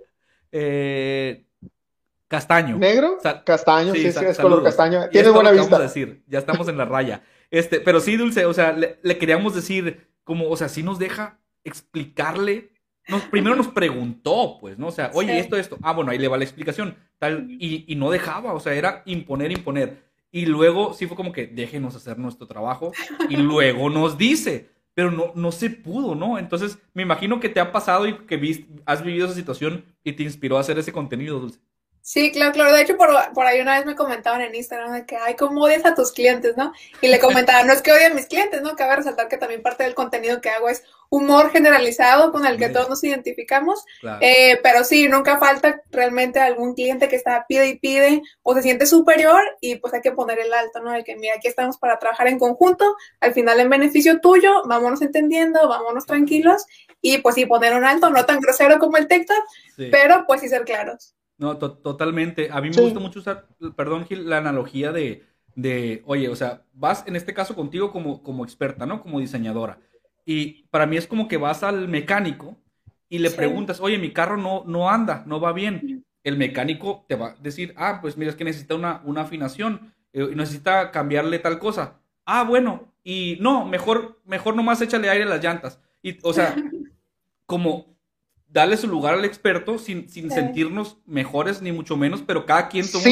Eh, 0.51 1.45
Castaño. 2.29 2.77
¿Negro? 2.77 3.17
castaño, 3.43 3.91
sí, 3.93 4.11
sí, 4.11 4.23
es 4.23 4.37
color 4.37 4.63
castaño. 4.63 5.09
Tiene 5.09 5.29
buena 5.29 5.49
vista. 5.49 5.65
Vamos 5.65 5.79
a 5.79 5.83
decir, 5.83 6.21
ya 6.27 6.37
estamos 6.37 6.67
en 6.67 6.77
la 6.77 6.85
raya. 6.85 7.23
Este, 7.49 7.79
pero 7.79 7.99
sí, 7.99 8.17
Dulce, 8.17 8.45
o 8.45 8.53
sea, 8.53 8.71
le, 8.71 9.17
queríamos 9.17 9.55
decir, 9.55 10.07
como, 10.23 10.47
o 10.47 10.55
sea, 10.55 10.69
sí 10.69 10.83
nos 10.83 10.99
deja 10.99 11.39
explicarle. 11.63 12.69
Nos, 13.07 13.23
primero 13.23 13.55
nos 13.55 13.69
preguntó, 13.69 14.59
pues, 14.61 14.77
¿no? 14.77 14.89
O 14.89 14.91
sea, 14.91 15.09
oye, 15.15 15.39
esto, 15.39 15.57
esto. 15.57 15.79
Ah, 15.81 15.93
bueno, 15.93 16.11
ahí 16.11 16.19
le 16.19 16.27
va 16.27 16.37
la 16.37 16.43
explicación. 16.43 16.95
Tal, 17.17 17.47
y, 17.49 17.85
y 17.87 17.95
no 17.95 18.11
dejaba, 18.11 18.53
o 18.53 18.59
sea, 18.59 18.75
era 18.75 19.01
imponer, 19.05 19.51
imponer. 19.51 20.08
Y 20.31 20.45
luego 20.45 20.93
sí 20.93 21.07
fue 21.07 21.17
como 21.17 21.31
que 21.31 21.47
déjenos 21.47 21.95
hacer 21.95 22.17
nuestro 22.17 22.47
trabajo. 22.47 22.91
Y 23.29 23.37
luego 23.37 23.89
nos 23.89 24.17
dice, 24.17 24.69
pero 24.93 25.11
no, 25.11 25.31
no 25.35 25.51
se 25.51 25.69
pudo, 25.69 26.15
¿no? 26.15 26.37
Entonces, 26.37 26.77
me 26.93 27.03
imagino 27.03 27.39
que 27.39 27.49
te 27.49 27.59
ha 27.59 27.71
pasado 27.71 28.07
y 28.07 28.13
que 28.25 28.65
has 28.85 29.03
vivido 29.03 29.25
esa 29.25 29.35
situación 29.35 29.85
y 30.03 30.13
te 30.13 30.23
inspiró 30.23 30.57
a 30.57 30.61
hacer 30.61 30.77
ese 30.77 30.91
contenido, 30.91 31.39
Dulce. 31.39 31.59
Sí, 32.01 32.31
claro, 32.31 32.53
claro. 32.53 32.73
De 32.73 32.81
hecho, 32.81 32.97
por, 32.97 33.09
por, 33.33 33.45
ahí 33.45 33.61
una 33.61 33.77
vez 33.77 33.85
me 33.85 33.95
comentaban 33.95 34.41
en 34.41 34.55
Instagram 34.55 34.93
de 34.93 35.05
que, 35.05 35.15
ay, 35.15 35.35
¿cómo 35.35 35.61
odias 35.61 35.85
a 35.85 35.93
tus 35.93 36.11
clientes, 36.11 36.57
no? 36.57 36.73
Y 37.01 37.07
le 37.07 37.19
comentaba, 37.19 37.63
no 37.63 37.73
es 37.73 37.81
que 37.81 37.91
odie 37.91 38.05
a 38.05 38.13
mis 38.13 38.25
clientes, 38.25 38.61
¿no? 38.61 38.75
Cabe 38.75 38.95
resaltar 38.95 39.27
que 39.27 39.37
también 39.37 39.61
parte 39.61 39.83
del 39.83 39.93
contenido 39.93 40.41
que 40.41 40.49
hago 40.49 40.69
es 40.69 40.83
humor 41.09 41.51
generalizado 41.51 42.31
con 42.31 42.45
el 42.45 42.57
que 42.57 42.69
todos 42.69 42.89
nos 42.89 43.03
identificamos. 43.03 43.83
Eh, 44.21 44.59
pero 44.63 44.83
sí, 44.83 45.07
nunca 45.07 45.37
falta 45.37 45.81
realmente 45.91 46.39
algún 46.39 46.73
cliente 46.73 47.07
que 47.07 47.15
está 47.15 47.45
pide 47.47 47.67
y 47.67 47.79
pide 47.79 48.21
o 48.43 48.55
se 48.55 48.61
siente 48.61 48.85
superior 48.85 49.41
y 49.59 49.75
pues 49.75 49.93
hay 49.93 50.01
que 50.01 50.11
poner 50.11 50.39
el 50.39 50.53
alto, 50.53 50.79
¿no? 50.81 50.91
De 50.91 51.03
que, 51.03 51.15
mira, 51.15 51.35
aquí 51.35 51.47
estamos 51.47 51.77
para 51.77 51.99
trabajar 51.99 52.27
en 52.27 52.39
conjunto, 52.39 52.95
al 53.19 53.33
final 53.33 53.59
en 53.59 53.69
beneficio 53.69 54.19
tuyo, 54.21 54.63
vámonos 54.65 55.01
entendiendo, 55.01 55.67
vámonos 55.67 56.05
tranquilos 56.05 56.65
y 57.01 57.19
pues 57.19 57.35
sí, 57.35 57.45
poner 57.45 57.73
un 57.73 57.85
alto, 57.85 58.09
no 58.09 58.25
tan 58.25 58.39
grosero 58.39 58.77
como 58.79 58.97
el 58.97 59.07
TikTok, 59.07 59.43
pero 59.91 60.25
pues 60.27 60.41
sí 60.41 60.49
ser 60.49 60.63
claros. 60.63 61.15
No, 61.39 61.57
totalmente. 61.57 62.49
A 62.51 62.59
mí 62.59 62.69
me 62.69 62.81
gusta 62.81 62.99
mucho 62.99 63.19
usar, 63.19 63.47
perdón, 63.77 64.05
Gil, 64.05 64.29
la 64.29 64.39
analogía 64.39 64.91
de, 64.91 65.23
de, 65.55 66.03
oye, 66.05 66.27
o 66.27 66.35
sea, 66.35 66.65
vas 66.73 67.05
en 67.07 67.15
este 67.15 67.33
caso 67.33 67.55
contigo 67.55 67.91
como, 67.93 68.21
como 68.21 68.43
experta, 68.43 68.85
¿no? 68.85 69.01
Como 69.01 69.21
diseñadora. 69.21 69.79
Y 70.25 70.63
para 70.63 70.85
mí 70.85 70.97
es 70.97 71.07
como 71.07 71.29
que 71.29 71.37
vas 71.37 71.63
al 71.63 71.87
mecánico 71.87 72.57
y 73.07 73.19
le 73.19 73.31
preguntas, 73.31 73.79
oye, 73.79 73.97
mi 73.97 74.11
carro 74.11 74.35
no, 74.35 74.65
no 74.67 74.89
anda, 74.89 75.23
no 75.25 75.39
va 75.39 75.53
bien. 75.53 76.05
El 76.25 76.37
mecánico 76.37 77.05
te 77.07 77.15
va 77.15 77.27
a 77.29 77.35
decir, 77.35 77.73
ah, 77.77 77.99
pues 78.01 78.17
mira, 78.17 78.31
es 78.31 78.35
que 78.35 78.43
necesita 78.43 78.75
una, 78.75 79.01
una 79.05 79.21
afinación, 79.21 79.93
eh, 80.11 80.29
necesita 80.35 80.91
cambiarle 80.91 81.39
tal 81.39 81.57
cosa. 81.57 82.01
Ah, 82.25 82.43
bueno, 82.43 82.93
y 83.01 83.37
no, 83.39 83.65
mejor, 83.65 84.19
mejor 84.25 84.57
nomás 84.57 84.81
échale 84.81 85.09
aire 85.09 85.23
a 85.23 85.29
las 85.29 85.43
llantas. 85.43 85.79
Y, 86.03 86.19
o 86.21 86.33
sea, 86.33 86.53
como 87.45 87.97
darle 88.49 88.77
su 88.77 88.87
lugar 88.87 89.13
al 89.13 89.25
experto 89.25 89.77
sin, 89.77 90.09
sin 90.09 90.31
sentirnos 90.31 90.97
mejores 91.05 91.61
ni 91.61 91.71
mucho 91.71 91.95
menos, 91.95 92.21
pero 92.25 92.45
cada 92.45 92.67
quien 92.67 92.85
somos 92.85 93.07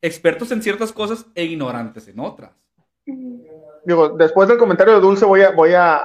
expertos 0.00 0.50
en 0.52 0.62
ciertas 0.62 0.92
cosas 0.92 1.26
e 1.34 1.44
ignorantes 1.44 2.08
en 2.08 2.20
otras. 2.20 2.52
Digo, 3.84 4.10
después 4.10 4.48
del 4.48 4.58
comentario 4.58 4.94
de 4.94 5.00
Dulce 5.00 5.24
voy 5.24 5.42
a, 5.42 5.50
voy 5.50 5.72
a, 5.74 5.96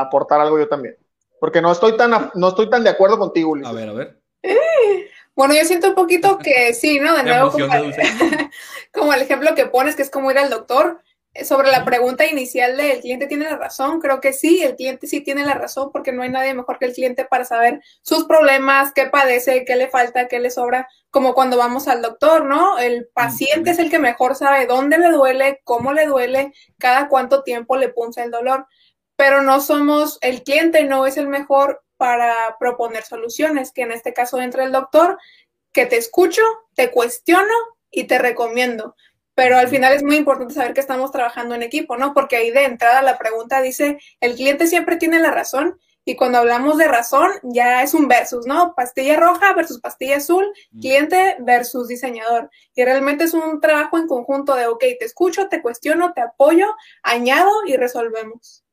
aportar 0.00 0.40
algo 0.40 0.58
yo 0.58 0.68
también, 0.68 0.96
porque 1.40 1.60
no 1.60 1.72
estoy 1.72 1.96
tan, 1.96 2.30
no 2.34 2.48
estoy 2.48 2.70
tan 2.70 2.84
de 2.84 2.90
acuerdo 2.90 3.18
contigo, 3.18 3.50
Ulises. 3.50 3.70
A 3.70 3.74
ver, 3.74 3.88
a 3.88 3.92
ver. 3.92 4.20
Bueno, 5.36 5.54
yo 5.54 5.64
siento 5.64 5.88
un 5.88 5.96
poquito 5.96 6.38
que 6.38 6.72
sí, 6.74 7.00
¿no? 7.00 7.16
De 7.16 7.24
nuevo, 7.24 7.50
como, 7.50 7.66
como, 8.92 9.12
el 9.12 9.22
ejemplo 9.22 9.52
que 9.56 9.66
pones, 9.66 9.96
que 9.96 10.02
es 10.02 10.10
como 10.10 10.30
ir 10.30 10.38
al 10.38 10.48
doctor 10.48 11.00
sobre 11.42 11.70
la 11.70 11.84
pregunta 11.84 12.26
inicial 12.26 12.76
de 12.76 12.92
el 12.92 13.00
cliente 13.00 13.26
tiene 13.26 13.44
la 13.46 13.56
razón, 13.56 14.00
creo 14.00 14.20
que 14.20 14.32
sí, 14.32 14.62
el 14.62 14.76
cliente 14.76 15.08
sí 15.08 15.20
tiene 15.20 15.44
la 15.44 15.54
razón 15.54 15.90
porque 15.90 16.12
no 16.12 16.22
hay 16.22 16.28
nadie 16.28 16.54
mejor 16.54 16.78
que 16.78 16.84
el 16.86 16.92
cliente 16.92 17.24
para 17.24 17.44
saber 17.44 17.80
sus 18.02 18.24
problemas, 18.24 18.92
qué 18.92 19.06
padece, 19.06 19.64
qué 19.64 19.74
le 19.74 19.88
falta, 19.88 20.28
qué 20.28 20.38
le 20.38 20.50
sobra, 20.50 20.88
como 21.10 21.34
cuando 21.34 21.56
vamos 21.56 21.88
al 21.88 22.02
doctor, 22.02 22.44
¿no? 22.44 22.78
El 22.78 23.08
paciente 23.12 23.70
es 23.70 23.80
el 23.80 23.90
que 23.90 23.98
mejor 23.98 24.36
sabe 24.36 24.66
dónde 24.66 24.98
le 24.98 25.10
duele, 25.10 25.60
cómo 25.64 25.92
le 25.92 26.06
duele, 26.06 26.52
cada 26.78 27.08
cuánto 27.08 27.42
tiempo 27.42 27.76
le 27.76 27.88
punza 27.88 28.22
el 28.22 28.30
dolor, 28.30 28.66
pero 29.16 29.42
no 29.42 29.60
somos, 29.60 30.18
el 30.20 30.44
cliente 30.44 30.84
no 30.84 31.06
es 31.06 31.16
el 31.16 31.26
mejor 31.26 31.82
para 31.96 32.56
proponer 32.60 33.02
soluciones, 33.02 33.72
que 33.72 33.82
en 33.82 33.92
este 33.92 34.12
caso 34.12 34.40
entra 34.40 34.64
el 34.64 34.72
doctor, 34.72 35.18
que 35.72 35.86
te 35.86 35.96
escucho, 35.96 36.42
te 36.74 36.92
cuestiono 36.92 37.54
y 37.90 38.04
te 38.04 38.18
recomiendo 38.18 38.94
pero 39.34 39.56
al 39.56 39.68
final 39.68 39.92
es 39.92 40.02
muy 40.02 40.16
importante 40.16 40.54
saber 40.54 40.74
que 40.74 40.80
estamos 40.80 41.10
trabajando 41.10 41.54
en 41.54 41.62
equipo, 41.62 41.96
¿no? 41.96 42.14
Porque 42.14 42.36
ahí 42.36 42.50
de 42.50 42.64
entrada 42.64 43.02
la 43.02 43.18
pregunta 43.18 43.60
dice, 43.60 43.98
el 44.20 44.34
cliente 44.34 44.66
siempre 44.66 44.96
tiene 44.96 45.18
la 45.18 45.30
razón 45.30 45.78
y 46.06 46.16
cuando 46.16 46.38
hablamos 46.38 46.76
de 46.76 46.86
razón 46.86 47.30
ya 47.42 47.82
es 47.82 47.94
un 47.94 48.08
versus, 48.08 48.46
¿no? 48.46 48.74
Pastilla 48.76 49.18
roja 49.18 49.54
versus 49.54 49.80
pastilla 49.80 50.18
azul, 50.18 50.44
cliente 50.78 51.36
versus 51.40 51.88
diseñador. 51.88 52.50
Y 52.74 52.84
realmente 52.84 53.24
es 53.24 53.32
un 53.32 53.60
trabajo 53.60 53.96
en 53.96 54.06
conjunto 54.06 54.54
de, 54.54 54.66
ok, 54.66 54.80
te 54.98 55.04
escucho, 55.06 55.48
te 55.48 55.62
cuestiono, 55.62 56.12
te 56.12 56.20
apoyo, 56.20 56.66
añado 57.02 57.50
y 57.66 57.76
resolvemos. 57.76 58.64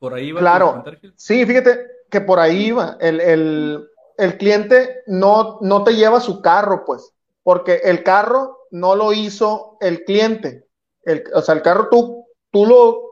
Por 0.00 0.14
ahí 0.14 0.32
va. 0.32 0.40
Claro. 0.40 0.84
Sí, 1.14 1.46
fíjate 1.46 1.86
que 2.10 2.20
por 2.20 2.40
ahí 2.40 2.72
va. 2.72 2.96
El, 3.00 3.20
el, 3.20 3.88
el 4.18 4.36
cliente 4.36 5.02
no, 5.06 5.58
no 5.60 5.84
te 5.84 5.94
lleva 5.94 6.20
su 6.20 6.42
carro, 6.42 6.84
pues, 6.84 7.14
porque 7.44 7.80
el 7.84 8.02
carro 8.02 8.58
no 8.72 8.96
lo 8.96 9.12
hizo 9.12 9.76
el 9.80 10.04
cliente. 10.04 10.66
El, 11.04 11.24
o 11.34 11.42
sea, 11.42 11.54
el 11.54 11.62
carro 11.62 11.88
tú, 11.90 12.26
tú, 12.50 12.66
lo, 12.66 13.02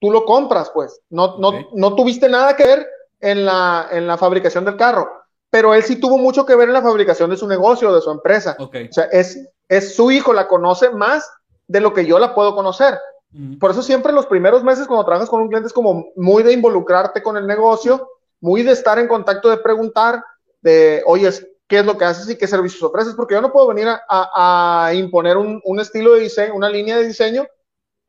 tú 0.00 0.10
lo 0.10 0.24
compras, 0.24 0.70
pues. 0.74 1.00
No, 1.10 1.38
no, 1.38 1.52
no 1.72 1.94
tuviste 1.94 2.28
nada 2.28 2.56
que 2.56 2.66
ver 2.66 2.88
en 3.20 3.44
la, 3.44 3.88
en 3.90 4.06
la 4.06 4.18
fabricación 4.18 4.64
del 4.64 4.76
carro, 4.76 5.08
pero 5.50 5.74
él 5.74 5.82
sí 5.82 5.96
tuvo 5.96 6.18
mucho 6.18 6.44
que 6.44 6.56
ver 6.56 6.68
en 6.68 6.74
la 6.74 6.82
fabricación 6.82 7.30
de 7.30 7.36
su 7.36 7.46
negocio, 7.46 7.94
de 7.94 8.00
su 8.00 8.10
empresa. 8.10 8.56
O 8.58 8.70
sea, 8.90 9.04
es, 9.04 9.48
es 9.68 9.94
su 9.94 10.10
hijo, 10.10 10.32
la 10.32 10.48
conoce 10.48 10.90
más 10.90 11.30
de 11.66 11.80
lo 11.80 11.92
que 11.94 12.06
yo 12.06 12.18
la 12.18 12.34
puedo 12.34 12.54
conocer. 12.54 12.98
Por 13.58 13.72
eso 13.72 13.82
siempre 13.82 14.12
los 14.12 14.26
primeros 14.26 14.62
meses 14.62 14.86
cuando 14.86 15.04
trabajas 15.04 15.28
con 15.28 15.40
un 15.40 15.48
cliente 15.48 15.66
es 15.66 15.72
como 15.72 16.06
muy 16.14 16.44
de 16.44 16.52
involucrarte 16.52 17.20
con 17.20 17.36
el 17.36 17.48
negocio, 17.48 18.08
muy 18.40 18.62
de 18.62 18.70
estar 18.70 18.96
en 19.00 19.08
contacto, 19.08 19.50
de 19.50 19.56
preguntar, 19.56 20.22
de, 20.62 21.02
oye, 21.04 21.28
qué 21.66 21.78
es 21.78 21.86
lo 21.86 21.96
que 21.96 22.04
haces 22.04 22.28
y 22.28 22.36
qué 22.36 22.46
servicios 22.46 22.82
ofreces, 22.82 23.14
porque 23.14 23.34
yo 23.34 23.40
no 23.40 23.52
puedo 23.52 23.68
venir 23.68 23.88
a, 23.88 24.92
imponer 24.94 25.36
un, 25.36 25.80
estilo 25.80 26.14
de 26.14 26.20
diseño, 26.20 26.54
una 26.54 26.68
línea 26.68 26.96
de 26.96 27.06
diseño, 27.06 27.46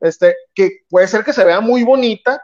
este, 0.00 0.36
que 0.54 0.84
puede 0.88 1.08
ser 1.08 1.24
que 1.24 1.32
se 1.32 1.44
vea 1.44 1.60
muy 1.60 1.82
bonita, 1.82 2.42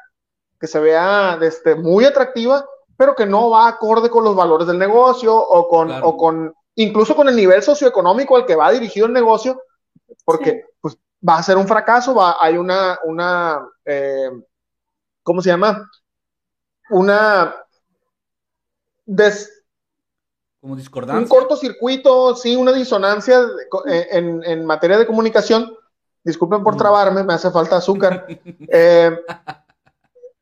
que 0.58 0.66
se 0.66 0.80
vea 0.80 1.38
este, 1.42 1.74
muy 1.74 2.04
atractiva, 2.04 2.66
pero 2.96 3.14
que 3.14 3.26
no 3.26 3.50
va 3.50 3.68
acorde 3.68 4.08
con 4.08 4.24
los 4.24 4.36
valores 4.36 4.66
del 4.66 4.78
negocio 4.78 5.36
o 5.36 5.68
con, 5.68 5.90
o 5.90 6.16
con 6.16 6.54
incluso 6.76 7.14
con 7.14 7.28
el 7.28 7.36
nivel 7.36 7.62
socioeconómico 7.62 8.36
al 8.36 8.46
que 8.46 8.56
va 8.56 8.72
dirigido 8.72 9.06
el 9.06 9.12
negocio, 9.12 9.60
porque 10.24 10.64
pues, 10.80 10.96
va 11.26 11.36
a 11.36 11.42
ser 11.42 11.56
un 11.56 11.68
fracaso, 11.68 12.14
va, 12.14 12.36
hay 12.40 12.56
una, 12.56 12.98
una 13.04 13.68
eh, 13.84 14.30
¿cómo 15.22 15.42
se 15.42 15.50
llama? 15.50 15.90
Una 16.90 17.54
des, 19.04 19.61
como 20.62 20.76
discordancia. 20.76 21.20
Un 21.20 21.28
cortocircuito, 21.28 22.36
sí, 22.36 22.54
una 22.54 22.72
disonancia 22.72 23.40
eh, 23.90 24.06
en, 24.12 24.44
en, 24.44 24.64
materia 24.64 24.96
de 24.96 25.06
comunicación. 25.06 25.76
Disculpen 26.22 26.62
por 26.62 26.76
mm. 26.76 26.78
trabarme, 26.78 27.24
me 27.24 27.34
hace 27.34 27.50
falta 27.50 27.76
azúcar. 27.76 28.26
Eh, 28.74 29.18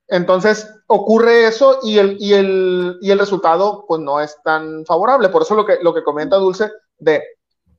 entonces 0.07 0.69
ocurre 0.89 1.47
eso 1.47 1.79
y 1.83 1.99
el, 1.99 2.17
y, 2.21 2.35
el, 2.35 2.99
y 3.01 3.11
el 3.11 3.19
resultado 3.19 3.85
pues 3.89 4.01
no 4.01 4.21
es 4.21 4.37
tan 4.45 4.85
favorable. 4.85 5.31
Por 5.31 5.43
eso 5.43 5.55
lo 5.55 5.65
que, 5.65 5.79
lo 5.81 5.95
que 5.95 6.03
comenta 6.03 6.37
Dulce 6.37 6.71
de 6.99 7.23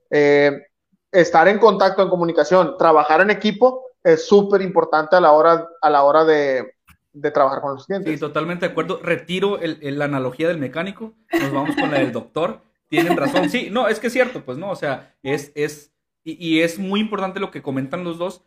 eh, 0.10 0.64
estar 1.12 1.48
en 1.48 1.60
contacto, 1.60 2.02
en 2.02 2.10
comunicación, 2.10 2.76
trabajar 2.78 3.22
en 3.22 3.30
equipo 3.30 3.84
es 4.04 4.28
súper 4.28 4.62
importante 4.62 5.16
a 5.16 5.22
la 5.22 5.34
hora, 5.34 5.68
a 5.82 5.90
la 5.90 6.04
hora 6.04 6.26
de, 6.26 6.74
de, 7.14 7.32
trabajar 7.32 7.62
con 7.62 7.74
los 7.76 7.86
clientes. 7.86 8.14
Sí, 8.14 8.20
totalmente 8.20 8.66
de 8.66 8.72
acuerdo. 8.72 9.00
Retiro 9.02 9.60
el, 9.60 9.80
la 9.98 10.06
analogía 10.06 10.48
del 10.48 10.58
mecánico, 10.58 11.14
nos 11.32 11.52
vamos 11.52 11.76
con 11.76 11.92
la 11.92 12.00
del 12.00 12.12
doctor. 12.12 12.62
Tienen 12.88 13.16
razón. 13.18 13.50
Sí, 13.50 13.70
no, 13.72 13.88
es 13.88 14.00
que 14.00 14.08
es 14.08 14.14
cierto, 14.14 14.44
pues 14.44 14.58
no, 14.58 14.70
o 14.70 14.76
sea, 14.76 15.16
es, 15.24 15.52
es, 15.56 15.94
y, 16.24 16.34
y 16.46 16.62
es 16.62 16.78
muy 16.78 17.00
importante 17.00 17.40
lo 17.40 17.52
que 17.52 17.62
comentan 17.62 18.04
los 18.04 18.18
dos 18.18 18.44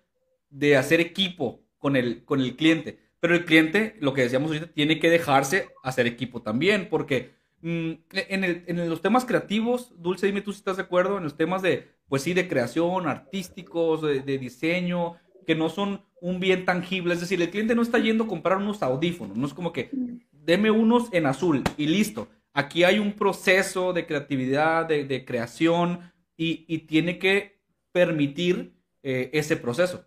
de 0.51 0.77
hacer 0.77 1.01
equipo 1.01 1.63
con 1.79 1.97
el, 1.97 2.25
con 2.25 2.41
el 2.41 2.57
cliente 2.57 3.05
pero 3.25 3.37
el 3.37 3.47
cliente, 3.47 3.97
lo 4.01 4.13
que 4.13 4.21
decíamos 4.21 4.49
ahorita, 4.49 4.67
tiene 4.75 5.01
que 5.01 5.09
dejarse 5.09 5.71
hacer 5.83 6.07
equipo 6.07 6.43
también, 6.43 6.91
porque 6.91 7.33
mm, 7.63 7.93
en, 8.13 8.87
los 8.91 9.01
temas 9.01 9.25
creativos, 9.25 9.95
Dulce, 9.97 10.27
dime 10.27 10.43
tú 10.43 10.53
si 10.53 10.59
estás 10.59 10.77
de 10.77 10.83
acuerdo, 10.83 11.17
en 11.17 11.25
los 11.25 11.35
temas 11.35 11.63
de, 11.63 11.89
pues 12.07 12.21
sí, 12.21 12.35
de 12.35 12.47
creación, 12.47 13.09
artísticos, 13.09 14.03
de, 14.03 14.39
diseño, 14.39 15.15
que 15.47 15.55
no 15.55 15.71
son 15.71 16.05
un 16.25 16.41
bien 16.41 16.65
tangible, 16.65 17.13
es 17.13 17.21
decir, 17.21 17.41
el 17.43 17.51
cliente 17.51 17.75
no 17.75 17.83
está 17.83 17.99
yendo 17.99 18.25
a 18.25 18.27
comprar 18.27 18.57
unos 18.57 18.83
audífonos, 18.83 19.37
no 19.37 19.47
es 19.47 19.53
como 19.53 19.75
que, 19.75 19.91
deme 20.33 20.71
unos 20.71 21.13
en 21.13 21.27
azul 21.27 21.63
y 21.77 21.87
listo. 21.87 22.29
Aquí 22.55 22.83
hay 22.83 22.99
un 22.99 23.13
proceso 23.13 23.93
de 23.93 24.07
creatividad, 24.07 24.87
de, 24.87 25.25
creación 25.27 26.15
y, 26.35 26.79
tiene 26.87 27.19
que 27.19 27.61
permitir 27.93 28.73
eh, 29.03 29.29
ese 29.35 29.59
proceso. 29.59 30.07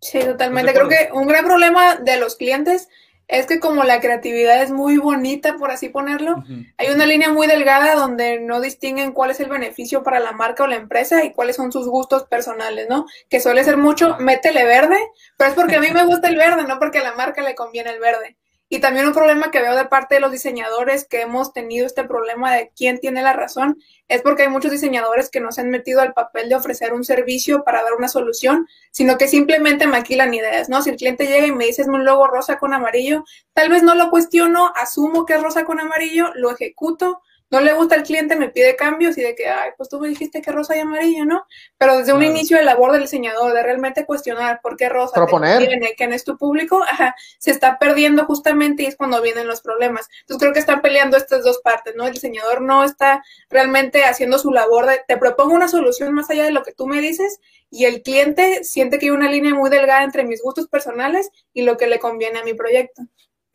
Sí, 0.00 0.20
totalmente. 0.20 0.72
Creo 0.72 0.88
que 0.88 1.08
un 1.12 1.26
gran 1.26 1.44
problema 1.44 1.96
de 1.96 2.20
los 2.20 2.36
clientes 2.36 2.88
es 3.28 3.46
que 3.46 3.58
como 3.58 3.82
la 3.84 4.00
creatividad 4.00 4.62
es 4.62 4.70
muy 4.70 4.98
bonita, 4.98 5.56
por 5.56 5.70
así 5.70 5.88
ponerlo, 5.88 6.44
hay 6.78 6.90
una 6.90 7.06
línea 7.06 7.30
muy 7.30 7.46
delgada 7.46 7.94
donde 7.94 8.40
no 8.40 8.60
distinguen 8.60 9.12
cuál 9.12 9.30
es 9.30 9.40
el 9.40 9.48
beneficio 9.48 10.02
para 10.02 10.20
la 10.20 10.32
marca 10.32 10.64
o 10.64 10.66
la 10.68 10.76
empresa 10.76 11.24
y 11.24 11.32
cuáles 11.32 11.56
son 11.56 11.72
sus 11.72 11.88
gustos 11.88 12.24
personales, 12.24 12.86
¿no? 12.88 13.06
Que 13.28 13.40
suele 13.40 13.64
ser 13.64 13.76
mucho, 13.76 14.16
métele 14.20 14.64
verde, 14.64 14.98
pero 15.36 15.50
es 15.50 15.56
porque 15.56 15.76
a 15.76 15.80
mí 15.80 15.88
me 15.92 16.04
gusta 16.04 16.28
el 16.28 16.36
verde, 16.36 16.64
no 16.68 16.78
porque 16.78 16.98
a 16.98 17.02
la 17.02 17.14
marca 17.14 17.42
le 17.42 17.54
conviene 17.54 17.90
el 17.90 18.00
verde. 18.00 18.36
Y 18.68 18.80
también 18.80 19.06
un 19.06 19.12
problema 19.12 19.50
que 19.52 19.60
veo 19.60 19.76
de 19.76 19.84
parte 19.84 20.16
de 20.16 20.20
los 20.20 20.32
diseñadores 20.32 21.06
que 21.06 21.20
hemos 21.20 21.52
tenido 21.52 21.86
este 21.86 22.02
problema 22.02 22.52
de 22.52 22.72
quién 22.76 22.98
tiene 22.98 23.22
la 23.22 23.32
razón, 23.32 23.78
es 24.08 24.22
porque 24.22 24.42
hay 24.42 24.48
muchos 24.48 24.72
diseñadores 24.72 25.30
que 25.30 25.40
no 25.40 25.52
se 25.52 25.60
han 25.60 25.70
metido 25.70 26.00
al 26.00 26.14
papel 26.14 26.48
de 26.48 26.56
ofrecer 26.56 26.92
un 26.92 27.04
servicio 27.04 27.62
para 27.62 27.82
dar 27.82 27.94
una 27.94 28.08
solución, 28.08 28.66
sino 28.90 29.18
que 29.18 29.28
simplemente 29.28 29.86
maquilan 29.86 30.34
ideas, 30.34 30.68
¿no? 30.68 30.82
Si 30.82 30.90
el 30.90 30.96
cliente 30.96 31.26
llega 31.26 31.46
y 31.46 31.52
me 31.52 31.66
dice 31.66 31.82
es 31.82 31.88
un 31.88 32.04
logo 32.04 32.26
rosa 32.26 32.58
con 32.58 32.74
amarillo, 32.74 33.24
tal 33.52 33.68
vez 33.68 33.84
no 33.84 33.94
lo 33.94 34.10
cuestiono, 34.10 34.72
asumo 34.74 35.26
que 35.26 35.34
es 35.34 35.42
rosa 35.42 35.64
con 35.64 35.78
amarillo, 35.78 36.32
lo 36.34 36.50
ejecuto, 36.50 37.22
no 37.50 37.60
le 37.60 37.72
gusta 37.74 37.94
al 37.94 38.02
cliente, 38.02 38.34
me 38.34 38.48
pide 38.48 38.74
cambios 38.74 39.16
y 39.18 39.22
de 39.22 39.34
que, 39.34 39.46
ay, 39.46 39.70
pues 39.76 39.88
tú 39.88 40.00
me 40.00 40.08
dijiste 40.08 40.42
que 40.42 40.50
rosa 40.50 40.76
y 40.76 40.80
amarillo, 40.80 41.24
¿no? 41.24 41.46
Pero 41.78 41.98
desde 41.98 42.12
un 42.12 42.22
inicio 42.22 42.56
de 42.56 42.64
labor 42.64 42.92
del 42.92 43.02
diseñador, 43.02 43.52
de 43.52 43.62
realmente 43.62 44.04
cuestionar 44.04 44.60
por 44.62 44.76
qué 44.76 44.88
rosa, 44.88 45.14
Proponer. 45.14 45.68
quién 45.96 46.12
es 46.12 46.24
tu 46.24 46.36
público, 46.36 46.82
ajá, 46.82 47.14
se 47.38 47.52
está 47.52 47.78
perdiendo 47.78 48.24
justamente 48.24 48.82
y 48.82 48.86
es 48.86 48.96
cuando 48.96 49.22
vienen 49.22 49.46
los 49.46 49.60
problemas. 49.60 50.08
Entonces 50.20 50.40
creo 50.40 50.52
que 50.52 50.60
están 50.60 50.82
peleando 50.82 51.16
estas 51.16 51.44
dos 51.44 51.60
partes, 51.62 51.94
¿no? 51.94 52.06
El 52.06 52.14
diseñador 52.14 52.62
no 52.62 52.82
está 52.84 53.22
realmente 53.48 54.04
haciendo 54.04 54.38
su 54.38 54.50
labor 54.50 54.86
de, 54.86 55.02
te 55.06 55.16
propongo 55.16 55.54
una 55.54 55.68
solución 55.68 56.12
más 56.14 56.28
allá 56.30 56.44
de 56.44 56.52
lo 56.52 56.64
que 56.64 56.72
tú 56.72 56.86
me 56.86 57.00
dices 57.00 57.40
y 57.70 57.84
el 57.84 58.02
cliente 58.02 58.64
siente 58.64 58.98
que 58.98 59.06
hay 59.06 59.10
una 59.10 59.30
línea 59.30 59.54
muy 59.54 59.70
delgada 59.70 60.02
entre 60.02 60.24
mis 60.24 60.42
gustos 60.42 60.68
personales 60.68 61.30
y 61.52 61.62
lo 61.62 61.76
que 61.76 61.86
le 61.86 61.98
conviene 61.98 62.38
a 62.38 62.44
mi 62.44 62.54
proyecto. 62.54 63.02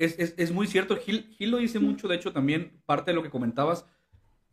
Es, 0.01 0.51
muy 0.51 0.65
cierto, 0.65 0.97
Gil, 0.97 1.29
Gil, 1.37 1.51
lo 1.51 1.57
dice 1.57 1.77
mucho, 1.77 2.07
de 2.07 2.15
hecho 2.15 2.33
también 2.33 2.81
parte 2.87 3.11
de 3.11 3.15
lo 3.15 3.21
que 3.21 3.29
comentabas, 3.29 3.85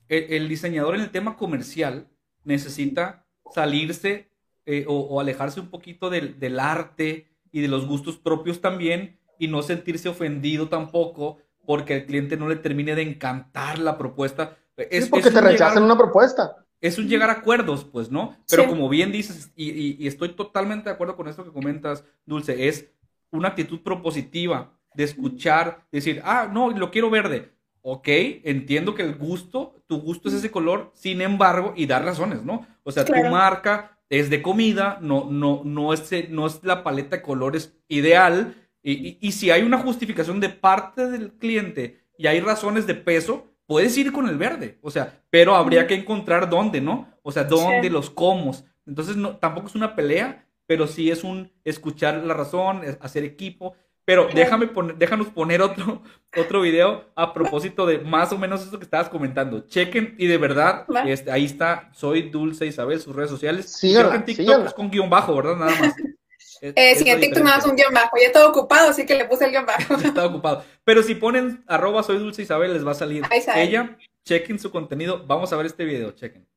el, 0.09 0.47
diseñador 0.47 0.95
en 0.95 1.01
el 1.01 1.11
tema 1.11 1.37
comercial 1.37 2.09
necesita 2.45 3.27
salirse 3.55 4.31
eh, 4.67 4.85
o, 4.87 5.21
alejarse 5.21 5.61
un 5.61 5.71
poquito 5.71 6.11
del, 6.11 6.39
del, 6.39 6.61
arte 6.61 7.29
y 7.51 7.63
de 7.63 7.69
los 7.69 7.87
gustos 7.87 8.19
propios 8.19 8.61
también 8.61 9.19
y 9.39 9.49
no 9.49 9.63
sentirse 9.63 10.11
ofendido 10.11 10.69
tampoco 10.69 11.39
porque 11.65 11.97
el 11.97 12.07
cliente 12.07 12.37
no 12.37 12.49
le 12.49 12.57
termine 12.57 12.95
de 12.95 13.03
encantar 13.03 13.79
la 13.79 13.97
propuesta. 13.97 14.57
Es, 14.77 15.09
porque 15.09 15.31
te 15.31 15.41
rechazan 15.41 15.83
una 15.83 15.97
propuesta. 15.97 16.67
Es 16.81 16.99
un 16.99 17.09
llegar 17.09 17.31
a 17.31 17.35
acuerdos, 17.35 17.85
pues, 17.85 18.11
¿no? 18.11 18.37
Pero 18.49 18.67
como 18.69 18.89
bien 18.89 19.13
dices, 19.13 19.51
y, 19.57 20.03
y 20.03 20.07
estoy 20.07 20.31
totalmente 20.31 20.91
de 20.91 20.95
acuerdo 20.95 21.17
con 21.17 21.29
esto 21.29 21.45
que 21.45 21.53
comentas, 21.53 22.05
Dulce, 22.27 22.69
es 22.69 22.91
una 23.31 23.49
actitud 23.49 23.83
propositiva 23.83 24.78
de 24.99 25.05
escuchar, 25.05 25.87
decir, 25.93 26.21
ah, 26.25 26.51
no, 26.53 26.71
lo 26.71 26.91
quiero 26.91 27.09
verde. 27.09 27.53
Ok, 27.83 28.09
entiendo 28.43 28.97
que 28.97 29.05
el 29.05 29.15
gusto, 29.15 29.77
tu 29.87 30.01
gusto 30.01 30.29
es 30.29 30.35
ese 30.35 30.51
color, 30.51 30.91
sin 30.93 31.21
embargo, 31.21 31.73
y 31.77 31.87
dar 31.87 32.05
razones, 32.05 32.43
¿no? 32.43 32.67
O 32.83 32.91
sea, 32.91 33.05
tu 33.05 33.15
marca 33.31 33.97
es 34.11 34.29
de 34.29 34.43
comida, 34.43 34.99
no, 35.01 35.29
no, 35.31 35.63
no, 35.65 35.93
es, 35.93 36.11
no 36.31 36.49
es 36.49 36.65
la 36.65 36.83
paleta 36.83 37.17
de 37.17 37.23
colores 37.23 37.79
ideal. 37.87 38.57
Y, 38.83 39.19
y, 39.21 39.33
si 39.33 39.53
hay 39.53 39.63
una 39.63 39.79
justificación 39.79 40.41
de 40.41 40.49
parte 40.49 41.07
del 41.07 41.33
cliente 41.35 42.03
y 42.19 42.27
hay 42.27 42.41
razones 42.41 42.89
de 42.89 42.97
peso, 42.97 43.47
puedes 43.67 43.97
ir 43.97 44.11
con 44.11 44.29
el 44.29 44.37
verde. 44.37 44.81
O 44.83 44.91
sea, 44.91 45.23
pero 45.31 45.55
habría 45.55 45.87
que 45.87 45.95
encontrar 45.95 46.51
dónde, 46.51 46.81
¿no? 46.81 47.07
O 47.23 47.31
sea, 47.31 47.45
dónde, 47.45 47.89
los 47.89 48.11
cómo. 48.11 48.53
Entonces, 48.85 49.17
no, 49.17 49.37
tampoco 49.37 49.69
es 49.69 49.77
una 49.77 49.95
pelea, 49.95 50.45
pero 50.67 50.89
sí 50.89 51.09
es 51.09 51.23
un 51.23 51.53
escuchar 51.65 52.17
la 52.25 52.35
razón, 52.35 52.83
hacer 53.01 53.23
equipo. 53.23 53.77
Pero 54.09 54.27
déjame 54.33 54.69
poner, 54.69 54.97
déjanos 54.97 55.27
poner 55.27 55.61
otro, 55.61 56.01
otro 56.35 56.63
video 56.63 57.05
a 57.15 57.35
propósito 57.35 57.85
de 57.85 57.99
más 57.99 58.33
o 58.33 58.39
menos 58.39 58.67
eso 58.67 58.79
que 58.79 58.85
estabas 58.87 59.11
comentando. 59.11 59.67
Chequen 59.69 60.15
y 60.17 60.27
de 60.27 60.39
verdad, 60.39 60.87
este, 61.05 61.31
ahí 61.31 61.45
está, 61.45 61.91
soy 61.93 62.31
Dulce 62.31 62.65
Isabel, 62.65 62.99
sus 63.03 63.15
redes 63.15 63.29
sociales. 63.29 63.71
Sí, 63.71 63.95
en 63.95 64.25
TikTok 64.25 64.65
es 64.65 64.73
con 64.73 64.91
guion 64.91 65.11
bajo, 65.11 65.37
¿verdad? 65.37 65.57
Nada 65.57 65.79
más. 65.79 65.93
eh, 66.63 66.95
sí, 66.97 67.07
en 67.07 67.21
TikTok 67.21 67.45
nada 67.45 67.59
más 67.59 67.67
un 67.67 67.77
guion 67.77 67.93
bajo. 67.93 68.17
Ya 68.19 68.29
estaba 68.29 68.49
ocupado, 68.49 68.89
así 68.89 69.05
que 69.05 69.15
le 69.15 69.27
puse 69.27 69.45
el 69.45 69.51
guion 69.51 69.67
bajo. 69.67 69.95
estaba 70.03 70.29
ocupado. 70.29 70.65
Pero 70.85 71.03
si 71.03 71.15
ponen 71.15 71.63
arroba 71.67 72.03
soy 72.03 72.17
Dulce 72.17 72.41
Isabel, 72.41 72.73
les 72.73 72.87
va 72.87 72.93
a 72.93 72.95
salir 72.95 73.25
ella. 73.57 73.99
Chequen 74.25 74.59
su 74.59 74.71
contenido. 74.71 75.27
Vamos 75.27 75.53
a 75.53 75.57
ver 75.59 75.67
este 75.67 75.85
video, 75.85 76.13
chequen. 76.13 76.48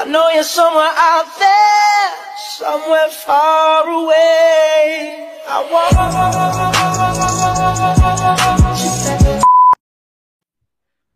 I 0.00 0.04
know 0.04 0.30
you're 0.30 0.44
somewhere 0.44 0.94
out 0.94 1.26
there, 1.40 2.14
somewhere 2.54 3.10
far 3.10 3.82
away. 3.88 5.26
I 5.48 5.58
want... 5.72 5.98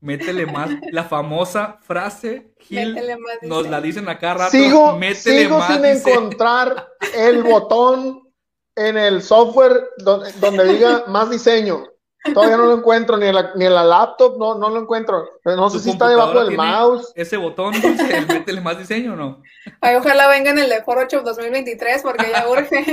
Métele 0.01 0.47
más 0.47 0.71
la 0.91 1.05
famosa 1.05 1.79
frase 1.83 2.53
Gil 2.59 2.99
nos 3.43 3.69
la 3.69 3.81
dicen 3.81 4.09
acá 4.09 4.35
rato. 4.35 4.51
Sigo, 4.51 4.97
métele 4.97 5.43
sigo 5.45 5.63
sin 5.63 5.85
encontrar 5.85 6.89
el 7.15 7.45
botón 7.45 8.29
en 8.75 8.99
el 8.99 9.23
software 9.23 9.91
donde, 9.99 10.33
donde 10.41 10.65
diga 10.65 11.05
más 11.07 11.31
diseño. 11.31 11.85
Todavía 12.33 12.57
no 12.57 12.67
lo 12.67 12.77
encuentro, 12.77 13.17
ni 13.17 13.27
en 13.27 13.35
la, 13.35 13.53
ni 13.57 13.65
en 13.67 13.75
la 13.75 13.83
laptop, 13.83 14.39
no, 14.39 14.55
no 14.57 14.71
lo 14.71 14.81
encuentro. 14.81 15.29
no 15.45 15.71
sé 15.71 15.81
si 15.81 15.91
está 15.91 16.09
debajo 16.09 16.45
del 16.45 16.57
mouse. 16.57 17.13
Ese 17.17 17.37
botón, 17.37 17.73
dice, 17.73 18.21
métele 18.29 18.61
más 18.61 18.79
diseño 18.79 19.15
o 19.15 19.17
no. 19.17 19.43
Ay, 19.81 19.97
ojalá 19.97 20.29
venga 20.29 20.51
en 20.51 20.59
el 20.59 20.69
de 20.69 20.83
8 20.87 21.23
2023 21.23 22.03
porque 22.03 22.31
ya 22.31 22.49
urge. 22.49 22.85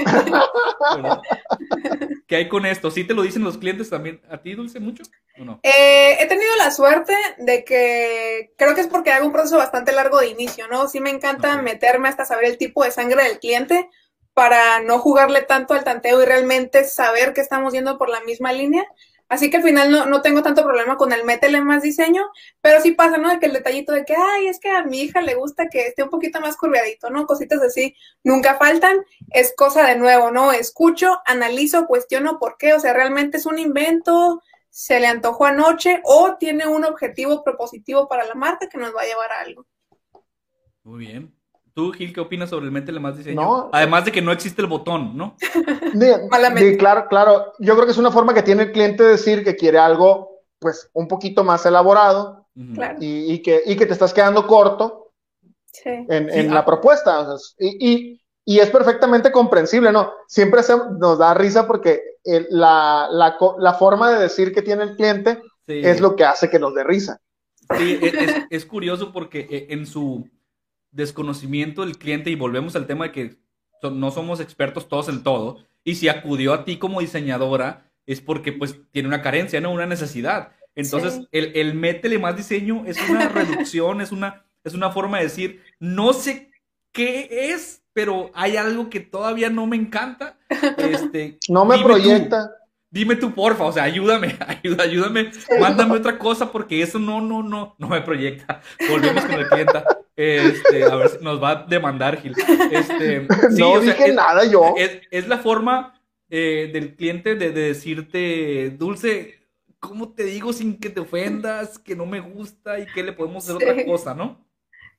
¿Qué 2.28 2.36
hay 2.38 2.50
con 2.50 2.66
esto? 2.66 2.90
¿Sí 2.90 3.04
te 3.04 3.14
lo 3.14 3.22
dicen 3.22 3.44
los 3.44 3.60
clientes 3.60 3.90
también? 3.90 4.20
¿A 4.30 4.38
ti, 4.38 4.56
Dulce, 4.56 4.80
mucho 4.80 5.04
o 5.40 5.46
no? 5.46 5.60
Eh, 5.62 6.18
he 6.20 6.26
tenido 6.26 6.56
la 6.58 6.72
suerte 6.72 7.14
de 7.38 7.64
que 7.64 8.54
creo 8.58 8.74
que 8.74 8.82
es 8.82 8.88
porque 8.88 9.12
hago 9.12 9.28
un 9.28 9.34
proceso 9.34 9.58
bastante 9.58 9.92
largo 9.92 10.20
de 10.20 10.30
inicio, 10.30 10.68
¿no? 10.68 10.88
Sí 10.88 11.02
me 11.02 11.12
encanta 11.12 11.62
meterme 11.62 12.10
hasta 12.10 12.26
saber 12.26 12.46
el 12.46 12.58
tipo 12.58 12.84
de 12.84 12.92
sangre 12.92 13.24
del 13.24 13.40
cliente 13.40 13.90
para 14.34 14.80
no 14.80 15.00
jugarle 15.00 15.42
tanto 15.42 15.74
al 15.74 15.84
tanteo 15.84 16.22
y 16.22 16.26
realmente 16.26 16.86
saber 16.86 17.34
que 17.34 17.42
estamos 17.42 17.74
yendo 17.74 17.98
por 17.98 18.10
la 18.10 18.22
misma 18.22 18.54
línea 18.54 18.88
Así 19.30 19.52
que 19.52 19.58
al 19.58 19.64
final 19.64 19.92
no, 19.92 20.08
no 20.08 20.22
tengo 20.22 20.42
tanto 20.42 20.64
problema 20.64 20.98
con 20.98 21.14
el 21.14 21.24
métele 21.24 21.62
más 21.62 21.84
diseño, 21.84 22.24
pero 22.62 22.82
sí 22.82 22.92
pasa, 22.92 23.18
¿no? 23.18 23.30
De 23.30 23.40
que 23.40 23.46
el 23.46 23.54
detallito 23.54 23.94
de 23.94 24.04
que, 24.04 24.16
ay, 24.16 24.48
es 24.48 24.60
que 24.60 24.70
a 24.70 24.84
mi 24.84 25.02
hija 25.02 25.22
le 25.22 25.36
gusta 25.36 25.70
que 25.70 25.88
esté 25.88 26.02
un 26.02 26.10
poquito 26.10 26.42
más 26.42 26.58
curviadito, 26.58 27.12
¿no? 27.12 27.28
Cositas 27.28 27.62
así 27.62 27.96
nunca 28.24 28.56
faltan, 28.56 28.98
es 29.30 29.54
cosa 29.56 29.86
de 29.88 29.98
nuevo, 29.98 30.32
¿no? 30.32 30.52
Escucho, 30.52 31.22
analizo, 31.26 31.86
cuestiono 31.86 32.40
por 32.40 32.58
qué, 32.58 32.74
o 32.74 32.80
sea, 32.80 32.92
realmente 32.94 33.38
es 33.38 33.46
un 33.46 33.60
invento, 33.60 34.42
se 34.72 35.00
le 35.00 35.08
antojó 35.08 35.46
anoche 35.46 36.02
o 36.06 36.36
tiene 36.38 36.68
un 36.68 36.84
objetivo 36.84 37.44
propositivo 37.44 38.08
para 38.08 38.26
la 38.26 38.34
marca 38.36 38.68
que 38.68 38.80
nos 38.80 38.96
va 38.96 39.04
a 39.04 39.06
llevar 39.06 39.32
a 39.32 39.42
algo. 39.42 39.68
Muy 40.84 41.06
bien. 41.06 41.39
¿Tú, 41.80 41.94
Gil, 41.94 42.12
qué 42.12 42.20
opinas 42.20 42.50
sobre 42.50 42.66
el 42.66 42.74
métele 42.74 43.00
más 43.00 43.16
diseño? 43.16 43.70
Además 43.72 44.04
de 44.04 44.12
que 44.12 44.22
no 44.22 44.34
existe 44.34 44.62
el 44.62 44.68
botón, 44.68 45.16
¿no? 45.16 45.38
claro, 46.78 47.08
claro. 47.08 47.54
Yo 47.58 47.74
creo 47.76 47.86
que 47.86 47.94
es 47.94 47.98
una 47.98 48.12
forma 48.12 48.34
que 48.34 48.44
tiene 48.44 48.64
el 48.64 48.74
cliente 48.74 49.02
de 49.02 49.12
decir 49.12 49.46
que 49.46 49.56
quiere 49.56 49.78
algo, 49.78 50.42
pues, 50.60 50.90
un 50.92 51.08
poquito 51.08 51.46
más 51.46 51.66
elaborado 51.66 52.48
y, 53.00 53.42
que, 53.42 53.64
que 53.64 53.86
te 53.86 53.94
estás 53.94 54.14
quedando 54.14 54.46
corto 54.46 55.14
en, 55.86 56.54
la 56.54 56.60
ah. 56.60 56.66
propuesta. 56.66 57.38
y, 57.58 58.20
es 58.46 58.70
perfectamente 58.72 59.32
comprensible, 59.32 59.94
¿no? 59.94 60.12
Siempre 60.28 60.60
nos 61.00 61.18
da 61.18 61.34
risa 61.34 61.66
porque 61.66 62.02
la, 62.50 63.38
forma 63.80 64.12
de 64.12 64.24
decir 64.24 64.54
que 64.54 64.64
tiene 64.64 64.84
el 64.84 64.96
cliente 64.98 65.42
es 65.66 66.02
lo 66.02 66.18
que 66.18 66.26
hace 66.26 66.50
que 66.50 66.60
nos 66.60 66.76
dé 66.76 66.84
risa. 66.84 67.22
Sí, 67.78 68.02
es 68.50 68.66
curioso 68.66 69.14
porque 69.14 69.48
eh, 69.50 69.68
en 69.70 69.86
su 69.86 70.28
desconocimiento 70.92 71.86
del 71.86 71.98
cliente 71.98 72.30
y 72.30 72.36
volvemos 72.36 72.76
al 72.76 72.88
tema 72.88 73.06
de 73.06 73.12
que 73.12 73.38
no 73.84 74.12
somos 74.12 74.40
expertos 74.40 74.88
todos 74.88 75.10
en 75.10 75.24
todo. 75.24 75.66
Y 75.84 75.96
si 75.96 76.10
acudió 76.10 76.54
a 76.54 76.66
ti 76.66 76.78
como 76.78 77.00
diseñadora 77.00 77.92
es 78.06 78.22
porque 78.22 78.52
pues 78.52 78.80
tiene 78.92 79.08
una 79.08 79.22
carencia, 79.22 79.62
¿no? 79.62 79.72
Una 79.72 79.86
necesidad. 79.86 80.52
Entonces, 80.76 81.28
el, 81.32 81.52
el, 81.56 81.74
métele 81.74 82.18
más 82.20 82.36
diseño 82.36 82.84
es 82.86 82.98
una 83.10 83.30
reducción, 83.30 84.02
es 84.02 84.12
una, 84.12 84.46
es 84.64 84.74
una 84.74 84.92
forma 84.92 85.18
de 85.18 85.26
decir, 85.26 85.62
no 85.80 86.14
sé 86.14 86.52
qué 86.92 87.52
es, 87.54 87.84
pero 87.94 88.32
hay 88.34 88.58
algo 88.58 88.90
que 88.90 89.00
todavía 89.00 89.50
no 89.50 89.68
me 89.68 89.76
encanta. 89.76 90.38
Este, 90.78 91.38
no 91.50 91.66
me 91.66 91.78
proyecta 91.78 92.50
dime 92.92 93.16
tú, 93.16 93.34
porfa, 93.34 93.66
o 93.66 93.72
sea, 93.72 93.84
ayúdame, 93.84 94.38
ayuda, 94.48 94.84
ayúdame, 94.84 95.32
mándame 95.60 95.96
otra 95.96 96.18
cosa 96.18 96.52
porque 96.52 96.82
eso 96.82 97.00
no, 97.00 97.22
no, 97.22 97.44
no, 97.44 97.76
no 97.78 97.88
me 97.88 98.02
proyecta. 98.02 98.62
Volvemos 98.90 99.24
con 99.26 99.36
el 99.36 99.48
cliente. 99.48 99.84
Este, 100.16 100.84
a 100.84 100.96
ver 100.96 101.10
si 101.10 101.24
nos 101.24 101.42
va 101.42 101.52
a 101.52 101.64
demandar, 101.64 102.22
Gil. 102.22 102.36
Este, 102.72 103.26
no 103.58 103.80
dije 103.80 104.14
nada 104.14 104.44
yo. 104.46 104.76
Es, 104.78 105.28
la 105.28 105.38
forma 105.38 106.02
eh, 106.30 106.70
del 106.74 106.96
cliente 106.96 107.36
de, 107.36 107.52
decirte, 107.52 108.72
Dulce, 108.72 109.48
¿cómo 109.80 110.14
te 110.14 110.24
digo 110.24 110.52
sin 110.52 110.78
que 110.80 110.90
te 110.90 111.00
ofendas, 111.00 111.80
que 111.80 111.96
no 111.96 112.06
me 112.06 112.20
gusta 112.20 112.80
y 112.80 112.86
que 112.88 113.04
le 113.04 113.14
podemos 113.14 113.44
hacer 113.44 113.56
otra 113.56 113.86
cosa, 113.86 114.14
no? 114.14 114.46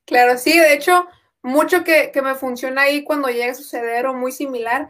Claro, 0.07 0.39
sí, 0.39 0.59
de 0.59 0.73
hecho, 0.73 1.07
mucho 1.43 1.85
que, 1.85 2.11
que 2.13 2.23
me 2.23 2.35
funciona 2.35 2.83
ahí 2.83 3.05
cuando 3.05 3.29
llega 3.29 3.53
a 3.53 3.55
suceder 3.55 4.07
o 4.07 4.15
muy 4.15 4.33
similar 4.33 4.89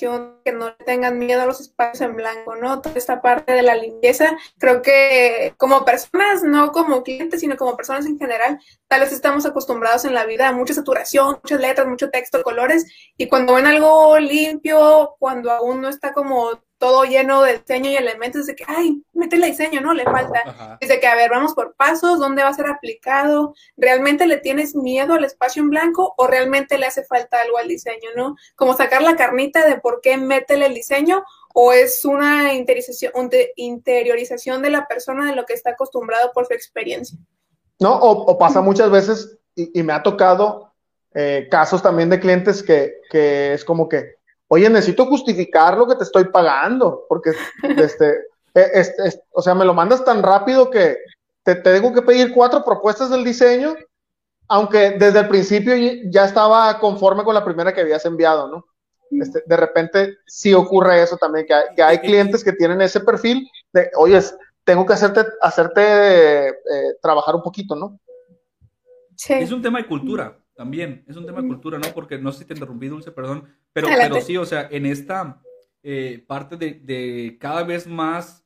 que 0.00 0.52
no 0.52 0.74
tengan 0.84 1.18
miedo 1.18 1.42
a 1.42 1.46
los 1.46 1.60
espacios 1.60 2.00
en 2.02 2.16
blanco, 2.16 2.56
¿no? 2.56 2.80
Toda 2.80 2.96
esta 2.96 3.20
parte 3.20 3.52
de 3.52 3.62
la 3.62 3.74
limpieza, 3.74 4.36
creo 4.58 4.82
que 4.82 5.54
como 5.56 5.84
personas, 5.84 6.42
no 6.42 6.72
como 6.72 7.02
clientes, 7.02 7.40
sino 7.40 7.56
como 7.56 7.76
personas 7.76 8.06
en 8.06 8.18
general, 8.18 8.58
tal 8.88 9.00
vez 9.00 9.12
estamos 9.12 9.46
acostumbrados 9.46 10.04
en 10.04 10.14
la 10.14 10.26
vida 10.26 10.48
a 10.48 10.52
mucha 10.52 10.74
saturación, 10.74 11.38
muchas 11.42 11.60
letras, 11.60 11.86
mucho 11.86 12.10
texto, 12.10 12.42
colores, 12.42 12.86
y 13.16 13.28
cuando 13.28 13.54
ven 13.54 13.66
algo 13.66 14.18
limpio, 14.18 15.16
cuando 15.18 15.50
aún 15.50 15.80
no 15.80 15.88
está 15.88 16.12
como 16.12 16.50
todo 16.78 17.04
lleno 17.04 17.42
de 17.42 17.58
diseño 17.58 17.90
y 17.90 17.96
elementos 17.96 18.46
de 18.46 18.54
que, 18.54 18.64
ay, 18.66 19.02
métele 19.14 19.46
diseño, 19.46 19.80
¿no? 19.80 19.94
Le 19.94 20.04
falta. 20.04 20.78
Dice 20.80 21.00
que, 21.00 21.06
a 21.06 21.14
ver, 21.14 21.30
vamos 21.30 21.54
por 21.54 21.74
pasos, 21.74 22.18
¿dónde 22.18 22.42
va 22.42 22.50
a 22.50 22.54
ser 22.54 22.66
aplicado? 22.66 23.54
¿Realmente 23.76 24.26
le 24.26 24.36
tienes 24.36 24.74
miedo 24.74 25.14
al 25.14 25.24
espacio 25.24 25.62
en 25.62 25.70
blanco 25.70 26.14
o 26.16 26.26
realmente 26.26 26.76
le 26.78 26.86
hace 26.86 27.04
falta 27.04 27.40
algo 27.40 27.58
al 27.58 27.68
diseño, 27.68 28.10
¿no? 28.14 28.36
Como 28.56 28.74
sacar 28.74 29.02
la 29.02 29.16
carnita 29.16 29.66
de 29.66 29.80
por 29.80 30.00
qué 30.02 30.16
métele 30.18 30.66
el 30.66 30.74
diseño 30.74 31.24
o 31.54 31.72
es 31.72 32.04
una 32.04 32.52
interiorización, 32.52 33.30
interiorización 33.56 34.60
de 34.60 34.70
la 34.70 34.86
persona 34.86 35.24
de 35.24 35.34
lo 35.34 35.46
que 35.46 35.54
está 35.54 35.70
acostumbrado 35.70 36.32
por 36.34 36.46
su 36.46 36.52
experiencia. 36.52 37.18
No, 37.80 37.94
o, 37.98 38.38
pasa 38.38 38.60
muchas 38.60 38.90
veces, 38.90 39.38
y, 39.54 39.82
me 39.82 39.94
ha 39.94 40.02
tocado 40.02 40.74
eh, 41.14 41.48
casos 41.50 41.82
también 41.82 42.10
de 42.10 42.20
clientes 42.20 42.62
que, 42.62 43.00
que 43.10 43.54
es 43.54 43.64
como 43.64 43.88
que, 43.88 44.15
oye, 44.48 44.70
necesito 44.70 45.06
justificar 45.06 45.76
lo 45.76 45.86
que 45.86 45.96
te 45.96 46.04
estoy 46.04 46.24
pagando, 46.24 47.04
porque 47.08 47.32
este, 47.62 48.26
e, 48.54 48.84
o 49.32 49.42
sea, 49.42 49.54
me 49.54 49.64
lo 49.64 49.74
mandas 49.74 50.04
tan 50.04 50.22
rápido 50.22 50.70
que 50.70 50.98
te, 51.42 51.56
tengo 51.56 51.92
que 51.92 52.02
pedir 52.02 52.32
cuatro 52.32 52.64
propuestas 52.64 53.10
del 53.10 53.24
diseño, 53.24 53.74
aunque 54.48 54.92
desde 54.92 55.20
el 55.20 55.28
principio 55.28 55.74
ya 56.10 56.24
estaba 56.24 56.78
conforme 56.78 57.24
con 57.24 57.34
la 57.34 57.44
primera 57.44 57.74
que 57.74 57.80
habías 57.80 58.04
enviado, 58.04 58.48
¿no? 58.48 58.64
Este, 59.10 59.42
de 59.46 59.56
repente 59.56 60.18
sí 60.26 60.52
ocurre 60.52 61.02
eso 61.02 61.16
también, 61.16 61.46
que 61.46 61.82
hay, 61.82 61.98
clientes 61.98 62.42
que 62.42 62.52
tienen 62.52 62.80
ese 62.80 63.00
perfil 63.00 63.48
de, 63.72 63.88
oye, 63.96 64.20
tengo 64.64 64.84
que 64.84 64.94
hacerte, 64.94 65.24
hacerte 65.40 66.48
eh, 66.48 66.54
trabajar 67.00 67.36
un 67.36 67.42
poquito, 67.42 67.76
¿no? 67.76 68.00
Sí. 69.14 69.34
Es 69.34 69.52
un 69.52 69.62
tema 69.62 69.78
de 69.78 69.86
cultura 69.86 70.36
también, 70.56 71.04
es 71.06 71.16
un 71.16 71.26
tema 71.26 71.42
de 71.42 71.48
cultura, 71.48 71.78
¿no? 71.78 71.88
Porque 71.94 72.18
no 72.18 72.32
sé 72.32 72.40
si 72.40 72.44
te 72.46 72.54
interrumpí, 72.54 72.88
Dulce, 72.88 73.12
perdón, 73.12 73.44
pero, 73.72 73.88
pero 73.88 74.20
sí, 74.20 74.36
o 74.36 74.46
sea, 74.46 74.66
en 74.70 74.86
esta 74.86 75.42
eh, 75.82 76.24
parte 76.26 76.56
de, 76.56 77.36
cada 77.38 77.62
vez 77.62 77.86
más, 77.86 78.44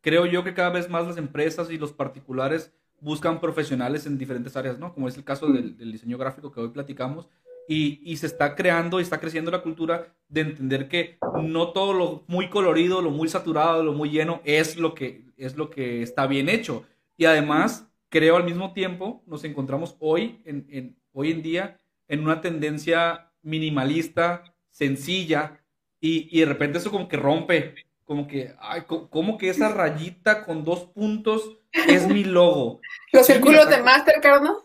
creo 0.00 0.26
yo 0.26 0.44
que 0.44 0.54
cada 0.54 0.70
vez 0.70 0.90
más 0.90 1.06
las 1.06 1.16
empresas 1.16 1.70
y 1.70 1.78
los 1.78 1.92
particulares 1.92 2.72
buscan 3.00 3.40
profesionales 3.40 4.06
en 4.06 4.18
diferentes 4.18 4.56
áreas, 4.56 4.78
¿no? 4.78 4.92
Como 4.92 5.08
es 5.08 5.16
el 5.16 5.24
caso 5.24 5.46
del, 5.46 5.76
diseño 5.76 6.18
gráfico 6.18 6.52
que 6.52 6.60
hoy 6.60 6.68
platicamos. 6.68 7.28
Y, 7.68 8.00
y, 8.04 8.16
se 8.16 8.26
está 8.26 8.56
creando 8.56 8.98
y 8.98 9.04
está 9.04 9.20
creciendo 9.20 9.52
la 9.52 9.62
cultura 9.62 10.12
de 10.28 10.40
entender 10.40 10.88
que 10.88 11.18
no 11.44 11.68
todo 11.68 11.92
lo 11.92 12.24
muy 12.26 12.50
colorido, 12.50 13.00
lo 13.00 13.10
muy 13.10 13.28
saturado, 13.28 13.84
lo 13.84 13.92
muy 13.92 14.10
lleno 14.10 14.40
es 14.44 14.76
lo 14.76 14.94
que, 14.94 15.32
es 15.36 15.56
lo 15.56 15.70
que 15.70 16.02
está 16.02 16.26
bien 16.26 16.48
hecho. 16.48 16.84
Y 17.16 17.24
además, 17.24 17.88
creo 18.08 18.36
al 18.36 18.44
mismo 18.44 18.72
tiempo, 18.72 19.22
nos 19.26 19.44
encontramos 19.44 19.96
hoy, 20.00 20.42
en, 20.44 20.96
hoy 21.12 21.30
en 21.30 21.42
día 21.42 21.78
en 22.08 22.20
una 22.20 22.40
tendencia 22.40 23.32
minimalista, 23.42 24.44
sencilla, 24.70 25.60
y, 26.04 26.40
de 26.40 26.46
repente 26.46 26.78
eso 26.78 26.90
como 26.90 27.08
que 27.08 27.16
rompe, 27.16 27.76
como 28.04 28.26
que, 28.26 28.54
ay, 28.58 28.82
como 28.86 29.38
que 29.38 29.50
esa 29.50 29.68
rayita 29.68 30.44
con 30.44 30.64
dos 30.64 30.80
puntos 30.86 31.58
es 31.72 32.08
mi 32.08 32.24
logo. 32.24 32.80
Los 33.12 33.26
círculos 33.26 33.68
de 33.70 33.82
Mastercard, 33.82 34.42
¿no? 34.42 34.58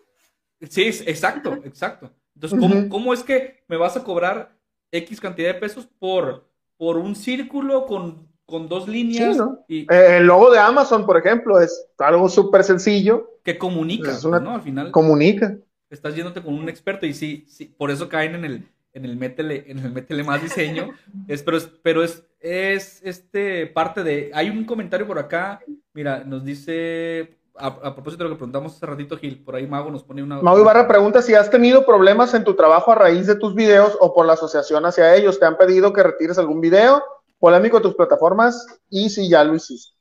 Sí, 0.68 0.88
exacto, 1.06 1.54
exacto. 1.64 2.12
Entonces, 2.34 2.90
¿cómo, 2.90 3.14
es 3.14 3.24
que 3.24 3.64
me 3.68 3.78
vas 3.78 3.96
a 3.96 4.04
cobrar 4.04 4.58
X 4.92 5.22
cantidad 5.22 5.54
de 5.54 5.60
pesos 5.60 5.88
por, 6.00 6.50
por 6.76 6.98
un 6.98 7.16
círculo 7.16 7.86
con, 7.86 8.28
dos 8.68 8.88
líneas? 8.88 9.38
y... 9.68 9.82
Eh, 9.94 10.18
el 10.18 10.26
logo 10.26 10.52
de 10.52 10.60
Amazon, 10.60 11.06
por 11.06 11.18
ejemplo, 11.18 11.60
es 11.60 11.88
algo 12.00 12.30
súper 12.30 12.64
sencillo. 12.64 13.40
Que 13.44 13.58
comunica, 13.58 14.18
¿no? 14.42 14.56
Al 14.56 14.62
final. 14.62 14.92
Comunica. 14.92 15.58
Estás 15.90 16.16
yéndote 16.16 16.42
con 16.42 16.54
un 16.54 16.68
experto 16.68 17.06
y 17.06 17.14
sí, 17.14 17.46
sí 17.48 17.66
por 17.66 17.92
eso 17.92 18.10
caen 18.10 18.36
en 18.36 18.46
el, 18.46 18.68
en 18.94 19.06
el 19.06 19.16
métele, 19.16 19.66
en 19.68 19.80
el 19.80 19.92
métele 19.92 20.24
más 20.24 20.42
diseño. 20.42 20.90
es, 21.28 21.44
pero 21.44 21.58
es, 21.58 21.70
pero 21.82 22.04
es, 22.04 22.24
es 22.40 23.02
este 23.04 23.68
parte 23.68 24.04
de. 24.04 24.32
Hay 24.34 24.50
un 24.50 24.66
comentario 24.66 25.08
por 25.08 25.20
acá. 25.20 25.62
Mira, 25.94 26.24
nos 26.24 26.44
dice. 26.44 27.36
A, 27.60 27.96
propósito 27.96 28.24
de 28.24 28.30
lo 28.30 28.36
que 28.36 28.40
preguntamos 28.40 28.76
hace 28.76 28.86
ratito, 28.86 29.18
Gil, 29.18 29.44
por 29.44 29.56
ahí 29.56 29.66
Mago 29.66 29.90
nos 29.90 30.04
pone 30.04 30.22
una. 30.22 30.42
Mago 30.42 30.60
Ibarra 30.60 30.88
pregunta 30.88 31.24
si 31.24 31.34
has 31.34 31.50
tenido 31.50 31.88
problemas 31.88 32.36
en 32.36 32.44
tu 32.44 32.56
trabajo 32.56 32.92
a 32.92 32.96
raíz 32.96 33.26
de 33.26 33.36
tus 33.36 33.56
videos 33.56 33.98
o 34.00 34.14
por 34.14 34.28
la 34.28 34.34
asociación 34.34 34.86
hacia 34.86 35.16
ellos. 35.16 35.40
¿Te 35.40 35.46
han 35.46 35.58
pedido 35.58 35.92
que 35.92 36.04
retires 36.04 36.38
algún 36.38 36.62
video 36.62 37.04
polémico 37.40 37.78
de 37.78 37.84
tus 37.84 37.96
plataformas? 37.96 38.68
Y 38.90 39.10
si 39.10 39.28
ya 39.28 39.44
lo 39.44 39.56
hiciste. 39.56 39.98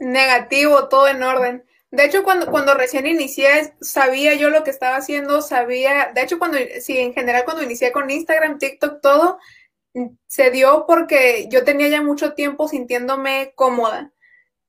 Negativo, 0.00 0.88
todo 0.88 1.08
en 1.08 1.22
orden. 1.22 1.64
De 1.90 2.04
hecho, 2.04 2.22
cuando, 2.22 2.46
cuando 2.46 2.74
recién 2.74 3.06
inicié, 3.06 3.74
sabía 3.80 4.34
yo 4.34 4.50
lo 4.50 4.62
que 4.62 4.70
estaba 4.70 4.96
haciendo, 4.96 5.40
sabía, 5.40 6.12
de 6.14 6.22
hecho, 6.22 6.38
cuando, 6.38 6.58
sí, 6.80 6.98
en 6.98 7.14
general, 7.14 7.44
cuando 7.44 7.62
inicié 7.62 7.92
con 7.92 8.10
Instagram, 8.10 8.58
TikTok, 8.58 9.00
todo, 9.00 9.38
se 10.26 10.50
dio 10.50 10.84
porque 10.86 11.48
yo 11.50 11.64
tenía 11.64 11.88
ya 11.88 12.02
mucho 12.02 12.34
tiempo 12.34 12.68
sintiéndome 12.68 13.52
cómoda. 13.54 14.12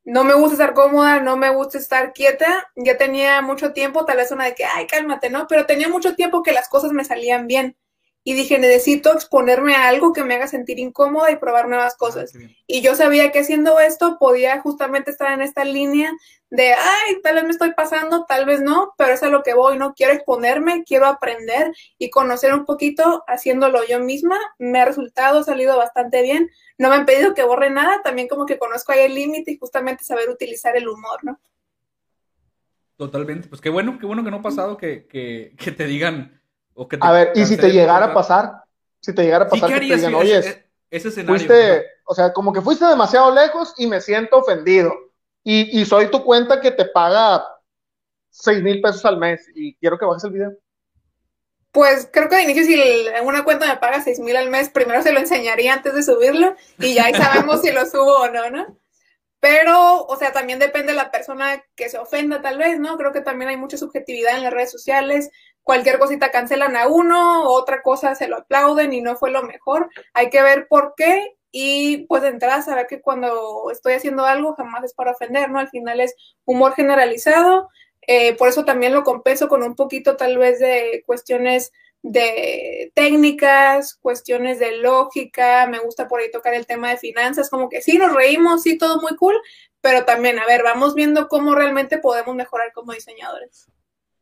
No 0.05 0.23
me 0.23 0.34
gusta 0.34 0.53
estar 0.53 0.73
cómoda, 0.73 1.19
no 1.19 1.38
me 1.38 1.49
gusta 1.49 1.77
estar 1.77 2.13
quieta. 2.13 2.71
Ya 2.75 2.97
tenía 2.97 3.41
mucho 3.41 3.73
tiempo, 3.73 4.05
tal 4.05 4.17
vez 4.17 4.32
una 4.32 4.45
de 4.45 4.55
que, 4.55 4.65
ay, 4.65 4.88
cálmate, 4.88 5.29
¿no? 5.29 5.45
Pero 5.47 5.65
tenía 5.65 5.89
mucho 5.89 6.15
tiempo 6.15 6.41
que 6.41 6.53
las 6.53 6.69
cosas 6.69 6.91
me 6.93 7.05
salían 7.05 7.47
bien. 7.47 7.77
y 8.23 8.34
dije, 8.34 8.60
necesito 8.60 9.13
exponerme 9.13 9.75
a 9.75 9.88
algo 9.88 10.13
que 10.13 10.23
me 10.23 10.36
haga 10.36 10.47
sentir 10.47 10.77
incómoda 10.79 11.32
y 11.32 11.38
probar 11.38 11.67
nuevas 11.69 11.93
ah, 11.93 11.97
cosas. 11.97 12.34
y 12.67 12.82
yo 12.82 12.95
sabía 12.95 13.32
que 13.32 13.39
haciendo 13.39 13.79
esto 13.79 14.17
podía 14.19 14.60
justamente 14.62 15.12
estar 15.12 15.32
en 15.32 15.41
esta 15.41 15.63
línea 15.63 16.12
de, 16.52 16.74
ay, 16.74 17.22
tal 17.22 17.36
vez 17.36 17.44
me 17.44 17.52
estoy 17.52 17.74
pasando, 17.74 18.26
tal 18.26 18.46
vez 18.46 18.62
no, 18.62 18.94
pero 18.98 19.14
es 19.14 19.22
a 19.22 19.30
lo 19.30 19.44
que 19.44 19.54
voy, 19.54 19.78
¿no? 19.78 19.94
Quiero 19.94 20.14
exponerme, 20.14 20.84
quiero 20.84 21.06
aprender 21.06 21.74
y 22.00 22.10
conocer 22.10 22.54
un 22.54 22.66
poquito 22.66 23.24
haciéndolo 23.28 23.86
yo 23.88 24.00
misma. 24.00 24.38
Me 24.58 24.80
ha 24.80 24.86
resultado, 24.86 25.40
ha 25.40 25.44
salido 25.44 25.78
bastante 25.78 26.24
bien. 26.24 26.50
No 26.80 26.90
me 26.90 26.96
han 26.96 27.06
pedido 27.06 27.36
que 27.36 27.44
borre 27.44 27.70
nada, 27.70 28.02
también 28.04 28.28
como 28.28 28.48
que 28.48 28.58
conozco 28.58 28.92
ahí 28.92 29.02
el 29.02 29.14
límite 29.14 29.52
y 29.52 29.58
justamente 29.60 30.04
saber 30.04 30.30
utilizar 30.30 30.76
el 30.76 30.88
humor, 30.88 31.20
¿no? 31.24 31.40
Totalmente, 32.98 33.48
pues 33.48 33.62
qué 33.62 33.70
bueno, 33.70 33.98
qué 34.00 34.06
bueno 34.06 34.24
que 34.24 34.32
no 34.32 34.38
ha 34.38 34.42
pasado 34.42 34.76
que, 34.76 35.06
que, 35.08 35.56
que 35.58 35.72
te 35.72 35.86
digan 35.86 36.42
o 36.74 36.88
que 36.88 36.98
te 36.98 37.06
A 37.06 37.12
ver, 37.12 37.32
y 37.36 37.46
si 37.46 37.58
te 37.58 37.72
llegara 37.72 38.08
a 38.08 38.14
pasar, 38.14 38.64
si 39.00 39.14
te 39.14 39.24
llegara 39.24 39.46
a 39.46 39.50
pasar 39.50 39.70
que 39.70 39.88
te 39.88 39.96
digan, 39.96 40.16
oye, 40.16 40.40
ese, 40.90 41.08
escenario, 41.10 41.28
fuiste, 41.36 41.86
o 42.06 42.16
sea, 42.16 42.34
como 42.34 42.52
que 42.52 42.62
fuiste 42.62 42.86
demasiado 42.86 43.34
lejos 43.34 43.74
y 43.78 43.88
me 43.88 44.02
siento 44.02 44.38
ofendido 44.38 45.09
y, 45.43 45.86
soy 45.86 46.12
tu 46.12 46.23
cuenta 46.23 46.62
que 46.62 46.71
te 46.71 46.86
paga 46.86 47.43
seis 48.30 48.62
mil 48.62 48.82
pesos 48.82 49.04
al 49.06 49.17
mes 49.17 49.49
y 49.56 49.75
quiero 49.78 49.97
que 49.97 50.06
bajes 50.06 50.23
el 50.25 50.32
video. 50.32 50.52
Pues 51.71 52.10
creo 52.12 52.30
que 52.30 52.36
de 52.36 52.43
inicio 52.43 52.63
si 52.63 53.08
una 53.23 53.43
cuenta 53.43 53.67
me 53.67 53.78
paga 53.78 54.02
seis 54.02 54.19
mil 54.19 54.36
al 54.36 54.49
mes, 54.49 54.69
primero 54.69 55.02
se 55.02 55.12
lo 55.12 55.19
enseñaría 55.19 55.73
antes 55.73 55.93
de 55.93 56.04
subirlo 56.04 56.56
y 56.80 56.95
ya 56.95 57.10
sabemos 57.15 57.62
si 57.62 57.71
lo 57.71 57.86
subo 57.86 58.21
o 58.21 58.30
no, 58.30 58.49
¿no? 58.49 58.78
Pero, 59.39 60.06
o 60.06 60.15
sea, 60.17 60.34
también 60.34 60.60
depende 60.60 60.91
de 60.91 60.97
la 60.97 61.12
persona 61.12 61.63
que 61.75 61.88
se 61.89 61.97
ofenda 61.97 62.41
tal 62.41 62.58
vez, 62.58 62.78
¿no? 62.78 62.97
Creo 62.97 63.13
que 63.13 63.21
también 63.21 63.49
hay 63.49 63.58
mucha 63.58 63.78
subjetividad 63.78 64.36
en 64.36 64.43
las 64.43 64.52
redes 64.52 64.71
sociales. 64.71 65.30
Cualquier 65.63 65.97
cosita 65.97 66.32
cancelan 66.32 66.75
a 66.75 66.88
uno, 66.88 67.49
otra 67.49 67.82
cosa 67.82 68.15
se 68.15 68.28
lo 68.28 68.38
aplauden 68.38 68.91
y 68.91 69.02
no 69.02 69.15
fue 69.15 69.32
lo 69.32 69.43
mejor. 69.43 69.89
Hay 70.13 70.30
que 70.30 70.41
ver 70.41 70.67
por 70.67 70.93
qué 70.97 71.38
y 71.52 72.06
pues 72.08 72.22
de 72.22 72.30
entrada 72.30 72.62
saber 72.62 72.88
que 72.88 73.02
cuando 73.02 73.72
estoy 73.72 73.94
haciendo 73.94 74.26
algo 74.26 74.54
jamás 74.56 74.84
es 74.84 74.94
para 74.94 75.12
ofender, 75.12 75.50
¿no? 75.50 75.60
Al 75.60 75.70
final 75.70 76.00
es 76.00 76.16
humor 76.46 76.74
generalizado, 76.74 77.70
eh, 78.08 78.36
por 78.36 78.50
eso 78.50 78.66
también 78.66 78.94
lo 78.94 79.04
compenso 79.04 79.48
con 79.48 79.64
un 79.64 79.76
poquito 79.76 80.16
tal 80.16 80.38
vez 80.38 80.60
de 80.60 81.04
cuestiones 81.06 81.72
de 82.02 82.92
técnicas, 82.96 83.96
cuestiones 83.96 84.60
de 84.60 84.78
lógica, 84.78 85.68
me 85.68 85.80
gusta 85.80 86.08
por 86.08 86.22
ahí 86.22 86.32
tocar 86.32 86.54
el 86.54 86.66
tema 86.66 86.90
de 86.90 86.98
finanzas, 86.98 87.50
como 87.50 87.68
que 87.70 87.82
sí, 87.82 87.98
nos 87.98 88.14
reímos, 88.14 88.64
sí, 88.64 88.78
todo 88.78 89.02
muy 89.02 89.16
cool, 89.18 89.36
pero 89.82 90.06
también, 90.06 90.40
a 90.40 90.46
ver, 90.46 90.64
vamos 90.64 90.96
viendo 90.96 91.28
cómo 91.28 91.56
realmente 91.56 91.98
podemos 91.98 92.36
mejorar 92.36 92.72
como 92.74 92.94
diseñadores. 92.94 93.68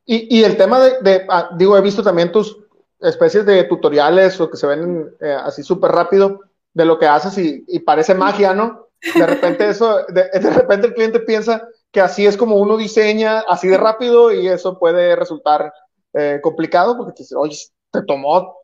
Y, 0.09 0.41
el 0.43 0.55
tema 0.55 0.79
de, 0.79 1.25
ah, 1.27 1.49
digo, 1.57 1.77
he 1.77 1.81
visto 1.81 2.01
también 2.01 2.31
tus 2.31 2.57
especies 3.01 3.45
de 3.45 3.65
tutoriales 3.65 4.39
o 4.39 4.49
que 4.49 4.55
se 4.55 4.65
ven 4.65 5.13
eh, 5.19 5.35
así 5.43 5.63
súper 5.63 5.91
rápido, 5.91 6.41
de 6.77 6.85
lo 6.85 6.99
que 6.99 7.07
haces 7.07 7.35
y, 7.39 7.79
parece 7.79 8.13
magia, 8.13 8.53
¿no? 8.53 8.89
De 9.15 9.25
repente 9.25 9.67
eso, 9.67 10.05
de, 10.09 10.29
repente 10.51 10.87
el 10.87 10.93
cliente 10.93 11.19
piensa 11.21 11.67
que 11.91 11.99
así 11.99 12.27
es 12.27 12.37
como 12.37 12.57
uno 12.57 12.77
diseña, 12.77 13.39
así 13.39 13.67
de 13.67 13.77
rápido 13.77 14.31
y 14.31 14.47
eso 14.47 14.77
puede 14.77 15.15
resultar 15.15 15.73
eh, 16.13 16.39
complicado 16.43 16.95
porque 16.95 17.13
te 17.13 17.23
dice, 17.23 17.35
oye, 17.35 17.57
te 17.91 18.03
tomó, 18.03 18.57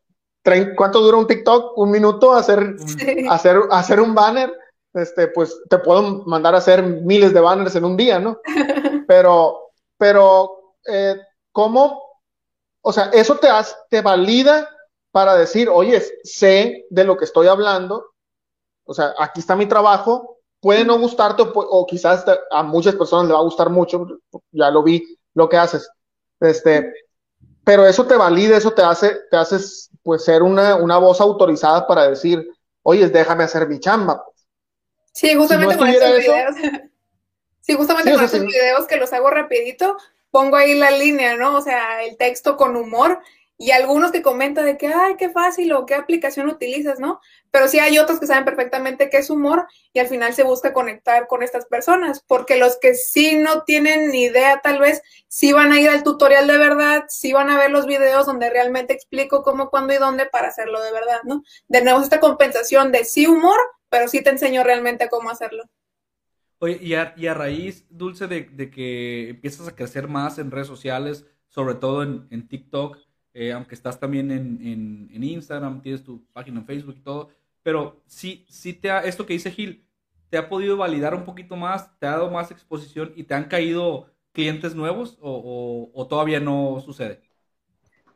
¿cuánto 0.76 1.00
dura 1.00 1.16
un 1.16 1.26
TikTok? 1.26 1.76
Un 1.76 1.90
minuto 1.90 2.32
hacer, 2.32 2.76
hacer, 3.28 3.58
hacer 3.72 4.00
un 4.00 4.14
banner. 4.14 4.52
Este, 4.92 5.26
pues 5.26 5.60
te 5.68 5.78
puedo 5.78 6.24
mandar 6.24 6.54
a 6.54 6.58
hacer 6.58 6.84
miles 6.84 7.34
de 7.34 7.40
banners 7.40 7.74
en 7.74 7.84
un 7.84 7.96
día, 7.96 8.20
¿no? 8.20 8.38
Pero, 9.08 9.72
pero, 9.98 10.76
eh, 10.86 11.16
¿cómo? 11.50 12.00
O 12.80 12.92
sea, 12.92 13.10
eso 13.12 13.36
te, 13.36 13.48
hace, 13.48 13.74
te 13.90 14.00
valida 14.00 14.68
para 15.14 15.36
decir, 15.36 15.68
oye, 15.68 16.02
sé 16.24 16.86
de 16.90 17.04
lo 17.04 17.16
que 17.16 17.24
estoy 17.24 17.46
hablando, 17.46 18.14
o 18.84 18.92
sea, 18.92 19.14
aquí 19.16 19.38
está 19.38 19.54
mi 19.54 19.66
trabajo, 19.66 20.38
puede 20.58 20.84
no 20.84 20.98
gustarte 20.98 21.44
o, 21.54 21.86
quizás 21.86 22.24
a 22.50 22.64
muchas 22.64 22.96
personas 22.96 23.28
le 23.28 23.34
va 23.34 23.38
a 23.38 23.44
gustar 23.44 23.70
mucho, 23.70 24.08
ya 24.50 24.72
lo 24.72 24.82
vi, 24.82 25.04
lo 25.34 25.48
que 25.48 25.56
haces, 25.56 25.88
este, 26.40 26.92
pero 27.62 27.86
eso 27.86 28.04
te 28.08 28.16
valida, 28.16 28.56
eso 28.56 28.72
te 28.72 28.82
hace, 28.82 29.16
te 29.30 29.36
haces, 29.36 29.88
pues, 30.02 30.24
ser 30.24 30.42
una, 30.42 30.74
una 30.74 30.98
voz 30.98 31.20
autorizada 31.20 31.86
para 31.86 32.08
decir, 32.08 32.44
oye, 32.82 33.08
déjame 33.08 33.44
hacer 33.44 33.68
mi 33.68 33.78
chamba. 33.78 34.20
Sí, 35.12 35.32
justamente 35.36 35.78
con 35.78 35.86
estos 35.86 36.08
videos. 36.08 36.56
sí, 37.60 37.74
justamente 37.74 38.12
con 38.12 38.24
estos 38.24 38.40
videos 38.40 38.88
que 38.88 38.96
los 38.96 39.12
hago 39.12 39.30
rapidito, 39.30 39.96
pongo 40.32 40.56
ahí 40.56 40.74
la 40.74 40.90
línea, 40.90 41.36
¿no? 41.36 41.54
O 41.54 41.60
sea, 41.60 42.02
el 42.02 42.16
texto 42.16 42.56
con 42.56 42.74
humor 42.74 43.20
y 43.56 43.70
algunos 43.70 44.10
que 44.10 44.22
comentan 44.22 44.64
de 44.66 44.76
que, 44.76 44.88
ay, 44.88 45.14
qué 45.16 45.30
fácil 45.30 45.72
o 45.72 45.86
qué 45.86 45.94
aplicación 45.94 46.48
utilizas, 46.48 46.98
¿no? 46.98 47.20
Pero 47.52 47.68
sí 47.68 47.78
hay 47.78 47.98
otros 47.98 48.18
que 48.18 48.26
saben 48.26 48.44
perfectamente 48.44 49.10
qué 49.10 49.18
es 49.18 49.30
humor 49.30 49.68
y 49.92 50.00
al 50.00 50.08
final 50.08 50.34
se 50.34 50.42
busca 50.42 50.72
conectar 50.72 51.28
con 51.28 51.42
estas 51.42 51.66
personas, 51.66 52.24
porque 52.26 52.58
los 52.58 52.78
que 52.78 52.94
sí 52.94 53.36
no 53.36 53.62
tienen 53.62 54.10
ni 54.10 54.24
idea 54.24 54.60
tal 54.60 54.80
vez, 54.80 55.02
sí 55.28 55.52
van 55.52 55.70
a 55.72 55.80
ir 55.80 55.88
al 55.88 56.02
tutorial 56.02 56.48
de 56.48 56.58
verdad, 56.58 57.04
sí 57.08 57.32
van 57.32 57.48
a 57.48 57.58
ver 57.58 57.70
los 57.70 57.86
videos 57.86 58.26
donde 58.26 58.50
realmente 58.50 58.92
explico 58.92 59.44
cómo, 59.44 59.70
cuándo 59.70 59.94
y 59.94 59.98
dónde 59.98 60.26
para 60.26 60.48
hacerlo 60.48 60.82
de 60.82 60.92
verdad, 60.92 61.20
¿no? 61.22 61.44
De 61.68 61.82
nuevo, 61.82 62.00
esta 62.00 62.18
compensación 62.18 62.90
de 62.90 63.04
sí 63.04 63.26
humor, 63.26 63.58
pero 63.88 64.08
sí 64.08 64.22
te 64.22 64.30
enseño 64.30 64.64
realmente 64.64 65.08
cómo 65.08 65.30
hacerlo. 65.30 65.64
Oye, 66.58 66.80
y 66.82 66.94
a, 66.94 67.34
raíz, 67.34 67.86
Dulce, 67.88 68.26
de, 68.26 68.70
que 68.70 69.28
empiezas 69.28 69.68
a 69.68 69.76
crecer 69.76 70.08
más 70.08 70.38
en 70.38 70.50
redes 70.50 70.66
sociales, 70.66 71.26
sobre 71.48 71.74
todo 71.74 72.02
en 72.02 72.48
TikTok, 72.48 73.03
eh, 73.34 73.52
aunque 73.52 73.74
estás 73.74 73.98
también 73.98 74.30
en, 74.30 75.22
Instagram, 75.22 75.82
tienes 75.82 76.04
tu 76.04 76.24
página 76.32 76.60
en 76.60 76.66
Facebook 76.66 76.94
y 76.96 77.02
todo, 77.02 77.30
pero 77.62 78.02
sí, 78.06 78.46
sí 78.48 78.72
te 78.72 78.90
ha, 78.90 79.00
esto 79.00 79.26
que 79.26 79.32
dice 79.32 79.50
Gil, 79.50 79.86
te 80.30 80.38
ha 80.38 80.48
podido 80.48 80.76
validar 80.76 81.14
un 81.14 81.24
poquito 81.24 81.56
más, 81.56 81.98
te 81.98 82.06
ha 82.06 82.12
dado 82.12 82.30
más 82.30 82.50
exposición 82.50 83.12
y 83.16 83.24
te 83.24 83.34
han 83.34 83.44
caído 83.44 84.06
clientes 84.32 84.74
nuevos 84.74 85.18
o, 85.20 86.06
todavía 86.08 86.40
no 86.40 86.80
sucede? 86.84 87.22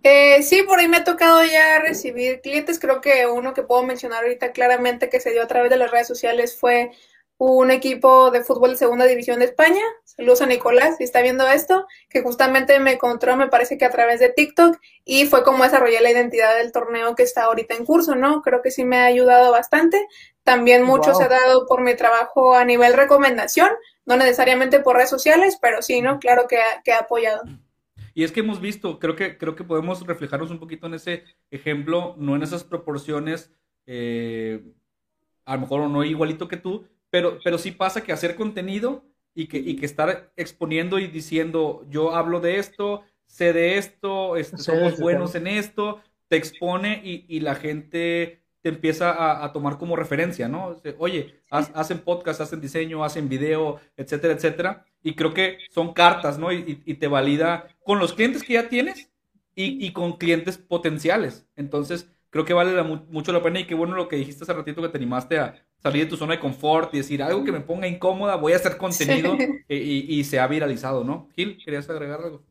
Eh, 0.02 0.42
sí, 0.42 0.62
por 0.62 0.78
ahí 0.78 0.88
me 0.88 0.98
ha 0.98 1.04
tocado 1.04 1.44
ya 1.44 1.80
recibir 1.80 2.40
clientes. 2.40 2.78
Creo 2.78 3.00
que 3.00 3.26
uno 3.26 3.54
que 3.54 3.62
puedo 3.62 3.82
mencionar 3.82 4.22
ahorita 4.22 4.52
claramente 4.52 5.08
que 5.08 5.20
se 5.20 5.32
dio 5.32 5.42
a 5.42 5.48
través 5.48 5.70
de 5.70 5.76
las 5.76 5.90
redes 5.90 6.06
sociales 6.06 6.56
fue 6.56 6.92
un 7.38 7.70
equipo 7.70 8.32
de 8.32 8.42
fútbol 8.42 8.70
de 8.70 8.76
segunda 8.76 9.06
división 9.06 9.38
de 9.38 9.46
España. 9.46 9.82
Saludos 10.04 10.42
a 10.42 10.46
Nicolás, 10.46 10.96
si 10.98 11.04
está 11.04 11.22
viendo 11.22 11.46
esto, 11.46 11.86
que 12.10 12.20
justamente 12.20 12.78
me 12.80 12.92
encontró, 12.94 13.36
me 13.36 13.46
parece 13.46 13.78
que 13.78 13.84
a 13.84 13.90
través 13.90 14.18
de 14.18 14.28
TikTok, 14.28 14.76
y 15.04 15.26
fue 15.26 15.44
como 15.44 15.62
desarrollé 15.62 16.00
la 16.00 16.10
identidad 16.10 16.56
del 16.56 16.72
torneo 16.72 17.14
que 17.14 17.22
está 17.22 17.44
ahorita 17.44 17.74
en 17.74 17.84
curso, 17.84 18.16
¿no? 18.16 18.42
Creo 18.42 18.60
que 18.60 18.72
sí 18.72 18.84
me 18.84 18.98
ha 18.98 19.04
ayudado 19.04 19.52
bastante. 19.52 20.04
También 20.42 20.82
mucho 20.82 21.14
se 21.14 21.24
ha 21.24 21.28
dado 21.28 21.66
por 21.66 21.82
mi 21.82 21.94
trabajo 21.94 22.54
a 22.54 22.64
nivel 22.64 22.94
recomendación, 22.94 23.70
no 24.04 24.16
necesariamente 24.16 24.80
por 24.80 24.96
redes 24.96 25.10
sociales, 25.10 25.58
pero 25.62 25.80
sí, 25.80 26.02
¿no? 26.02 26.18
Claro 26.18 26.48
que 26.48 26.56
ha, 26.56 26.82
que 26.82 26.92
ha 26.92 27.00
apoyado. 27.00 27.42
Y 28.14 28.24
es 28.24 28.32
que 28.32 28.40
hemos 28.40 28.60
visto, 28.60 28.98
creo 28.98 29.14
que, 29.14 29.38
creo 29.38 29.54
que 29.54 29.62
podemos 29.62 30.04
reflejarnos 30.04 30.50
un 30.50 30.58
poquito 30.58 30.88
en 30.88 30.94
ese 30.94 31.22
ejemplo, 31.52 32.16
no 32.18 32.34
en 32.34 32.42
esas 32.42 32.64
proporciones, 32.64 33.52
eh, 33.86 34.60
a 35.44 35.54
lo 35.54 35.60
mejor 35.60 35.88
no 35.88 36.02
igualito 36.02 36.48
que 36.48 36.56
tú, 36.56 36.88
pero, 37.10 37.38
pero 37.42 37.58
sí 37.58 37.72
pasa 37.72 38.02
que 38.02 38.12
hacer 38.12 38.36
contenido 38.36 39.04
y 39.34 39.46
que, 39.46 39.58
y 39.58 39.76
que 39.76 39.86
estar 39.86 40.32
exponiendo 40.36 40.98
y 40.98 41.06
diciendo, 41.06 41.86
yo 41.88 42.14
hablo 42.14 42.40
de 42.40 42.58
esto, 42.58 43.02
sé 43.26 43.52
de 43.52 43.78
esto, 43.78 44.36
este, 44.36 44.58
somos 44.58 44.98
buenos 44.98 45.34
en 45.34 45.46
esto, 45.46 46.00
te 46.28 46.36
expone 46.36 47.00
y, 47.04 47.24
y 47.28 47.40
la 47.40 47.54
gente 47.54 48.42
te 48.60 48.68
empieza 48.70 49.12
a, 49.12 49.44
a, 49.44 49.52
tomar 49.52 49.78
como 49.78 49.94
referencia, 49.94 50.48
¿no? 50.48 50.80
Oye, 50.98 51.42
hacen 51.50 52.00
podcast, 52.00 52.40
hacen 52.40 52.60
diseño, 52.60 53.04
hacen 53.04 53.28
video, 53.28 53.80
etcétera, 53.96 54.34
etcétera. 54.34 54.84
Y 55.02 55.14
creo 55.14 55.32
que 55.32 55.58
son 55.70 55.94
cartas, 55.94 56.38
¿no? 56.38 56.52
Y, 56.52 56.82
y 56.84 56.94
te 56.94 57.06
valida 57.06 57.68
con 57.84 58.00
los 58.00 58.14
clientes 58.14 58.42
que 58.42 58.54
ya 58.54 58.68
tienes 58.68 59.10
y, 59.54 59.84
y, 59.86 59.92
con 59.92 60.18
clientes 60.18 60.58
potenciales. 60.58 61.46
Entonces, 61.54 62.08
creo 62.30 62.44
que 62.44 62.54
vale 62.54 62.82
mucho 62.82 63.32
la 63.32 63.42
pena 63.42 63.60
y 63.60 63.66
qué 63.66 63.74
bueno 63.74 63.94
lo 63.94 64.08
que 64.08 64.16
dijiste 64.16 64.44
hace 64.44 64.52
ratito 64.52 64.82
que 64.82 64.88
te 64.88 64.98
animaste 64.98 65.38
a, 65.38 65.54
salir 65.82 66.04
de 66.04 66.10
tu 66.10 66.16
zona 66.16 66.34
de 66.34 66.40
confort 66.40 66.92
y 66.92 66.98
decir 66.98 67.22
algo 67.22 67.44
que 67.44 67.52
me 67.52 67.60
ponga 67.60 67.86
incómoda, 67.86 68.36
voy 68.36 68.52
a 68.52 68.56
hacer 68.56 68.76
contenido 68.76 69.36
y, 69.68 70.24
se 70.24 70.40
ha 70.40 70.46
viralizado, 70.46 71.04
¿no? 71.04 71.28
Gil, 71.34 71.58
¿querías 71.64 71.88
agregar 71.88 72.20
algo? 72.20 72.42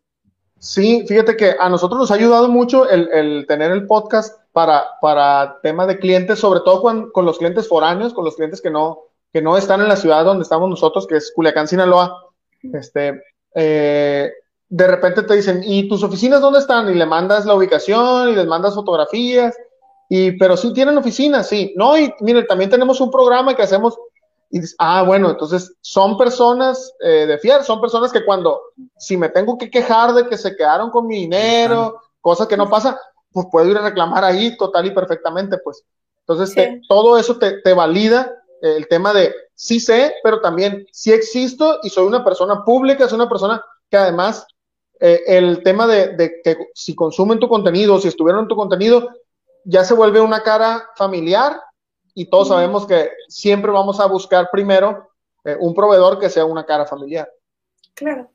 Sí, 0.59 1.05
fíjate 1.07 1.35
que 1.37 1.55
a 1.59 1.69
nosotros 1.69 1.99
nos 1.99 2.11
ha 2.11 2.15
ayudado 2.15 2.47
mucho 2.47 2.89
el, 2.89 3.45
tener 3.47 3.71
el 3.71 3.85
podcast 3.85 4.41
para, 4.53 4.85
para 5.01 5.59
tema 5.61 5.85
de 5.85 5.99
clientes, 5.99 6.39
sobre 6.39 6.61
todo 6.61 6.81
con, 6.81 7.25
los 7.25 7.37
clientes 7.37 7.67
foráneos, 7.67 8.13
con 8.13 8.25
los 8.25 8.35
clientes 8.35 8.61
que 8.61 8.71
no, 8.71 9.01
que 9.31 9.41
no 9.41 9.55
están 9.55 9.81
en 9.81 9.87
la 9.87 9.97
ciudad 9.97 10.25
donde 10.25 10.43
estamos 10.43 10.69
nosotros, 10.69 11.05
que 11.05 11.17
es 11.17 11.31
Culiacán, 11.35 11.67
Sinaloa. 11.67 12.31
Este, 12.73 13.21
eh, 13.53 14.31
de 14.69 14.87
repente 14.87 15.23
te 15.23 15.35
dicen, 15.35 15.61
¿y 15.63 15.87
tus 15.87 16.01
oficinas 16.01 16.41
dónde 16.41 16.59
están? 16.59 16.89
Y 16.89 16.95
le 16.95 17.05
mandas 17.05 17.45
la 17.45 17.53
ubicación 17.53 18.29
y 18.29 18.35
les 18.35 18.47
mandas 18.47 18.73
fotografías 18.73 19.55
y, 20.09 20.31
pero 20.33 20.55
sí 20.55 20.73
tienen 20.73 20.97
oficinas, 20.97 21.47
sí. 21.47 21.73
No, 21.75 21.97
y 21.97 22.13
miren, 22.21 22.47
también 22.47 22.69
tenemos 22.69 23.01
un 23.01 23.11
programa 23.11 23.55
que 23.55 23.63
hacemos. 23.63 23.97
Y 24.49 24.61
ah, 24.79 25.03
bueno, 25.03 25.29
entonces 25.29 25.75
son 25.81 26.17
personas 26.17 26.93
eh, 27.01 27.25
de 27.25 27.37
fiar, 27.37 27.63
son 27.63 27.81
personas 27.81 28.11
que 28.11 28.23
cuando, 28.23 28.61
si 28.97 29.17
me 29.17 29.29
tengo 29.29 29.57
que 29.57 29.69
quejar 29.69 30.13
de 30.13 30.27
que 30.27 30.37
se 30.37 30.55
quedaron 30.55 30.89
con 30.89 31.05
mi 31.05 31.17
dinero, 31.17 32.01
cosa 32.21 32.47
que 32.47 32.55
no 32.55 32.69
pasa, 32.69 32.97
pues 33.31 33.47
puedo 33.51 33.69
ir 33.69 33.77
a 33.77 33.81
reclamar 33.81 34.23
ahí 34.23 34.55
total 34.55 34.85
y 34.85 34.91
perfectamente, 34.91 35.57
pues. 35.57 35.83
Entonces, 36.25 36.55
todo 36.87 37.17
eso 37.17 37.37
te, 37.37 37.61
te 37.61 37.73
valida 37.73 38.33
el 38.61 38.87
tema 38.87 39.13
de 39.13 39.33
sí 39.57 39.79
sé, 39.79 40.13
pero 40.23 40.39
también 40.39 40.85
sí 40.91 41.11
existo 41.11 41.79
y 41.83 41.89
soy 41.89 42.05
una 42.05 42.23
persona 42.23 42.63
pública, 42.63 43.09
soy 43.09 43.17
una 43.17 43.29
persona 43.29 43.61
que 43.89 43.97
además 43.97 44.45
eh, 44.99 45.23
el 45.27 45.63
tema 45.63 45.87
de, 45.87 46.41
que 46.43 46.57
si 46.73 46.95
consumen 46.95 47.39
tu 47.39 47.47
contenido, 47.47 47.99
si 47.99 48.07
estuvieron 48.07 48.43
en 48.43 48.47
tu 48.47 48.55
contenido, 48.55 49.09
ya 49.67 49.83
se 49.83 49.93
vuelve 49.93 50.21
una 50.21 50.41
cara 50.43 50.89
familiar 50.95 51.59
y 52.13 52.29
todos 52.29 52.47
sabemos 52.47 52.87
que 52.87 53.11
siempre 53.27 53.69
vamos 53.69 53.99
a 53.99 54.05
buscar 54.05 54.49
primero 54.49 55.11
eh, 55.43 55.57
un 55.59 55.75
proveedor 55.75 56.19
que 56.19 56.29
sea 56.29 56.45
una 56.45 56.65
cara 56.65 56.85
familiar. 56.85 57.29
Claro. 57.93 58.31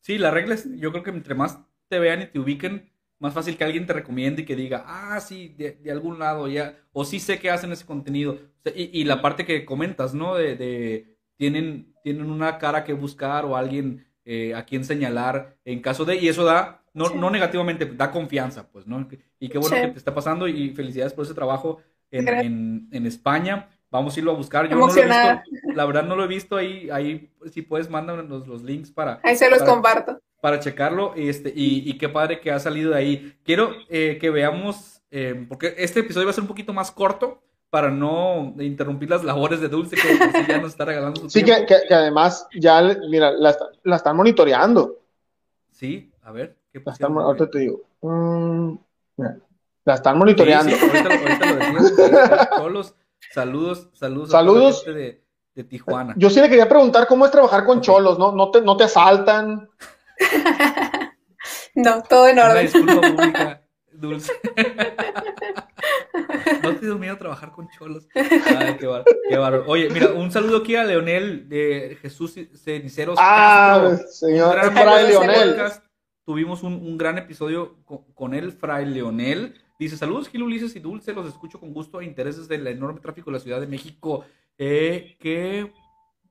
Sí, 0.00 0.18
la 0.18 0.32
regla 0.32 0.54
es, 0.54 0.68
yo 0.76 0.90
creo 0.90 1.04
que 1.04 1.10
entre 1.10 1.36
más 1.36 1.60
te 1.88 2.00
vean 2.00 2.22
y 2.22 2.26
te 2.26 2.40
ubiquen, 2.40 2.92
más 3.20 3.32
fácil 3.32 3.56
que 3.56 3.62
alguien 3.62 3.86
te 3.86 3.92
recomiende 3.92 4.42
y 4.42 4.44
que 4.44 4.56
diga, 4.56 4.84
ah, 4.86 5.20
sí, 5.20 5.54
de, 5.56 5.78
algún 5.90 6.18
lado 6.18 6.48
ya, 6.48 6.76
o 6.92 7.04
sí 7.04 7.20
sé 7.20 7.38
que 7.38 7.50
hacen 7.50 7.70
ese 7.70 7.86
contenido. 7.86 8.38
y, 8.74 9.04
la 9.04 9.22
parte 9.22 9.46
que 9.46 9.64
comentas, 9.64 10.14
¿no? 10.14 10.34
De, 10.34 11.16
tienen, 11.36 11.94
tienen 12.02 12.28
una 12.28 12.58
cara 12.58 12.82
que 12.82 12.92
buscar 12.92 13.44
o 13.44 13.56
alguien 13.56 14.04
eh, 14.24 14.54
a 14.54 14.64
quien 14.64 14.84
señalar 14.84 15.56
en 15.64 15.80
caso 15.80 16.04
de, 16.04 16.16
y 16.16 16.28
eso 16.28 16.44
da, 16.44 16.81
no, 16.94 17.10
no 17.10 17.30
negativamente, 17.30 17.86
da 17.86 18.10
confianza, 18.10 18.68
pues, 18.70 18.86
¿no? 18.86 19.06
Y 19.38 19.48
qué 19.48 19.58
bueno 19.58 19.76
que 19.76 19.88
te 19.88 19.98
está 19.98 20.14
pasando 20.14 20.48
y 20.48 20.70
felicidades 20.70 21.12
por 21.12 21.24
ese 21.24 21.34
trabajo 21.34 21.78
en, 22.10 22.88
en, 22.90 23.06
España. 23.06 23.68
Vamos 23.90 24.16
a 24.16 24.20
irlo 24.20 24.32
a 24.32 24.34
buscar. 24.34 24.68
Yo 24.68 24.76
no 24.76 24.86
lo 24.86 24.92
he 24.94 25.04
visto, 25.04 25.72
la 25.74 25.86
verdad 25.86 26.04
no 26.04 26.16
lo 26.16 26.24
he 26.24 26.28
visto 26.28 26.56
ahí, 26.56 26.88
ahí 26.90 27.30
si 27.50 27.62
puedes, 27.62 27.90
mándanos 27.90 28.46
los 28.46 28.62
links 28.62 28.90
para... 28.90 29.20
Ahí 29.22 29.36
se 29.36 29.50
los 29.50 29.62
comparto 29.62 30.20
para 30.42 30.58
checarlo 30.58 31.14
este, 31.14 31.52
y, 31.54 31.96
qué 31.98 32.08
padre 32.08 32.40
que 32.40 32.50
ha 32.50 32.58
salido 32.58 32.90
de 32.90 32.96
ahí. 32.96 33.36
Quiero 33.44 33.70
eh, 33.88 34.18
que 34.20 34.28
veamos, 34.28 35.00
eh, 35.12 35.46
porque 35.48 35.72
este 35.78 36.00
episodio 36.00 36.26
va 36.26 36.32
a 36.32 36.34
ser 36.34 36.42
un 36.42 36.48
poquito 36.48 36.72
más 36.72 36.90
corto 36.90 37.40
para 37.70 37.92
no 37.92 38.52
interrumpir 38.58 39.08
las 39.08 39.22
labores 39.22 39.60
de 39.60 39.68
Dulce 39.68 39.94
que 39.94 40.18
ya 40.48 40.58
nos 40.58 40.72
está 40.72 40.84
regalando 40.84 41.20
su 41.20 41.30
Sí, 41.30 41.44
que, 41.44 41.64
que, 41.64 41.94
además 41.94 42.48
ya, 42.58 42.82
mira, 43.08 43.30
la, 43.30 43.56
la, 43.84 43.96
están 43.96 44.16
monitoreando. 44.16 44.98
Sí, 45.70 46.10
a 46.22 46.32
ver, 46.32 46.56
¿qué 46.72 46.80
pasa? 46.80 47.06
Ahorita 47.06 47.50
te 47.50 47.58
digo. 47.60 47.82
Mm, 48.00 48.74
la 49.84 49.94
están 49.94 50.18
monitoreando. 50.18 50.74
Sí, 50.74 50.84
ahorita, 50.84 52.50
saludos, 53.32 53.90
saludos. 53.92 54.30
Saludos. 54.30 54.84
de, 54.84 55.22
de, 55.54 55.64
Tijuana. 55.64 56.14
Yo 56.16 56.30
sí 56.30 56.40
le 56.40 56.48
quería 56.48 56.68
preguntar 56.68 57.06
cómo 57.06 57.26
es 57.26 57.30
trabajar 57.30 57.64
con 57.64 57.80
cholos, 57.80 58.18
¿no? 58.18 58.32
No 58.32 58.50
te, 58.50 58.60
no 58.62 58.76
te 58.76 58.84
asaltan. 58.84 59.68
no, 61.74 62.02
todo 62.04 62.28
en 62.28 62.38
orden. 62.38 62.62
disculpa 62.62 63.00
pública, 63.00 63.62
Dulce. 63.92 64.32
no 66.62 66.74
te 66.76 66.86
dio 66.86 66.98
miedo 66.98 67.18
trabajar 67.18 67.52
con 67.52 67.68
cholos. 67.68 68.06
Ay, 68.14 68.76
qué 68.78 68.86
bárbaro. 69.36 69.64
Oye, 69.66 69.90
mira, 69.90 70.12
un 70.12 70.30
saludo 70.30 70.58
aquí 70.58 70.76
a 70.76 70.84
Leonel 70.84 71.48
de 71.48 71.98
Jesús 72.00 72.34
Ceniceros. 72.54 73.18
Ah, 73.20 73.96
señor 74.10 74.60
Fray 74.72 75.08
Leonel. 75.08 75.56
Tuvimos 76.24 76.62
un, 76.62 76.96
gran 76.96 77.18
episodio 77.18 77.76
con, 78.14 78.34
él, 78.34 78.52
Fray 78.52 78.86
Leonel. 78.86 79.54
Dice, 79.78 79.96
saludos 79.96 80.28
Gil 80.28 80.44
Ulises 80.44 80.76
y 80.76 80.80
Dulce, 80.80 81.12
los 81.12 81.26
escucho 81.26 81.58
con 81.58 81.72
gusto 81.72 82.00
e 82.00 82.04
intereses 82.04 82.46
del 82.46 82.66
enorme 82.66 83.00
tráfico 83.00 83.30
de 83.30 83.38
la 83.38 83.42
Ciudad 83.42 83.60
de 83.60 83.66
México. 83.66 84.24
Eh, 84.56 85.16
que, 85.18 85.72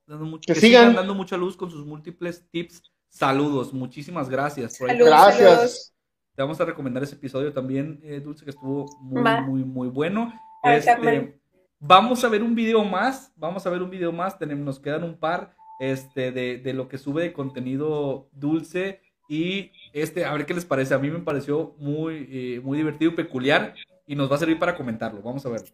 dando 0.07 0.25
mucho, 0.25 0.53
que, 0.53 0.59
sigan 0.59 0.95
dando 0.95 1.13
mucha 1.13 1.35
luz 1.35 1.57
con 1.57 1.69
sus 1.69 1.85
múltiples 1.85 2.47
tips 2.49 2.91
Saludos, 3.11 3.73
muchísimas 3.73 4.29
gracias. 4.29 4.79
gracias. 4.79 5.93
Te 6.33 6.41
vamos 6.41 6.61
a 6.61 6.65
recomendar 6.65 7.03
ese 7.03 7.15
episodio 7.15 7.51
también, 7.51 7.99
eh, 8.03 8.21
Dulce, 8.21 8.45
que 8.45 8.51
estuvo 8.51 8.85
muy, 9.01 9.21
muy, 9.41 9.63
muy 9.65 9.87
bueno. 9.89 10.33
Este, 10.63 11.37
vamos 11.77 12.23
a 12.23 12.29
ver 12.29 12.41
un 12.41 12.55
video 12.55 12.85
más, 12.85 13.33
vamos 13.35 13.67
a 13.67 13.69
ver 13.69 13.81
un 13.81 13.89
video 13.89 14.13
más, 14.13 14.39
tenemos, 14.39 14.63
nos 14.63 14.79
quedan 14.79 15.03
un 15.03 15.19
par 15.19 15.53
este, 15.81 16.31
de, 16.31 16.73
lo 16.73 16.87
que 16.87 16.97
sube 16.97 17.21
de 17.21 17.33
contenido 17.33 18.29
Dulce 18.31 19.01
y 19.31 19.71
este, 19.93 20.25
a 20.25 20.33
ver 20.33 20.45
qué 20.45 20.53
les 20.53 20.65
parece. 20.65 20.93
A 20.93 20.97
mí 20.97 21.09
me 21.09 21.19
pareció 21.19 21.73
muy, 21.77 22.27
eh, 22.29 22.59
muy 22.61 22.77
divertido 22.77 23.11
y 23.11 23.15
peculiar 23.15 23.73
y 24.05 24.13
nos 24.13 24.29
va 24.29 24.35
a 24.35 24.39
servir 24.39 24.59
para 24.59 24.75
comentarlo. 24.75 25.21
Vamos 25.21 25.45
a 25.45 25.49
ver. 25.49 25.61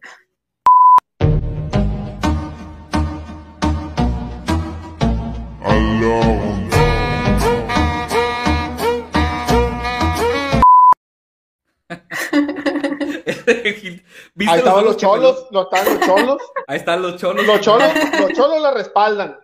Ahí 14.46 14.58
estaban 14.58 14.84
los 14.84 14.96
cholos, 14.96 15.48
no 15.50 15.62
estaban 15.62 15.98
los 15.98 16.06
cholos. 16.06 16.42
Ahí 16.68 16.76
están 16.76 17.02
los 17.02 17.16
cholos. 17.16 17.44
Los 17.44 17.60
cholos, 17.60 17.92
los 18.20 18.32
cholos 18.34 18.62
la 18.62 18.70
respaldan. 18.70 19.36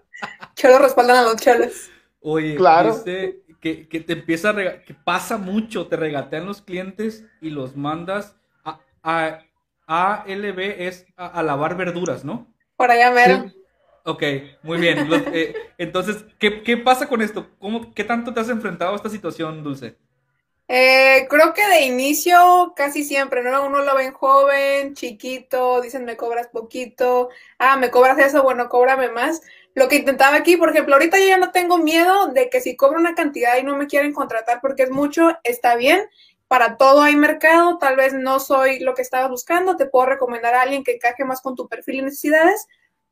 Cholos 0.54 0.80
respaldan 0.82 1.16
a 1.16 1.22
los 1.24 1.36
cholos. 1.36 1.90
Oye, 2.20 2.54
claro. 2.54 2.94
Dice 2.94 3.43
que, 3.64 3.88
que 3.88 4.00
te 4.00 4.12
empieza 4.12 4.50
a 4.50 4.82
que 4.82 4.92
pasa 4.92 5.38
mucho, 5.38 5.86
te 5.86 5.96
regatean 5.96 6.44
los 6.44 6.60
clientes 6.60 7.24
y 7.40 7.48
los 7.48 7.76
mandas 7.76 8.36
a, 8.62 8.78
a, 9.02 9.40
a 9.86 10.24
LB 10.26 10.58
es 10.82 11.06
a, 11.16 11.42
lavar 11.42 11.74
verduras, 11.74 12.26
¿no? 12.26 12.46
Por 12.76 12.90
allá 12.90 13.10
mero. 13.10 13.50
Ok, 14.04 14.22
muy 14.62 14.76
bien. 14.76 15.08
Eh, 15.32 15.54
entonces, 15.78 16.26
¿qué, 16.38 16.62
¿qué, 16.62 16.76
pasa 16.76 17.08
con 17.08 17.22
esto? 17.22 17.48
¿Cómo, 17.58 17.94
¿Qué 17.94 18.04
tanto 18.04 18.34
te 18.34 18.40
has 18.40 18.50
enfrentado 18.50 18.92
a 18.92 18.96
esta 18.96 19.08
situación, 19.08 19.64
Dulce? 19.64 19.96
Eh, 20.68 21.26
creo 21.30 21.54
que 21.54 21.66
de 21.66 21.86
inicio 21.86 22.74
casi 22.76 23.02
siempre, 23.02 23.42
¿no? 23.42 23.64
Uno 23.64 23.82
lo 23.82 23.94
ven 23.94 24.12
joven, 24.12 24.94
chiquito, 24.94 25.80
dicen 25.80 26.04
me 26.04 26.18
cobras 26.18 26.48
poquito, 26.48 27.30
ah, 27.58 27.78
me 27.78 27.90
cobras 27.90 28.18
eso, 28.18 28.42
bueno, 28.42 28.68
cóbrame 28.68 29.10
más. 29.10 29.40
Lo 29.74 29.88
que 29.88 29.96
intentaba 29.96 30.36
aquí, 30.36 30.56
por 30.56 30.70
ejemplo, 30.70 30.94
ahorita 30.94 31.18
yo 31.18 31.26
ya 31.26 31.36
no 31.36 31.50
tengo 31.50 31.78
miedo 31.78 32.28
de 32.28 32.48
que 32.48 32.60
si 32.60 32.76
cobro 32.76 32.98
una 32.98 33.16
cantidad 33.16 33.56
y 33.56 33.64
no 33.64 33.76
me 33.76 33.88
quieren 33.88 34.12
contratar 34.12 34.60
porque 34.60 34.84
es 34.84 34.90
mucho, 34.90 35.36
está 35.42 35.74
bien. 35.74 36.08
Para 36.46 36.76
todo 36.76 37.02
hay 37.02 37.16
mercado, 37.16 37.78
tal 37.78 37.96
vez 37.96 38.12
no 38.12 38.38
soy 38.38 38.78
lo 38.78 38.94
que 38.94 39.02
estabas 39.02 39.30
buscando, 39.30 39.76
te 39.76 39.86
puedo 39.86 40.06
recomendar 40.06 40.54
a 40.54 40.62
alguien 40.62 40.84
que 40.84 40.92
encaje 40.92 41.24
más 41.24 41.40
con 41.40 41.56
tu 41.56 41.68
perfil 41.68 41.96
y 41.96 42.02
necesidades, 42.02 42.68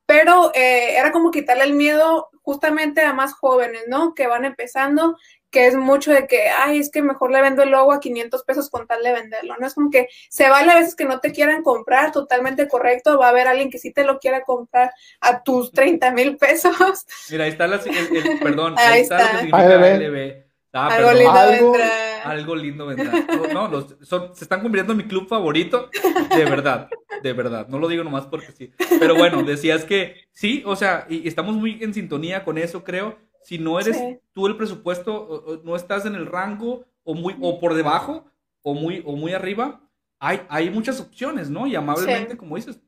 pero 0.07 0.53
eh, 0.55 0.97
era 0.97 1.11
como 1.11 1.33
quitarle 1.33 1.65
el 1.65 1.75
miedo 1.75 2.31
justamente 2.43 3.01
a 3.01 3.13
más 3.13 3.33
jóvenes, 3.33 3.83
¿no? 3.89 4.15
Que 4.15 4.29
van 4.29 4.45
empezando 4.45 5.17
que 5.53 5.67
es 5.67 5.77
mucho 5.77 6.11
de 6.11 6.27
que, 6.27 6.49
ay, 6.49 6.79
es 6.79 6.91
que 6.91 7.03
mejor 7.03 7.31
le 7.31 7.43
vendo 7.43 7.63
el 7.63 7.71
logo 7.71 7.93
a 7.93 8.01
500 8.01 8.43
pesos 8.43 8.71
con 8.71 8.87
tal 8.87 9.03
de 9.03 9.13
venderlo, 9.13 9.55
¿no? 9.61 9.67
Es 9.67 9.75
como 9.75 9.91
que 9.91 10.09
se 10.31 10.49
vale 10.49 10.73
a 10.73 10.77
veces 10.77 10.97
que 10.97 11.05
no 11.05 11.21
te 11.21 11.31
quieran 11.31 11.63
comprar, 11.63 12.11
totalmente 12.11 12.67
correcto, 12.67 13.19
va 13.19 13.27
a 13.27 13.31
haber 13.31 13.47
alguien 13.47 13.71
que 13.71 13.79
sí 13.79 13.93
te 13.93 14.05
lo 14.05 14.19
quiera 14.19 14.43
comprar 14.43 14.93
a 15.21 15.43
tus 15.43 15.71
30 15.71 16.11
mil 16.13 16.39
pesos. 16.39 17.07
Mira, 17.31 17.45
ahí 17.45 17.51
está 17.51 17.67
la, 17.67 17.77
el, 17.77 18.39
perdón, 18.43 18.75
ahí, 18.79 19.03
está, 19.03 19.19
lo 19.19 19.25
que 19.25 19.37
significa 19.37 19.97
LB. 19.97 20.43
Ah, 20.75 20.87
algo, 20.87 21.13
lindo 21.13 21.31
algo, 21.33 21.73
vendrá. 21.73 22.23
algo 22.23 22.57
lindo 22.57 22.87
vendrá. 22.87 23.13
No, 23.53 23.69
los, 23.69 23.95
son, 24.01 24.35
se 24.35 24.45
están 24.45 24.63
convirtiendo 24.63 24.93
en 24.93 24.97
mi 24.97 25.05
club 25.05 25.29
favorito, 25.29 25.91
de 26.35 26.45
verdad, 26.47 26.89
de 27.23 27.33
verdad. 27.35 27.69
No 27.69 27.79
lo 27.79 27.89
digo 27.89 28.03
nomás 28.03 28.25
porque 28.25 28.53
sí. 28.53 28.73
Pero 28.99 29.15
bueno, 29.15 29.43
decías 29.43 29.85
que 29.85 30.25
sí, 30.33 30.63
o 30.65 30.75
sea, 30.75 31.05
y 31.11 31.29
estamos 31.29 31.57
muy 31.57 31.83
en 31.83 31.93
sintonía 31.93 32.43
con 32.43 32.57
eso, 32.57 32.85
creo 32.85 33.19
si 33.43 33.59
no 33.59 33.79
eres 33.79 34.01
tú 34.33 34.47
el 34.47 34.57
presupuesto, 34.57 35.61
no 35.65 35.77
estás 35.77 36.07
en 36.07 36.15
el 36.15 36.27
rango 36.27 36.85
o 37.05 37.15
muy 37.15 37.37
o 37.41 37.59
por 37.59 37.75
debajo 37.75 38.25
o 38.63 38.75
muy 38.75 39.03
o 39.05 39.17
muy 39.17 39.33
arriba, 39.33 39.81
hay, 40.19 40.43
hay 40.49 40.71
muchas 40.71 41.01
opciones, 41.01 41.51
¿no? 41.51 41.67
Y 41.67 41.75
amablemente, 41.75 42.37
como 42.37 42.57
dices, 42.57 42.81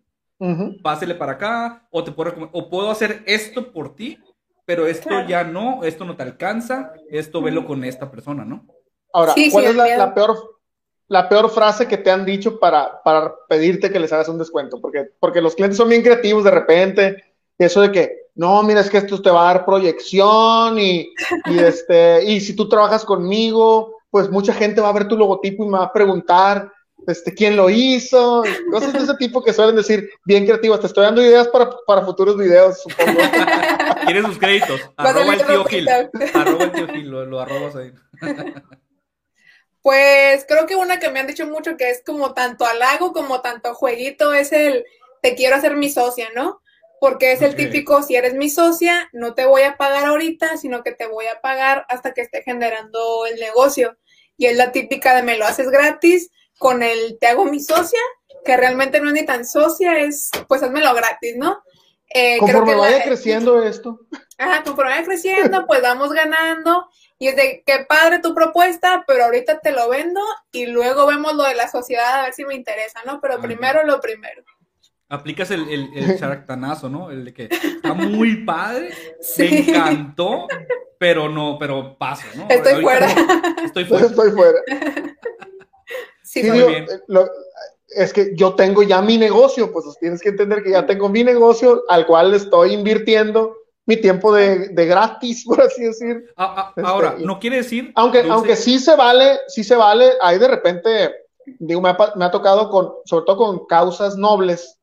pásele 0.83 1.15
para 1.15 1.33
acá 1.33 1.87
o 1.91 2.05
te 2.05 2.13
puedo 2.13 2.49
o 2.53 2.71
puedo 2.71 2.91
hacer 2.91 3.23
esto 3.27 3.73
por 3.73 3.97
ti, 3.97 4.19
pero 4.65 4.87
esto 4.87 5.27
ya 5.27 5.45
no, 5.45 5.83
esto 5.85 6.05
no 6.05 6.17
te 6.17 6.23
alcanza, 6.23 6.93
esto 7.11 7.43
velo 7.43 7.67
con 7.67 7.85
esta 7.85 8.11
persona, 8.11 8.45
¿no? 8.45 8.67
Ahora, 9.13 9.35
¿cuál 9.51 9.65
es 9.65 9.77
la, 9.77 10.15
peor 10.15 10.61
la 11.09 11.29
peor 11.29 11.51
frase 11.51 11.87
que 11.87 11.99
te 11.99 12.11
han 12.11 12.25
dicho 12.25 12.59
para, 12.59 13.03
para 13.03 13.35
pedirte 13.49 13.91
que 13.91 14.01
les 14.01 14.13
hagas 14.13 14.29
un 14.29 14.39
descuento? 14.39 14.81
Porque, 14.81 15.11
porque 15.19 15.41
los 15.41 15.55
clientes 15.55 15.77
son 15.77 15.89
bien 15.89 16.03
creativos 16.03 16.45
de 16.45 16.51
repente, 16.51 17.25
eso 17.59 17.81
de 17.81 17.93
que 17.93 18.24
no, 18.35 18.62
mira, 18.62 18.80
es 18.80 18.91
que 18.91 18.99
esto 18.99 19.22
te 19.22 19.30
va 19.30 19.43
a 19.43 19.55
dar 19.55 19.64
proyección 19.64 20.78
y, 20.78 21.12
este, 21.47 22.24
y 22.24 22.41
si 22.41 22.55
tú 22.55 22.68
trabajas 22.68 23.05
conmigo, 23.05 23.97
pues 24.11 24.30
mucha 24.30 24.53
gente 24.53 24.80
va 24.80 24.89
a 24.89 24.95
ver 24.95 25.09
tu 25.09 25.16
logotipo 25.16 25.64
y 25.64 25.68
me 25.68 25.78
va 25.78 25.85
a 25.85 25.93
preguntar 25.93 26.70
este, 27.07 27.35
quién 27.35 27.57
lo 27.57 27.68
hizo, 27.70 28.43
cosas 28.70 28.93
de 28.93 29.01
ese 29.01 29.14
tipo 29.16 29.43
que 29.43 29.53
suelen 29.53 29.76
decir 29.76 30.09
bien 30.24 30.47
creativas. 30.47 30.80
Te 30.80 30.87
estoy 30.87 31.05
dando 31.05 31.22
ideas 31.22 31.49
para, 31.49 32.05
futuros 32.05 32.37
videos, 32.37 32.82
supongo. 32.82 33.20
¿Quieres 34.07 34.24
sus 34.24 34.39
créditos? 34.39 34.80
arroba 34.97 35.35
el 35.35 35.47
tío 35.47 35.64
Gil. 35.64 35.89
Arroba 35.89 36.64
el 36.64 36.72
tío 36.72 36.89
Gil, 36.89 37.11
lo, 37.11 37.26
lo 37.26 37.41
arrobas 37.41 37.76
ahí. 37.76 37.93
Pues 39.82 40.47
creo 40.49 40.66
que 40.66 40.76
una 40.76 40.99
que 40.99 41.11
me 41.11 41.20
han 41.20 41.26
dicho 41.26 41.47
mucho 41.47 41.76
que 41.76 41.91
es 41.91 42.03
como 42.05 42.32
tanto 42.32 42.64
halago 42.64 43.12
como 43.12 43.43
tanto 43.43 43.74
jueguito 43.74 44.32
es 44.32 44.51
el 44.53 44.85
te 45.20 45.35
quiero 45.35 45.57
hacer 45.57 45.76
mi 45.76 45.91
socia, 45.91 46.28
¿no? 46.35 46.62
Porque 47.05 47.33
es 47.33 47.43
el 47.43 47.55
típico, 47.55 48.03
si 48.03 48.17
eres 48.17 48.33
mi 48.33 48.49
socia, 48.49 49.11
no 49.13 49.35
te 49.35 49.45
voy 49.45 49.61
a 49.61 49.77
pagar 49.77 50.07
ahorita, 50.07 50.57
sino 50.57 50.83
que 50.83 50.93
te 50.93 51.07
voy 51.07 51.27
a 51.27 51.43
pagar 51.43 51.85
hasta 51.91 52.15
que 52.15 52.23
esté 52.23 52.41
generando 52.43 53.27
el 53.27 53.39
negocio. 53.39 53.99
Y 54.39 54.47
es 54.47 54.57
la 54.57 54.73
típica 54.73 55.15
de 55.15 55.23
me 55.23 55.37
lo 55.37 55.45
haces 55.45 55.69
gratis, 55.69 56.31
con 56.57 56.83
el 56.83 57.19
te 57.21 57.27
hago 57.27 57.45
mi 57.45 57.61
socia, 57.61 58.01
que 58.43 58.57
realmente 58.57 59.01
no 59.01 59.09
es 59.09 59.13
ni 59.13 59.27
tan 59.27 59.45
socia, 59.45 59.99
es 59.99 60.31
pues 60.49 60.63
házmelo 60.63 60.95
gratis, 60.95 61.37
¿no? 61.37 61.63
Eh, 62.09 62.39
conforme 62.39 62.75
vaya 62.75 63.05
creciendo 63.05 63.63
esto. 63.67 64.01
Ajá, 64.39 64.63
conforme 64.63 64.93
vaya 64.93 65.05
creciendo, 65.05 65.67
pues 65.67 65.83
vamos 65.83 66.11
ganando. 66.11 66.89
Y 67.19 67.29
es 67.29 67.37
de 67.37 67.63
qué 67.67 67.85
padre 67.87 68.21
tu 68.21 68.35
propuesta, 68.35 69.05
pero 69.07 69.25
ahorita 69.25 69.61
te 69.61 69.73
lo 69.73 69.91
vendo 69.91 70.23
y 70.53 70.65
luego 70.65 71.05
vemos 71.05 71.35
lo 71.35 71.43
de 71.43 71.55
la 71.55 71.69
sociedad 71.69 72.21
a 72.21 72.23
ver 72.23 72.33
si 72.33 72.47
me 72.47 72.55
interesa, 72.55 73.01
¿no? 73.05 73.21
Pero 73.21 73.43
primero 73.43 73.85
lo 73.85 74.01
primero. 74.01 74.43
Aplicas 75.15 75.51
el, 75.51 75.69
el, 75.69 75.91
el 75.95 76.19
charactanazo, 76.21 76.89
¿no? 76.89 77.11
El 77.11 77.25
de 77.25 77.35
que 77.35 77.45
está 77.45 77.95
muy 77.95 78.45
padre, 78.45 78.91
me 79.39 79.59
encantó, 79.61 80.47
pero 80.99 81.29
no, 81.29 81.57
pero 81.59 81.97
paso, 81.99 82.27
¿no? 82.37 82.47
Estoy 82.49 82.83
fuera. 82.83 83.07
estoy 83.65 83.85
fuera. 83.85 84.07
Estoy 84.07 84.31
fuera. 84.31 84.59
Sí, 86.23 86.43
muy 86.43 86.65
bien. 86.65 86.87
Es 87.89 88.12
que 88.12 88.33
yo 88.35 88.55
tengo 88.55 88.83
ya 88.83 89.01
mi 89.01 89.19
negocio, 89.19 89.73
pues 89.73 89.85
tienes 90.01 90.21
que 90.21 90.31
entender 90.31 90.62
que 90.62 90.71
ya 90.71 90.85
tengo 90.85 91.09
mi 91.09 91.23
negocio 91.23 91.85
al 91.89 92.07
cual 92.07 92.35
estoy 92.35 92.73
invirtiendo 92.73 93.57
mi 93.87 93.97
tiempo 93.97 94.33
de, 94.33 94.69
gratis, 94.75 95.45
por 95.47 95.61
así 95.61 95.85
decir. 95.85 96.25
Ah, 96.37 96.73
ah, 96.77 96.83
ahora, 96.85 97.11
este, 97.11 97.25
no 97.25 97.39
quiere 97.39 97.57
decir. 97.57 97.93
Aunque, 97.95 98.21
aunque 98.29 98.57
sí 98.57 98.79
se 98.79 98.97
vale, 98.97 99.39
sí 99.49 99.65
se 99.65 99.77
vale, 99.77 100.12
ahí 100.21 100.39
de 100.39 100.49
repente, 100.49 101.15
digo, 101.59 101.81
me 101.81 101.91
ha, 101.91 101.99
me 102.17 102.25
ha, 102.25 102.31
tocado 102.31 102.71
con, 102.71 102.93
sobre 103.05 103.27
todo 103.27 103.37
con 103.37 103.67
causas 103.67 104.17
nobles, 104.17 104.79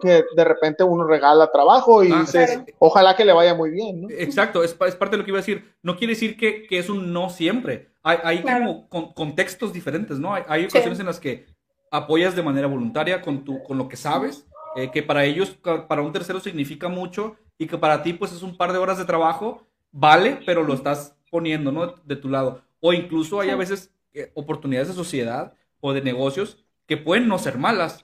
que 0.00 0.24
de 0.36 0.44
repente 0.44 0.84
uno 0.84 1.04
regala 1.04 1.50
trabajo 1.50 2.04
y 2.04 2.12
ah, 2.12 2.20
dice, 2.20 2.64
ojalá 2.78 3.16
que 3.16 3.24
le 3.24 3.32
vaya 3.32 3.54
muy 3.54 3.70
bien, 3.70 4.02
¿no? 4.02 4.08
Exacto, 4.10 4.62
es, 4.62 4.76
es, 4.86 4.94
parte 4.94 5.16
de 5.16 5.18
lo 5.18 5.24
que 5.24 5.30
iba 5.30 5.38
a 5.38 5.42
decir. 5.42 5.74
No 5.82 5.96
quiere 5.96 6.12
decir 6.12 6.36
que, 6.36 6.66
que 6.66 6.78
es 6.78 6.88
un 6.88 7.12
no 7.12 7.28
siempre. 7.28 7.90
Hay, 8.02 8.18
hay 8.22 8.42
como 8.42 8.88
contextos 9.14 9.72
diferentes, 9.72 10.18
¿no? 10.18 10.34
Hay, 10.34 10.42
hay 10.46 10.64
ocasiones 10.66 11.00
en 11.00 11.06
las 11.06 11.18
que 11.18 11.46
apoyas 11.90 12.36
de 12.36 12.42
manera 12.42 12.66
voluntaria 12.66 13.20
con, 13.22 13.44
tu, 13.44 13.62
con 13.62 13.78
lo 13.78 13.88
que 13.88 13.96
sabes, 13.96 14.46
eh, 14.76 14.90
que 14.90 15.02
para 15.02 15.24
ellos, 15.24 15.56
para 15.88 16.02
un 16.02 16.12
tercero 16.12 16.40
significa 16.40 16.88
mucho 16.88 17.36
y 17.56 17.66
que 17.66 17.78
para 17.78 18.02
ti 18.02 18.12
pues 18.12 18.32
es 18.32 18.42
un 18.42 18.56
par 18.56 18.72
de 18.72 18.78
horas 18.78 18.98
de 18.98 19.04
trabajo, 19.04 19.66
vale, 19.92 20.40
pero 20.44 20.64
lo 20.64 20.74
estás 20.74 21.16
poniendo, 21.30 21.72
¿no? 21.72 21.94
De 22.04 22.16
tu 22.16 22.28
lado. 22.28 22.62
O 22.80 22.92
incluso 22.92 23.40
hay 23.40 23.50
a 23.50 23.56
veces 23.56 23.92
eh, 24.12 24.30
oportunidades 24.34 24.88
de 24.88 24.94
sociedad 24.94 25.54
o 25.80 25.92
de 25.92 26.02
negocios 26.02 26.63
que 26.86 26.96
pueden 26.96 27.28
no 27.28 27.38
ser 27.38 27.58
malas. 27.58 28.00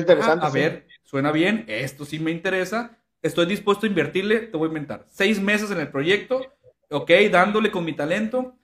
interesante. 0.00 0.44
Ah, 0.44 0.48
a 0.48 0.50
ver, 0.50 0.86
suena 1.02 1.32
bien, 1.32 1.64
esto 1.68 2.04
sí 2.04 2.18
me 2.18 2.30
interesa, 2.30 2.98
estoy 3.22 3.46
dispuesto 3.46 3.86
a 3.86 3.88
invertirle, 3.88 4.40
te 4.40 4.56
voy 4.56 4.66
a 4.66 4.68
inventar, 4.68 5.06
seis 5.08 5.40
meses 5.40 5.70
en 5.70 5.80
el 5.80 5.88
proyecto, 5.88 6.52
ok, 6.90 7.10
dándole 7.30 7.70
con 7.70 7.84
mi 7.84 7.92
talento, 7.92 8.56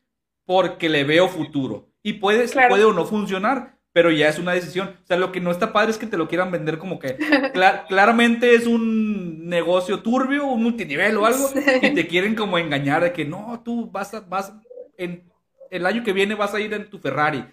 porque 0.45 0.89
le 0.89 1.05
veo 1.05 1.28
futuro. 1.28 1.89
Y 2.03 2.14
puede, 2.14 2.49
puede 2.68 2.85
o 2.85 2.93
no 2.93 3.05
funcionar, 3.05 3.78
pero 3.93 4.11
ya 4.11 4.28
es 4.28 4.39
una 4.39 4.53
decisión. 4.53 4.97
O 5.03 5.07
sea, 5.07 5.16
lo 5.16 5.33
que 5.33 5.41
no 5.41 5.51
está 5.51 5.72
padre 5.72 5.91
es 5.91 5.99
que 5.99 6.07
te 6.07 6.16
lo 6.16 6.28
quieran 6.28 6.51
vender 6.51 6.78
como 6.78 6.99
que 6.99 7.16
claramente 7.89 8.55
es 8.55 8.66
un 8.66 9.49
negocio 9.49 10.01
turbio, 10.01 10.47
un 10.47 10.62
multinivel 10.62 11.16
o 11.18 11.26
algo, 11.26 11.51
y 11.83 11.95
te 11.95 12.07
quieren 12.07 12.35
como 12.35 12.59
engañar 12.59 13.03
de 13.03 13.12
que 13.12 13.24
no, 13.24 13.62
tú 13.64 13.91
vas 13.91 14.14
a, 14.14 14.20
vas 14.20 14.53
en 14.97 15.31
el 15.70 15.87
año 15.87 16.03
que 16.03 16.12
viene 16.12 16.35
vas 16.35 16.55
a 16.55 16.61
ir 16.61 16.72
en 16.74 16.91
tu 16.91 16.99
Ferrari. 16.99 17.45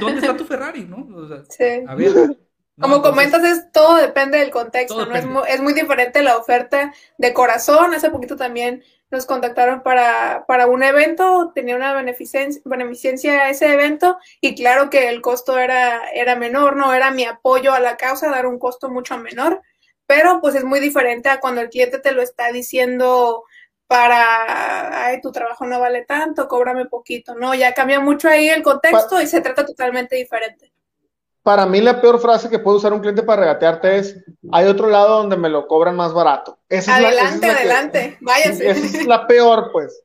¿Dónde 0.00 0.20
está 0.20 0.36
tu 0.36 0.44
Ferrari, 0.44 0.84
no? 0.84 1.06
sí. 1.48 1.84
A 1.86 1.94
ver. 1.94 2.36
como 2.80 3.02
comentas, 3.02 3.42
es, 3.44 3.72
todo 3.72 3.96
depende 3.96 4.38
del 4.38 4.50
contexto, 4.50 5.06
¿no? 5.06 5.14
Es 5.14 5.26
muy, 5.26 5.42
es 5.48 5.60
muy 5.60 5.72
diferente 5.72 6.22
la 6.22 6.36
oferta 6.36 6.92
de 7.18 7.32
corazón. 7.32 7.94
Hace 7.94 8.10
poquito 8.10 8.36
también 8.36 8.82
nos 9.14 9.26
contactaron 9.26 9.82
para, 9.82 10.44
para 10.46 10.66
un 10.66 10.82
evento, 10.82 11.52
tenía 11.54 11.76
una 11.76 11.94
beneficencia, 11.94 12.60
beneficencia 12.64 13.48
ese 13.48 13.72
evento 13.72 14.18
y 14.40 14.54
claro 14.54 14.90
que 14.90 15.08
el 15.08 15.22
costo 15.22 15.58
era, 15.58 16.10
era 16.10 16.36
menor, 16.36 16.76
no 16.76 16.92
era 16.92 17.10
mi 17.10 17.24
apoyo 17.24 17.72
a 17.72 17.80
la 17.80 17.96
causa, 17.96 18.30
dar 18.30 18.46
un 18.46 18.58
costo 18.58 18.90
mucho 18.90 19.16
menor, 19.18 19.62
pero 20.06 20.40
pues 20.40 20.54
es 20.54 20.64
muy 20.64 20.80
diferente 20.80 21.28
a 21.28 21.40
cuando 21.40 21.60
el 21.60 21.70
cliente 21.70 21.98
te 21.98 22.12
lo 22.12 22.22
está 22.22 22.50
diciendo 22.52 23.44
para, 23.94 25.06
ay, 25.06 25.20
tu 25.20 25.30
trabajo 25.30 25.64
no 25.66 25.78
vale 25.78 26.04
tanto, 26.04 26.48
cóbrame 26.48 26.86
poquito, 26.86 27.34
¿no? 27.36 27.54
Ya 27.54 27.74
cambia 27.74 28.00
mucho 28.00 28.28
ahí 28.28 28.48
el 28.48 28.62
contexto 28.62 29.20
y 29.20 29.26
se 29.28 29.40
trata 29.40 29.64
totalmente 29.64 30.16
diferente 30.16 30.72
para 31.44 31.66
mí 31.66 31.82
la 31.82 32.00
peor 32.00 32.18
frase 32.18 32.48
que 32.48 32.58
puede 32.58 32.78
usar 32.78 32.94
un 32.94 33.00
cliente 33.00 33.22
para 33.22 33.42
regatearte 33.42 33.98
es, 33.98 34.16
hay 34.50 34.66
otro 34.66 34.88
lado 34.88 35.18
donde 35.18 35.36
me 35.36 35.50
lo 35.50 35.68
cobran 35.68 35.94
más 35.94 36.14
barato. 36.14 36.58
adelante, 36.70 37.50
adelante, 37.50 38.18
váyase. 38.22 38.70
Esa 38.70 38.98
es 38.98 39.06
la 39.06 39.26
peor, 39.26 39.68
pues. 39.70 40.02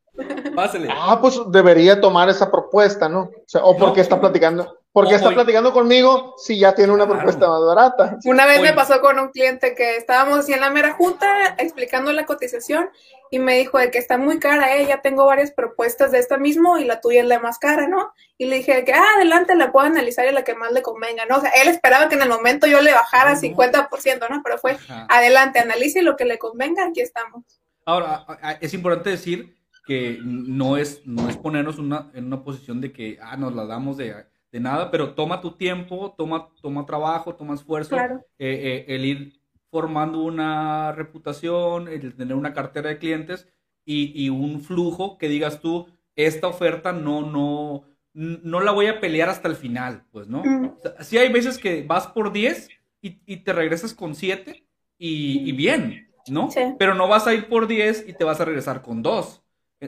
Pásale. 0.53 0.89
Ah, 0.91 1.17
pues 1.21 1.39
debería 1.47 2.01
tomar 2.01 2.27
esa 2.27 2.51
propuesta, 2.51 3.07
¿no? 3.07 3.21
O, 3.21 3.43
sea, 3.45 3.63
o 3.63 3.77
porque 3.77 4.01
está 4.01 4.19
platicando. 4.19 4.78
Porque 4.91 5.15
está 5.15 5.29
platicando 5.29 5.71
conmigo 5.71 6.33
si 6.37 6.57
ya 6.57 6.73
tiene 6.73 6.91
una 6.91 7.07
propuesta 7.07 7.47
más 7.47 7.61
barata. 7.63 8.17
Una 8.25 8.47
vez 8.47 8.59
me 8.61 8.73
pasó 8.73 8.99
con 9.01 9.19
un 9.19 9.29
cliente 9.29 9.75
que 9.75 9.95
estábamos 9.97 10.39
así 10.39 10.53
en 10.53 10.61
la 10.61 10.71
mera 10.71 10.93
junta 10.93 11.27
explicando 11.59 12.11
la 12.11 12.25
cotización 12.25 12.89
y 13.29 13.37
me 13.37 13.55
dijo 13.57 13.77
de 13.77 13.91
que 13.91 13.99
está 13.99 14.17
muy 14.17 14.39
cara, 14.39 14.75
eh, 14.75 14.87
ya 14.87 15.01
tengo 15.01 15.25
varias 15.25 15.51
propuestas 15.51 16.11
de 16.11 16.17
esta 16.17 16.37
mismo 16.37 16.79
y 16.79 16.85
la 16.85 17.01
tuya 17.01 17.21
es 17.21 17.27
la 17.27 17.39
más 17.39 17.59
cara, 17.59 17.87
¿no? 17.87 18.11
Y 18.39 18.45
le 18.45 18.57
dije 18.57 18.83
que, 18.83 18.93
ah, 18.93 19.05
adelante, 19.17 19.55
la 19.55 19.71
puedo 19.71 19.85
analizar 19.85 20.27
y 20.27 20.31
la 20.31 20.43
que 20.43 20.55
más 20.55 20.71
le 20.71 20.81
convenga, 20.81 21.25
¿no? 21.27 21.37
O 21.37 21.41
sea, 21.41 21.51
él 21.51 21.67
esperaba 21.67 22.09
que 22.09 22.15
en 22.15 22.23
el 22.23 22.29
momento 22.29 22.65
yo 22.65 22.81
le 22.81 22.91
bajara 22.91 23.35
50%, 23.35 24.27
¿no? 24.29 24.41
Pero 24.43 24.57
fue, 24.57 24.77
adelante, 25.07 25.59
analice 25.59 26.01
lo 26.01 26.15
que 26.15 26.25
le 26.25 26.39
convenga, 26.39 26.87
aquí 26.87 27.01
estamos. 27.01 27.43
Ahora, 27.85 28.25
es 28.59 28.73
importante 28.73 29.11
decir 29.11 29.55
que 29.85 30.17
no 30.23 30.77
es, 30.77 31.01
no 31.05 31.29
es 31.29 31.37
ponernos 31.37 31.77
una, 31.77 32.09
en 32.15 32.25
una 32.25 32.43
posición 32.43 32.81
de 32.81 32.91
que, 32.91 33.19
ah, 33.21 33.37
nos 33.37 33.53
la 33.53 33.65
damos 33.65 33.97
de 33.97 34.15
de 34.51 34.59
nada, 34.59 34.89
pero 34.91 35.13
toma 35.13 35.41
tu 35.41 35.51
tiempo, 35.51 36.13
toma, 36.17 36.49
toma 36.61 36.85
trabajo, 36.85 37.35
toma 37.35 37.53
esfuerzo, 37.53 37.95
eh, 37.97 38.23
eh, 38.39 38.85
el 38.87 39.05
ir 39.05 39.41
formando 39.69 40.23
una 40.23 40.91
reputación, 40.91 41.87
el 41.87 42.15
tener 42.15 42.35
una 42.35 42.53
cartera 42.53 42.89
de 42.89 42.97
clientes 42.97 43.47
y, 43.85 44.29
un 44.29 44.61
flujo 44.61 45.17
que 45.17 45.27
digas 45.27 45.61
tú, 45.61 45.87
esta 46.15 46.47
oferta 46.47 46.91
no, 46.91 47.21
no, 47.21 47.85
no 48.13 48.61
la 48.61 48.71
voy 48.71 48.85
a 48.87 48.99
pelear 48.99 49.29
hasta 49.29 49.47
el 49.47 49.55
final, 49.55 50.05
pues, 50.11 50.27
¿no? 50.27 50.43
Mm. 50.43 50.75
sí 50.99 51.17
hay 51.17 51.31
veces 51.31 51.57
que 51.57 51.83
vas 51.83 52.07
por 52.07 52.31
10 52.31 52.69
y, 53.01 53.37
te 53.37 53.53
regresas 53.53 53.93
con 53.93 54.13
7 54.13 54.63
y, 54.97 55.51
bien, 55.53 56.11
¿no? 56.29 56.49
Pero 56.77 56.93
no 56.93 57.07
vas 57.07 57.25
a 57.25 57.33
ir 57.33 57.47
por 57.47 57.67
10 57.67 58.05
y 58.07 58.13
te 58.13 58.23
vas 58.23 58.39
a 58.41 58.45
regresar 58.45 58.81
con 58.81 59.01
2. 59.01 59.43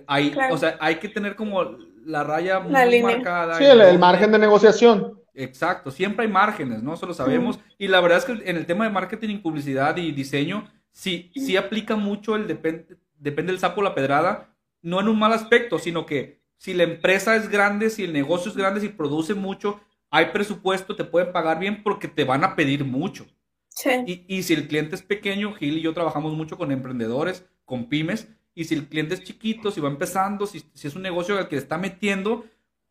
Hay, 0.08 0.34
O 0.52 0.58
sea, 0.58 0.78
hay 0.80 0.96
que 0.96 1.10
tener 1.10 1.36
como 1.36 1.78
la 2.06 2.24
raya 2.24 2.60
muy 2.60 3.02
marcada. 3.02 3.58
Sí, 3.58 3.64
el, 3.64 4.00
margen 4.00 4.32
de 4.32 4.40
negociación. 4.40 5.20
Exacto, 5.34 5.92
siempre 5.92 6.26
hay 6.26 6.32
márgenes, 6.32 6.84
¿no? 6.84 6.94
Eso 6.94 7.06
lo 7.06 7.14
sabemos. 7.14 7.60
Y 7.78 7.88
la 7.88 8.02
verdad 8.02 8.20
es 8.20 8.26
que 8.26 8.50
en 8.50 8.58
el 8.58 8.66
tema 8.66 8.86
de 8.86 8.92
marketing, 8.92 9.42
publicidad 9.42 9.96
y 9.98 10.12
diseño, 10.12 10.70
sí, 10.92 11.32
sí 11.36 11.56
aplica 11.58 11.96
mucho 11.96 12.36
el 12.36 12.48
depende, 12.48 12.98
depende 13.18 13.52
del 13.52 13.60
sapo 13.60 13.82
la 13.82 13.96
pedrada, 13.96 14.54
no 14.82 15.00
en 15.00 15.08
un 15.08 15.18
mal 15.18 15.34
aspecto, 15.34 15.80
sino 15.80 16.06
que 16.06 16.42
si 16.58 16.74
la 16.74 16.84
empresa 16.84 17.36
es 17.36 17.50
grande, 17.50 17.90
si 17.90 18.04
el 18.04 18.14
negocio 18.14 18.52
es 18.52 18.58
grande, 18.58 18.82
si 18.82 18.90
produce 18.90 19.34
mucho, 19.34 19.80
hay 20.10 20.26
presupuesto, 20.28 20.96
te 20.96 21.06
pueden 21.06 21.32
pagar 21.32 21.60
bien 21.60 21.82
porque 21.82 22.08
te 22.08 22.26
van 22.26 22.44
a 22.44 22.56
pedir 22.56 22.84
mucho. 22.84 23.26
Sí. 23.70 23.90
Y, 24.06 24.26
y 24.28 24.44
si 24.44 24.54
el 24.54 24.68
cliente 24.68 24.96
es 24.96 25.02
pequeño, 25.02 25.54
Gil 25.54 25.78
y 25.78 25.82
yo 25.82 25.94
trabajamos 25.94 26.34
mucho 26.34 26.58
con 26.58 26.72
emprendedores, 26.72 27.46
con 27.64 27.88
pymes, 27.88 28.28
y 28.54 28.66
si 28.66 28.76
el 28.76 28.88
cliente 28.88 29.14
es 29.14 29.24
chiquito, 29.24 29.72
si 29.72 29.82
va 29.82 29.90
empezando, 29.90 30.46
si, 30.46 30.64
si 30.74 30.88
es 30.88 30.96
un 30.96 31.02
negocio 31.02 31.38
al 31.38 31.48
que 31.48 31.58
está 31.58 31.78
metiendo, 31.78 32.46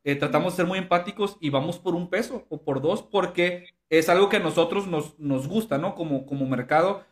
eh, 0.04 0.16
tratamos 0.16 0.54
de 0.54 0.56
ser 0.58 0.66
muy 0.66 0.78
empáticos 0.78 1.36
y 1.40 1.50
vamos 1.50 1.78
por 1.78 1.94
un 1.94 2.08
peso 2.08 2.46
o 2.48 2.62
por 2.62 2.80
dos, 2.80 3.02
porque 3.02 3.66
es 3.90 4.08
algo 4.08 4.28
que 4.28 4.38
a 4.38 4.40
nosotros 4.40 4.86
nos, 4.86 5.18
nos 5.18 5.46
gusta, 5.46 5.76
¿no? 5.76 5.94
Como, 5.94 6.24
como 6.24 6.46
mercado, 6.46 7.04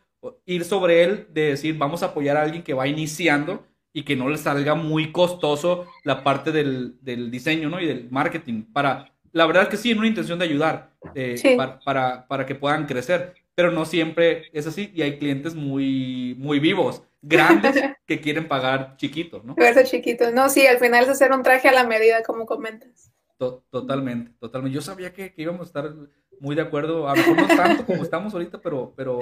ir 0.45 0.65
sobre 0.65 1.03
él, 1.03 1.27
de 1.31 1.49
decir, 1.49 1.77
vamos 1.77 2.01
a 2.01 2.07
apoyar 2.07 2.37
a 2.37 2.41
alguien 2.41 2.63
que 2.63 2.73
va 2.73 2.87
iniciando 2.87 3.65
y 3.93 4.03
que 4.03 4.15
no 4.15 4.29
le 4.29 4.37
salga 4.37 4.75
muy 4.75 5.11
costoso 5.11 5.85
la 6.03 6.23
parte 6.23 6.51
del, 6.51 6.97
del 7.01 7.29
diseño, 7.29 7.69
¿no? 7.69 7.79
Y 7.79 7.85
del 7.85 8.09
marketing. 8.09 8.63
Para, 8.73 9.13
la 9.31 9.45
verdad 9.45 9.63
es 9.63 9.69
que 9.69 9.77
sí, 9.77 9.91
en 9.91 9.99
una 9.99 10.07
intención 10.07 10.39
de 10.39 10.45
ayudar, 10.45 10.91
eh, 11.13 11.55
para, 11.55 11.79
para, 11.81 12.27
para, 12.27 12.45
que 12.45 12.55
puedan 12.55 12.87
crecer, 12.87 13.35
pero 13.53 13.71
no 13.71 13.85
siempre 13.85 14.49
es 14.51 14.65
así 14.67 14.91
y 14.95 15.03
hay 15.03 15.17
clientes 15.17 15.53
muy, 15.53 16.35
muy 16.39 16.59
vivos 16.59 17.03
grandes 17.21 17.75
que 18.05 18.21
quieren 18.21 18.47
pagar 18.47 18.95
chiquitos, 18.97 19.43
¿no? 19.43 19.55
Verse 19.55 19.85
chiquitos, 19.85 20.33
no, 20.33 20.49
sí, 20.49 20.65
al 20.65 20.79
final 20.79 21.03
es 21.03 21.09
hacer 21.09 21.31
un 21.31 21.43
traje 21.43 21.69
a 21.69 21.73
la 21.73 21.85
medida, 21.85 22.23
como 22.23 22.45
comentas. 22.45 23.11
totalmente, 23.37 24.31
totalmente. 24.39 24.75
Yo 24.75 24.81
sabía 24.81 25.13
que, 25.13 25.33
íbamos 25.37 25.61
a 25.61 25.63
estar 25.65 25.93
muy 26.39 26.55
de 26.55 26.61
acuerdo, 26.61 27.09
a 27.09 27.15
lo 27.15 27.21
mejor 27.21 27.41
no 27.41 27.47
tanto 27.47 27.85
como 27.85 28.03
estamos 28.03 28.33
ahorita, 28.33 28.61
pero, 28.61 28.93
pero 28.95 29.19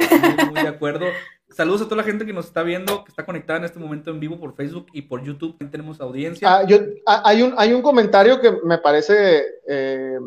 muy, 0.51 0.61
de 0.61 0.67
acuerdo. 0.67 1.05
Saludos 1.49 1.81
a 1.81 1.85
toda 1.85 1.97
la 1.97 2.03
gente 2.03 2.25
que 2.25 2.33
nos 2.33 2.45
está 2.45 2.61
viendo, 2.61 3.03
que 3.03 3.09
está 3.09 3.25
conectada 3.25 3.59
en 3.59 3.65
este 3.65 3.79
momento 3.79 4.11
en 4.11 4.19
vivo 4.19 4.39
por 4.39 4.55
Facebook 4.55 4.87
y 4.93 5.01
por 5.03 5.23
YouTube. 5.23 5.53
También 5.53 5.71
tenemos 5.71 5.99
audiencia. 5.99 6.47
Ah, 6.47 6.63
yo, 6.67 6.77
ah, 7.07 7.23
hay, 7.25 7.41
un, 7.41 7.55
hay 7.57 7.73
un 7.73 7.81
comentario 7.81 8.39
que 8.39 8.51
me 8.63 8.77
parece 8.77 9.43
eh, 9.67 10.19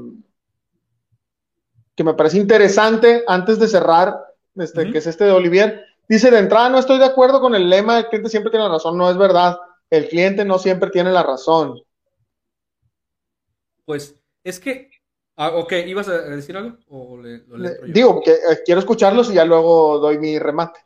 que 2.00 2.04
me 2.04 2.14
parece 2.14 2.38
interesante 2.38 3.24
antes 3.26 3.58
de 3.58 3.68
cerrar, 3.68 4.16
este, 4.56 4.90
que 4.90 4.96
es 4.96 5.06
este 5.06 5.24
de 5.24 5.32
Olivier. 5.32 5.84
Dice, 6.10 6.30
de 6.30 6.40
entrada 6.40 6.68
no 6.68 6.78
estoy 6.78 6.98
de 6.98 7.06
acuerdo 7.06 7.40
con 7.40 7.54
el 7.54 7.70
lema, 7.70 8.00
el 8.00 8.08
cliente 8.08 8.28
siempre 8.28 8.50
tiene 8.50 8.66
la 8.66 8.72
razón, 8.72 8.98
no 8.98 9.08
es 9.08 9.16
verdad, 9.16 9.58
el 9.88 10.08
cliente 10.08 10.44
no 10.44 10.58
siempre 10.58 10.90
tiene 10.90 11.10
la 11.10 11.22
razón. 11.22 11.80
Pues 13.86 14.14
es 14.44 14.60
que 14.60 14.90
Ah, 15.42 15.52
ok, 15.54 15.72
¿ibas 15.86 16.06
a 16.06 16.18
decir 16.18 16.54
algo? 16.54 16.76
digo, 17.86 18.20
que 18.22 18.32
eh, 18.32 18.58
quiero 18.62 18.78
escucharlos 18.78 19.30
y 19.30 19.34
ya 19.36 19.46
luego 19.46 19.98
doy 19.98 20.18
mi 20.18 20.38
remate. 20.38 20.80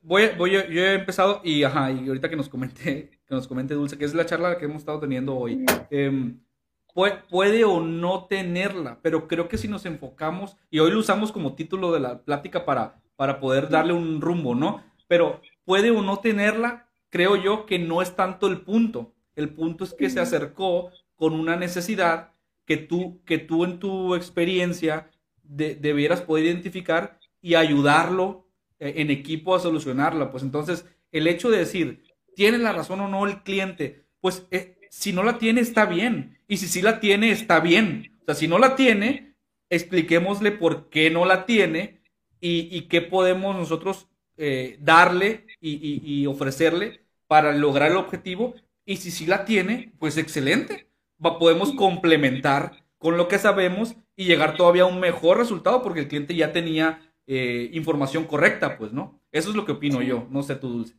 Voy, 0.00 0.30
voy, 0.38 0.52
yo 0.52 0.60
he 0.60 0.94
empezado 0.94 1.40
y, 1.42 1.64
ajá, 1.64 1.90
y 1.90 2.06
ahorita 2.06 2.30
que 2.30 2.36
nos 2.36 2.48
comente, 2.48 3.10
que 3.26 3.34
nos 3.34 3.48
comente 3.48 3.74
Dulce, 3.74 3.98
que 3.98 4.04
es 4.04 4.14
la 4.14 4.24
charla 4.24 4.56
que 4.56 4.64
hemos 4.64 4.78
estado 4.78 5.00
teniendo 5.00 5.36
hoy. 5.36 5.66
Em, 5.90 6.40
puede, 6.94 7.16
puede, 7.28 7.64
o 7.64 7.80
no 7.80 8.26
tenerla, 8.26 9.00
pero 9.02 9.26
creo 9.26 9.48
que 9.48 9.58
si 9.58 9.66
nos 9.66 9.84
enfocamos, 9.84 10.56
y 10.70 10.78
hoy 10.78 10.92
lo 10.92 11.00
usamos 11.00 11.32
como 11.32 11.56
título 11.56 11.92
de 11.92 11.98
la 11.98 12.22
plática 12.22 12.64
para, 12.64 13.02
para 13.16 13.40
poder 13.40 13.68
darle 13.68 13.92
un 13.92 14.20
rumbo, 14.20 14.54
¿no? 14.54 14.84
Pero 15.08 15.40
puede 15.64 15.90
o 15.90 16.02
no 16.02 16.18
tenerla, 16.18 16.88
creo 17.10 17.36
yo 17.36 17.66
que 17.66 17.78
no 17.78 18.02
es 18.02 18.14
tanto 18.14 18.46
el 18.46 18.60
punto. 18.60 19.14
El 19.34 19.50
punto 19.50 19.84
es 19.84 19.94
que 19.94 20.10
se 20.10 20.20
acercó 20.20 20.90
con 21.16 21.34
una 21.34 21.56
necesidad 21.56 22.32
que 22.64 22.76
tú, 22.76 23.22
que 23.24 23.38
tú 23.38 23.64
en 23.64 23.78
tu 23.78 24.14
experiencia 24.14 25.10
debieras 25.42 26.22
poder 26.22 26.46
identificar 26.46 27.18
y 27.40 27.54
ayudarlo 27.54 28.48
eh, 28.78 28.94
en 28.96 29.10
equipo 29.10 29.54
a 29.54 29.60
solucionarla. 29.60 30.30
Pues 30.30 30.42
entonces, 30.42 30.86
el 31.12 31.26
hecho 31.26 31.50
de 31.50 31.58
decir, 31.58 32.02
¿tiene 32.34 32.58
la 32.58 32.72
razón 32.72 33.00
o 33.00 33.08
no 33.08 33.26
el 33.26 33.42
cliente? 33.42 34.06
Pues 34.20 34.46
eh, 34.50 34.78
si 34.90 35.12
no 35.12 35.22
la 35.22 35.38
tiene, 35.38 35.60
está 35.60 35.86
bien. 35.86 36.38
Y 36.48 36.56
si 36.56 36.66
sí 36.66 36.82
la 36.82 37.00
tiene, 37.00 37.30
está 37.30 37.60
bien. 37.60 38.16
O 38.22 38.24
sea, 38.24 38.34
si 38.34 38.48
no 38.48 38.58
la 38.58 38.74
tiene, 38.76 39.36
expliquémosle 39.70 40.52
por 40.52 40.88
qué 40.88 41.10
no 41.10 41.24
la 41.24 41.46
tiene 41.46 41.95
y, 42.48 42.82
qué 42.88 43.02
podemos 43.02 43.56
nosotros 43.56 44.08
eh, 44.36 44.78
darle 44.80 45.46
y, 45.60 46.26
ofrecerle 46.26 47.02
para 47.26 47.52
lograr 47.52 47.90
el 47.90 47.96
objetivo. 47.96 48.54
Y 48.84 48.98
si 48.98 49.10
sí 49.10 49.26
la 49.26 49.44
tiene, 49.44 49.92
pues 49.98 50.16
excelente. 50.16 50.88
podemos 51.18 51.72
complementar 51.72 52.84
con 52.98 53.16
lo 53.16 53.28
que 53.28 53.38
sabemos 53.38 53.96
y 54.16 54.24
llegar 54.24 54.56
todavía 54.56 54.82
a 54.82 54.86
un 54.86 55.00
mejor 55.00 55.38
resultado 55.38 55.82
porque 55.82 56.00
el 56.00 56.08
cliente 56.08 56.34
ya 56.34 56.52
tenía 56.52 57.00
eh, 57.26 57.70
información 57.72 58.24
correcta, 58.24 58.78
pues, 58.78 58.92
¿no? 58.92 59.20
Eso 59.32 59.50
es 59.50 59.56
lo 59.56 59.64
que 59.64 59.72
opino 59.72 60.00
yo, 60.02 60.26
no 60.30 60.42
sé 60.42 60.54
tú, 60.56 60.68
Dulce. 60.68 60.94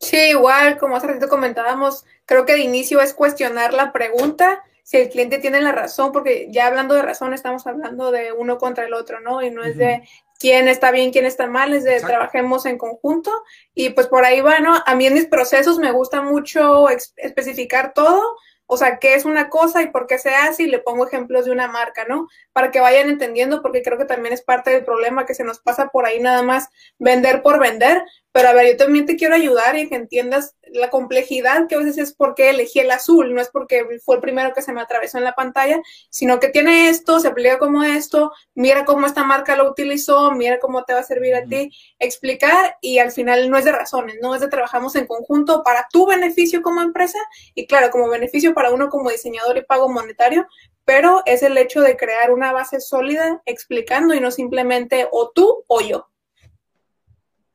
Sí, 0.00 0.30
igual, 0.30 0.78
como 0.78 0.96
hace 0.96 1.06
ratito 1.06 1.28
comentábamos, 1.28 2.04
creo 2.26 2.44
que 2.44 2.54
de 2.54 2.60
inicio 2.60 3.00
es 3.00 3.14
cuestionar 3.14 3.72
la 3.72 3.92
pregunta, 3.92 4.64
si 4.82 4.98
el 4.98 5.08
cliente 5.08 5.38
tiene 5.38 5.62
la 5.62 5.72
razón, 5.72 6.12
porque 6.12 6.48
ya 6.50 6.66
hablando 6.66 6.94
de 6.94 7.02
razón 7.02 7.32
estamos 7.32 7.66
hablando 7.66 8.10
de 8.10 8.32
uno 8.32 8.58
contra 8.58 8.84
el 8.84 8.92
otro, 8.92 9.20
¿no? 9.20 9.42
Y 9.42 9.50
no 9.50 9.64
es 9.64 9.78
de 9.78 10.06
quién 10.38 10.68
está 10.68 10.90
bien, 10.90 11.12
quién 11.12 11.24
está 11.24 11.46
mal, 11.46 11.72
es 11.72 11.84
de 11.84 12.00
trabajemos 12.00 12.66
en 12.66 12.78
conjunto 12.78 13.30
y 13.74 13.90
pues 13.90 14.08
por 14.08 14.24
ahí 14.24 14.40
va, 14.40 14.60
¿no? 14.60 14.74
A 14.84 14.94
mí 14.94 15.06
en 15.06 15.14
mis 15.14 15.26
procesos 15.26 15.78
me 15.78 15.92
gusta 15.92 16.22
mucho 16.22 16.88
especificar 17.16 17.92
todo, 17.94 18.36
o 18.66 18.76
sea, 18.76 18.98
qué 18.98 19.14
es 19.14 19.24
una 19.24 19.50
cosa 19.50 19.82
y 19.82 19.88
por 19.88 20.06
qué 20.06 20.18
se 20.18 20.30
hace, 20.30 20.64
y 20.64 20.66
le 20.66 20.78
pongo 20.78 21.06
ejemplos 21.06 21.44
de 21.44 21.50
una 21.50 21.68
marca, 21.68 22.04
¿no? 22.06 22.28
Para 22.52 22.70
que 22.70 22.80
vayan 22.80 23.10
entendiendo, 23.10 23.62
porque 23.62 23.82
creo 23.82 23.98
que 23.98 24.06
también 24.06 24.32
es 24.32 24.42
parte 24.42 24.70
del 24.70 24.84
problema 24.84 25.26
que 25.26 25.34
se 25.34 25.44
nos 25.44 25.58
pasa 25.60 25.88
por 25.88 26.06
ahí 26.06 26.20
nada 26.20 26.42
más 26.42 26.68
vender 26.98 27.42
por 27.42 27.60
vender, 27.60 28.02
pero 28.34 28.48
a 28.48 28.52
ver, 28.52 28.72
yo 28.72 28.76
también 28.76 29.06
te 29.06 29.14
quiero 29.14 29.36
ayudar 29.36 29.78
y 29.78 29.88
que 29.88 29.94
entiendas 29.94 30.56
la 30.72 30.90
complejidad 30.90 31.68
que 31.68 31.76
a 31.76 31.78
veces 31.78 31.98
es 31.98 32.12
porque 32.12 32.50
elegí 32.50 32.80
el 32.80 32.90
azul, 32.90 33.32
no 33.32 33.40
es 33.40 33.48
porque 33.48 33.86
fue 34.04 34.16
el 34.16 34.20
primero 34.20 34.52
que 34.52 34.60
se 34.60 34.72
me 34.72 34.80
atravesó 34.80 35.18
en 35.18 35.24
la 35.24 35.36
pantalla, 35.36 35.80
sino 36.10 36.40
que 36.40 36.48
tiene 36.48 36.88
esto, 36.88 37.20
se 37.20 37.28
aplica 37.28 37.60
como 37.60 37.84
esto, 37.84 38.32
mira 38.56 38.84
cómo 38.84 39.06
esta 39.06 39.22
marca 39.22 39.54
lo 39.54 39.70
utilizó, 39.70 40.32
mira 40.32 40.58
cómo 40.58 40.82
te 40.82 40.94
va 40.94 40.98
a 40.98 41.04
servir 41.04 41.36
a 41.36 41.44
ti, 41.44 41.70
explicar 42.00 42.76
y 42.80 42.98
al 42.98 43.12
final 43.12 43.48
no 43.48 43.56
es 43.56 43.64
de 43.64 43.70
razones, 43.70 44.16
no 44.20 44.34
es 44.34 44.40
de 44.40 44.48
trabajamos 44.48 44.96
en 44.96 45.06
conjunto 45.06 45.62
para 45.62 45.86
tu 45.92 46.04
beneficio 46.04 46.60
como 46.60 46.82
empresa 46.82 47.20
y 47.54 47.68
claro, 47.68 47.90
como 47.90 48.08
beneficio 48.08 48.52
para 48.52 48.72
uno 48.72 48.88
como 48.88 49.10
diseñador 49.10 49.58
y 49.58 49.62
pago 49.62 49.88
monetario, 49.88 50.48
pero 50.84 51.22
es 51.24 51.44
el 51.44 51.56
hecho 51.56 51.82
de 51.82 51.96
crear 51.96 52.32
una 52.32 52.50
base 52.50 52.80
sólida 52.80 53.42
explicando 53.46 54.12
y 54.12 54.18
no 54.18 54.32
simplemente 54.32 55.06
o 55.12 55.30
tú 55.32 55.62
o 55.68 55.80
yo. 55.82 56.08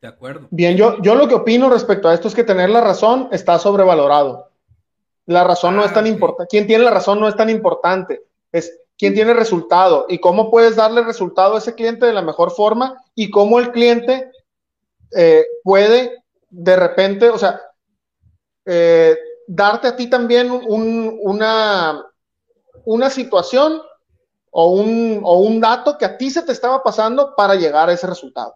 De 0.01 0.07
acuerdo. 0.07 0.47
Bien, 0.51 0.77
yo, 0.77 1.01
yo 1.01 1.15
lo 1.15 1.27
que 1.27 1.35
opino 1.35 1.69
respecto 1.69 2.07
a 2.07 2.13
esto 2.13 2.27
es 2.27 2.35
que 2.35 2.43
tener 2.43 2.69
la 2.69 2.81
razón 2.81 3.27
está 3.31 3.59
sobrevalorado. 3.59 4.49
La 5.25 5.43
razón 5.43 5.75
no 5.75 5.83
es 5.83 5.93
tan 5.93 6.05
ah, 6.05 6.09
importante. 6.09 6.49
Quien 6.49 6.67
tiene 6.67 6.85
la 6.85 6.91
razón 6.91 7.19
no 7.19 7.27
es 7.27 7.35
tan 7.35 7.49
importante. 7.49 8.23
Es 8.51 8.79
quién 8.97 9.13
tiene 9.13 9.33
resultado 9.33 10.05
y 10.09 10.19
cómo 10.19 10.49
puedes 10.49 10.75
darle 10.75 11.03
resultado 11.03 11.55
a 11.55 11.59
ese 11.59 11.75
cliente 11.75 12.05
de 12.05 12.13
la 12.13 12.21
mejor 12.21 12.51
forma 12.51 13.01
y 13.15 13.29
cómo 13.29 13.59
el 13.59 13.71
cliente 13.71 14.31
eh, 15.15 15.45
puede 15.63 16.23
de 16.49 16.75
repente, 16.75 17.29
o 17.29 17.37
sea, 17.37 17.61
eh, 18.65 19.17
darte 19.47 19.87
a 19.87 19.95
ti 19.95 20.07
también 20.07 20.49
una, 20.51 22.05
una 22.85 23.09
situación 23.09 23.81
o 24.51 24.71
un, 24.71 25.21
o 25.23 25.39
un 25.39 25.59
dato 25.59 25.97
que 25.97 26.05
a 26.05 26.17
ti 26.17 26.29
se 26.29 26.41
te 26.41 26.51
estaba 26.51 26.83
pasando 26.83 27.35
para 27.35 27.55
llegar 27.55 27.89
a 27.89 27.93
ese 27.93 28.07
resultado. 28.07 28.53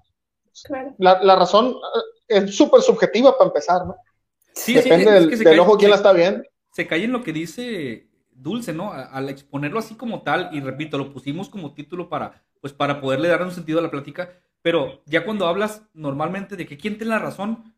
La, 0.98 1.36
razón 1.36 1.76
eh, 2.28 2.44
es 2.46 2.56
súper 2.56 2.82
subjetiva 2.82 3.38
para 3.38 3.50
empezar, 3.50 3.86
¿no? 3.86 3.96
Sí, 4.54 4.76
Depende 4.76 5.28
del, 5.28 5.60
ojo 5.60 5.78
quién 5.78 5.90
la 5.92 5.98
está 5.98 6.14
viendo. 6.14 6.44
Se 6.72 6.88
cae 6.88 7.04
en 7.04 7.12
lo 7.12 7.24
que 7.24 7.34
dice 7.34 8.08
Dulce, 8.32 8.74
¿no? 8.74 8.92
Al 8.94 9.30
exponerlo 9.30 9.80
así 9.80 9.96
como 9.96 10.22
tal, 10.22 10.50
y 10.52 10.60
repito, 10.60 10.98
lo 10.98 11.12
pusimos 11.12 11.50
como 11.50 11.74
título 11.74 12.10
para, 12.10 12.44
pues, 12.62 12.74
para 12.74 13.02
poderle 13.02 13.30
dar 13.30 13.44
un 13.44 13.52
sentido 13.52 13.80
a 13.80 13.82
la 13.84 13.92
plática, 13.92 14.32
pero 14.62 15.02
ya 15.06 15.26
cuando 15.26 15.48
hablas 15.48 15.84
normalmente 15.94 16.56
de 16.56 16.66
que 16.66 16.78
quién 16.78 16.98
tiene 16.98 17.12
la 17.12 17.20
razón, 17.20 17.74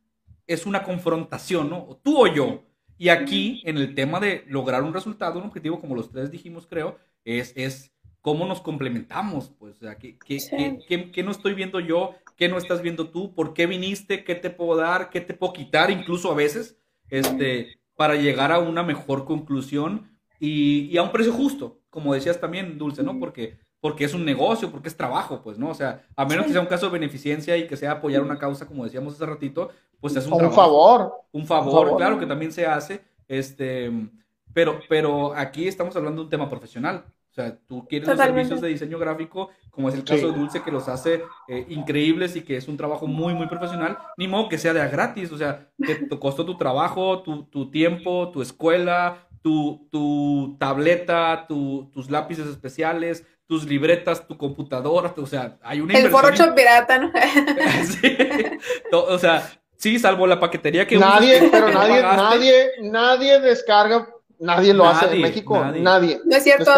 es 0.48 0.66
una 0.66 0.84
confrontación, 0.84 1.70
¿no? 1.70 2.00
Tú 2.04 2.22
o 2.22 2.28
yo. 2.28 2.64
Y 2.98 3.10
aquí, 3.10 3.62
en 3.66 3.78
el 3.78 3.94
tema 3.96 4.20
de 4.20 4.46
lograr 4.48 4.84
un 4.84 4.94
resultado, 4.94 5.40
un 5.40 5.48
objetivo, 5.48 5.82
como 5.82 5.96
los 5.96 6.12
tres 6.12 6.32
dijimos, 6.32 6.68
creo, 6.68 6.98
es, 7.26 7.52
es 7.56 7.92
cómo 8.22 8.46
nos 8.46 8.62
complementamos, 8.62 9.52
pues, 9.60 9.76
o 9.76 9.80
sea, 9.82 9.98
¿qué, 9.98 10.18
qué, 10.18 11.24
no 11.24 11.32
estoy 11.32 11.54
viendo 11.54 11.80
yo? 11.80 12.16
¿Qué 12.36 12.50
no 12.50 12.58
estás 12.58 12.82
viendo 12.82 13.10
tú? 13.10 13.34
¿Por 13.34 13.54
qué 13.54 13.66
viniste? 13.66 14.24
¿Qué 14.24 14.36
te 14.36 14.50
puedo 14.50 14.76
dar? 14.76 15.10
¿Qué 15.10 15.22
te 15.22 15.34
puedo 15.34 15.54
quitar? 15.54 15.90
Incluso 15.90 16.32
a 16.32 16.36
veces, 16.36 16.78
este, 17.10 17.80
para 17.96 18.16
llegar 18.16 18.52
a 18.52 18.60
una 18.60 18.84
mejor 18.84 19.26
conclusión 19.26 20.12
y, 20.40 20.96
a 20.98 21.04
un 21.04 21.12
precio 21.12 21.32
justo, 21.32 21.80
como 21.90 22.14
decías 22.14 22.40
también, 22.40 22.78
Dulce, 22.78 23.04
¿no? 23.04 23.18
Porque, 23.20 23.58
porque 23.80 24.04
es 24.04 24.14
un 24.14 24.26
negocio, 24.26 24.70
porque 24.70 24.90
es 24.90 24.98
trabajo, 24.98 25.42
pues, 25.42 25.58
¿no? 25.58 25.70
O 25.70 25.74
sea, 25.74 26.04
a 26.16 26.26
menos 26.26 26.46
que 26.46 26.52
sea 26.52 26.62
un 26.62 26.68
caso 26.68 26.88
de 26.88 26.92
beneficencia 26.92 27.56
y 27.56 27.68
que 27.68 27.78
sea 27.78 27.94
apoyar 27.94 28.22
una 28.22 28.38
causa, 28.38 28.68
como 28.68 28.84
decíamos 28.84 29.14
hace 29.14 29.26
ratito, 29.26 29.70
pues 30.02 30.16
es 30.16 30.28
un, 30.28 30.34
un 30.34 30.52
favor. 30.52 31.14
Un 31.32 31.48
favor, 31.48 31.96
claro, 31.96 32.20
que 32.20 32.26
también 32.26 32.52
se 32.52 32.66
hace, 32.66 33.02
este, 33.28 33.92
pero, 34.54 34.80
pero 34.90 35.34
aquí 35.34 35.68
estamos 35.68 35.96
hablando 35.96 36.22
de 36.22 36.26
un 36.26 36.30
tema 36.30 36.50
profesional. 36.50 37.06
O 37.36 37.42
sea, 37.42 37.58
tú 37.68 37.86
quieres 37.86 38.08
los 38.08 38.18
servicios 38.18 38.62
de 38.62 38.70
diseño 38.70 38.98
gráfico, 38.98 39.50
como 39.70 39.90
es 39.90 39.96
el 39.96 40.06
caso 40.06 40.32
de 40.32 40.38
Dulce, 40.38 40.64
que 40.64 40.72
los 40.72 40.88
hace 40.88 41.22
eh, 41.50 41.66
increíbles 41.68 42.34
y 42.38 42.44
que 42.44 42.56
es 42.56 42.70
un 42.70 42.78
trabajo 42.78 43.08
muy, 43.08 43.34
muy 43.34 43.48
profesional, 43.48 43.98
ni 44.16 44.26
modo 44.26 44.48
que 44.48 44.58
sea 44.58 44.72
de 44.72 44.82
a 44.82 44.88
gratis, 44.88 45.34
o 45.34 45.38
sea, 45.38 45.68
que 45.86 45.96
te 45.96 46.18
costó 46.20 46.46
tu 46.46 46.56
trabajo, 46.56 47.24
tu, 47.24 47.44
tu 47.48 47.70
tiempo, 47.70 48.32
tu 48.32 48.42
escuela, 48.42 49.28
tu, 49.42 49.86
tu 49.92 50.56
tableta, 50.62 51.46
tu, 51.46 51.92
tus 51.94 52.10
lápices 52.10 52.48
especiales, 52.48 53.26
tus 53.48 53.66
libretas, 53.66 54.26
tu 54.26 54.38
computadora, 54.38 55.14
o 55.18 55.26
sea, 55.26 55.58
hay 55.62 55.82
una 55.82 55.94
El 55.94 56.10
Photoshop 56.10 56.56
pirata, 56.56 57.00
¿no? 57.00 57.12
sí, 57.84 58.16
o 58.94 59.20
sea, 59.20 59.46
sí, 59.76 60.00
salvo 60.00 60.26
la 60.26 60.40
paquetería 60.40 60.88
que... 60.88 60.98
Nadie, 60.98 61.50
pero 61.52 61.70
nadie, 61.70 62.02
nadie, 62.02 62.68
nadie 62.82 63.42
descarga 63.42 64.08
Nadie 64.40 64.74
lo 64.74 64.86
hace 64.86 65.14
en 65.14 65.22
México, 65.22 65.64
nadie. 65.76 66.20
No 66.26 66.36
es 66.36 66.44
cierto. 66.44 66.72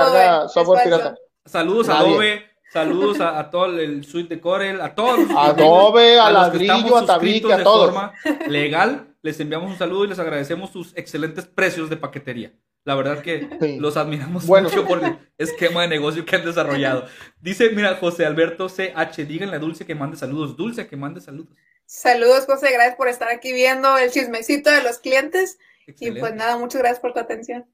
software 0.49 0.84
pirata. 0.84 1.16
Saludos 1.45 1.89
a 1.89 1.99
Adobe, 1.99 2.45
saludos 2.72 3.22
a, 3.22 3.49
todo 3.49 3.80
el 3.80 4.03
suite 4.03 4.36
de 4.36 4.41
Corel, 4.41 4.82
a 4.82 4.93
todos. 4.93 5.30
Adobe, 5.36 6.20
a, 6.20 6.30
Ladrillo, 6.30 6.97
a 6.97 7.05
Tabique, 7.05 7.51
a 7.53 7.64
todos. 7.64 7.88
De 7.88 7.93
forma 7.93 8.14
legal, 8.47 9.16
les 9.22 9.39
enviamos 9.39 9.72
un 9.72 9.78
saludo 9.78 10.05
y 10.05 10.08
les 10.10 10.20
agradecemos 10.20 10.72
sus 10.72 10.95
excelentes 10.95 11.45
precios 11.45 11.89
de 11.89 11.97
paquetería. 11.97 12.53
La 12.88 12.95
verdad 12.95 13.22
que 13.22 13.78
los 13.82 13.97
admiramos 13.97 14.45
mucho 14.45 14.86
por 14.86 15.03
el 15.03 15.18
esquema 15.38 15.82
de 15.82 15.89
negocio 15.89 16.26
que 16.26 16.38
han 16.38 16.45
desarrollado. 16.45 17.05
Dice, 17.41 17.70
mira, 17.72 17.95
José 17.95 18.26
Alberto 18.26 18.70
CH, 18.70 19.26
díganle 19.28 19.58
a 19.58 19.60
Dulce 19.60 19.86
que 19.86 19.93
mande 19.93 20.16
saludos. 20.16 20.55
Dulce, 20.55 20.88
que 20.88 20.95
mande 20.95 21.20
saludos. 21.20 21.53
Saludos, 21.86 22.45
José, 22.45 22.72
gracias 22.72 22.95
por 22.95 23.10
estar 23.10 23.28
aquí 23.30 23.51
viendo 23.51 23.97
el 23.97 24.10
chismecito 24.12 24.70
de 24.72 24.84
los 24.84 24.99
clientes. 24.99 25.58
Y 25.88 26.12
pues 26.12 26.36
nada, 26.36 26.58
muchas 26.58 26.82
gracias 26.82 27.00
por 27.00 27.14
tu 27.14 27.20
atención. 27.20 27.66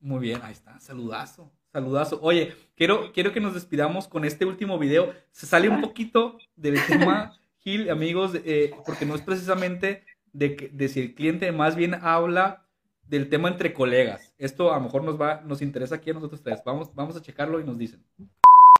Muy 0.00 0.20
bien, 0.20 0.40
ahí 0.42 0.52
está, 0.52 0.78
saludazo, 0.78 1.52
saludazo. 1.72 2.20
Oye, 2.22 2.54
quiero, 2.76 3.12
quiero 3.12 3.32
que 3.32 3.40
nos 3.40 3.54
despidamos 3.54 4.08
con 4.08 4.24
este 4.24 4.44
último 4.44 4.78
video. 4.78 5.12
Se 5.32 5.46
sale 5.46 5.68
un 5.68 5.80
poquito 5.80 6.38
del 6.54 6.78
tema, 6.86 7.38
Gil, 7.58 7.90
amigos, 7.90 8.32
eh, 8.44 8.72
porque 8.84 9.06
no 9.06 9.14
es 9.14 9.22
precisamente 9.22 10.04
de, 10.32 10.70
de 10.72 10.88
si 10.88 11.00
el 11.00 11.14
cliente 11.14 11.50
más 11.50 11.74
bien 11.74 11.94
habla 11.94 12.66
del 13.08 13.28
tema 13.28 13.48
entre 13.48 13.72
colegas. 13.72 14.34
Esto 14.38 14.72
a 14.72 14.76
lo 14.76 14.84
mejor 14.84 15.04
nos 15.04 15.20
va, 15.20 15.40
nos 15.42 15.62
interesa 15.62 15.96
aquí 15.96 16.10
a 16.10 16.14
nosotros 16.14 16.42
tres. 16.42 16.60
Vamos, 16.64 16.94
vamos 16.94 17.16
a 17.16 17.22
checarlo 17.22 17.60
y 17.60 17.64
nos 17.64 17.78
dicen. 17.78 18.04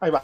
Ahí 0.01 0.11
va. 0.11 0.23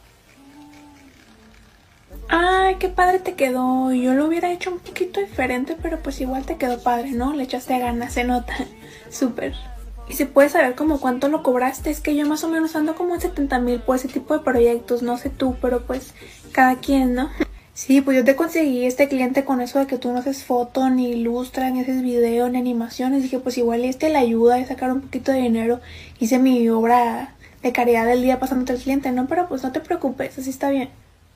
Ay, 2.28 2.76
qué 2.76 2.88
padre 2.88 3.18
te 3.18 3.34
quedó. 3.34 3.92
Yo 3.92 4.14
lo 4.14 4.26
hubiera 4.26 4.52
hecho 4.52 4.70
un 4.70 4.78
poquito 4.78 5.20
diferente, 5.20 5.76
pero 5.80 6.00
pues 6.02 6.20
igual 6.20 6.46
te 6.46 6.56
quedó 6.56 6.82
padre, 6.82 7.12
¿no? 7.12 7.34
Le 7.34 7.44
echaste 7.44 7.78
ganas, 7.78 8.14
se 8.14 8.24
nota. 8.24 8.54
Súper. 9.10 9.54
Y 10.08 10.14
se 10.14 10.26
puede 10.26 10.48
saber 10.48 10.74
como 10.74 11.00
cuánto 11.00 11.28
lo 11.28 11.42
cobraste. 11.42 11.90
Es 11.90 12.00
que 12.00 12.16
yo 12.16 12.26
más 12.26 12.42
o 12.44 12.48
menos 12.48 12.74
ando 12.74 12.94
como 12.94 13.14
en 13.14 13.20
70 13.20 13.58
mil 13.58 13.80
por 13.80 13.96
ese 13.96 14.08
tipo 14.08 14.34
de 14.34 14.40
proyectos. 14.44 15.02
No 15.02 15.18
sé 15.18 15.30
tú, 15.30 15.56
pero 15.60 15.82
pues 15.82 16.14
cada 16.52 16.76
quien, 16.76 17.14
¿no? 17.14 17.30
Sí, 17.74 18.02
pues 18.02 18.18
yo 18.18 18.22
te 18.22 18.36
conseguí 18.36 18.84
este 18.84 19.08
cliente 19.08 19.46
con 19.46 19.62
eso 19.62 19.78
de 19.78 19.86
que 19.86 19.96
tú 19.96 20.12
no 20.12 20.18
haces 20.18 20.44
foto, 20.44 20.90
ni 20.90 21.12
ilustras, 21.12 21.72
ni 21.72 21.80
haces 21.80 22.02
video, 22.02 22.50
ni 22.50 22.58
animaciones. 22.58 23.22
Dije, 23.22 23.38
pues 23.38 23.56
igual 23.56 23.84
este 23.86 24.10
le 24.10 24.18
ayuda 24.18 24.56
a 24.56 24.66
sacar 24.66 24.92
un 24.92 25.00
poquito 25.00 25.32
de 25.32 25.40
dinero. 25.40 25.80
Hice 26.20 26.38
mi 26.38 26.68
obra 26.68 27.34
de 27.62 27.72
caridad 27.72 28.06
del 28.06 28.20
día 28.20 28.38
pasándote 28.38 28.72
al 28.72 28.78
cliente, 28.78 29.10
¿no? 29.10 29.26
Pero 29.26 29.48
pues 29.48 29.62
no 29.62 29.72
te 29.72 29.80
preocupes, 29.80 30.38
así 30.38 30.50
está 30.50 30.68
bien. 30.68 30.90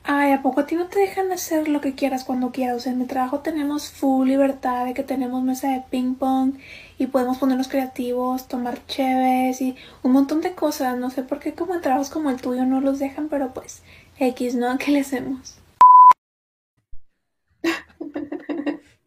Ay, 0.09 0.31
¿a 0.31 0.41
poco 0.41 0.61
a 0.61 0.65
ti 0.65 0.75
no 0.75 0.87
te 0.87 0.99
dejan 0.99 1.33
hacer 1.33 1.67
lo 1.67 1.81
que 1.81 1.93
quieras 1.93 2.23
cuando 2.23 2.53
quieras? 2.53 2.77
O 2.77 2.79
sea, 2.79 2.93
en 2.93 2.99
mi 2.99 3.05
trabajo 3.07 3.41
tenemos 3.41 3.89
full 3.89 4.25
libertad 4.25 4.85
de 4.85 4.93
que 4.93 5.03
tenemos 5.03 5.43
mesa 5.43 5.69
de 5.73 5.83
ping 5.89 6.15
pong 6.15 6.53
y 6.97 7.07
podemos 7.07 7.39
ponernos 7.39 7.67
creativos, 7.67 8.47
tomar 8.47 8.79
cheves 8.87 9.59
y 9.59 9.75
un 10.03 10.13
montón 10.13 10.39
de 10.39 10.53
cosas. 10.53 10.97
No 10.97 11.09
sé 11.09 11.23
por 11.23 11.39
qué 11.39 11.53
como 11.53 11.75
en 11.75 11.81
trabajos 11.81 12.09
como 12.09 12.29
el 12.29 12.39
tuyo 12.39 12.65
no 12.65 12.79
los 12.79 12.99
dejan, 12.99 13.27
pero 13.27 13.53
pues 13.53 13.83
X, 14.17 14.55
¿no? 14.55 14.77
¿Qué 14.77 14.91
le 14.91 15.01
hacemos? 15.01 15.59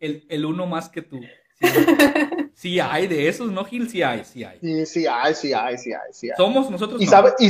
El, 0.00 0.26
el 0.28 0.44
uno 0.44 0.66
más 0.66 0.90
que 0.90 1.00
tú. 1.00 1.18
Sí, 2.52 2.78
hay 2.80 3.06
de 3.06 3.26
esos, 3.26 3.50
¿no, 3.50 3.64
Gil? 3.64 3.88
Sí 3.88 4.02
hay, 4.02 4.22
sí 4.26 4.44
hay. 4.44 4.58
Sí, 4.60 4.84
sí 4.84 5.06
hay, 5.06 5.34
sí 5.34 5.54
hay, 5.54 5.78
sí 5.78 5.94
hay, 5.94 6.12
sí 6.12 6.28
hay. 6.28 6.36
Somos 6.36 6.70
nosotros. 6.70 7.00
Y, 7.00 7.06
sabes, 7.06 7.32
y, 7.38 7.48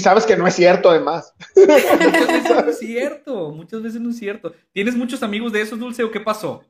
sabes 0.00 0.26
que 0.26 0.36
no 0.36 0.46
es 0.46 0.54
cierto, 0.54 0.90
además. 0.90 1.34
Muchas 1.56 2.26
veces 2.26 2.50
no 2.50 2.70
es 2.70 2.78
cierto, 2.78 3.50
muchas 3.50 3.82
veces 3.82 4.00
no 4.00 4.10
es 4.10 4.18
cierto. 4.18 4.52
¿Tienes 4.72 4.96
muchos 4.96 5.22
amigos 5.22 5.52
de 5.52 5.60
esos, 5.60 5.78
Dulce, 5.78 6.02
o 6.02 6.10
qué 6.10 6.20
pasó? 6.20 6.64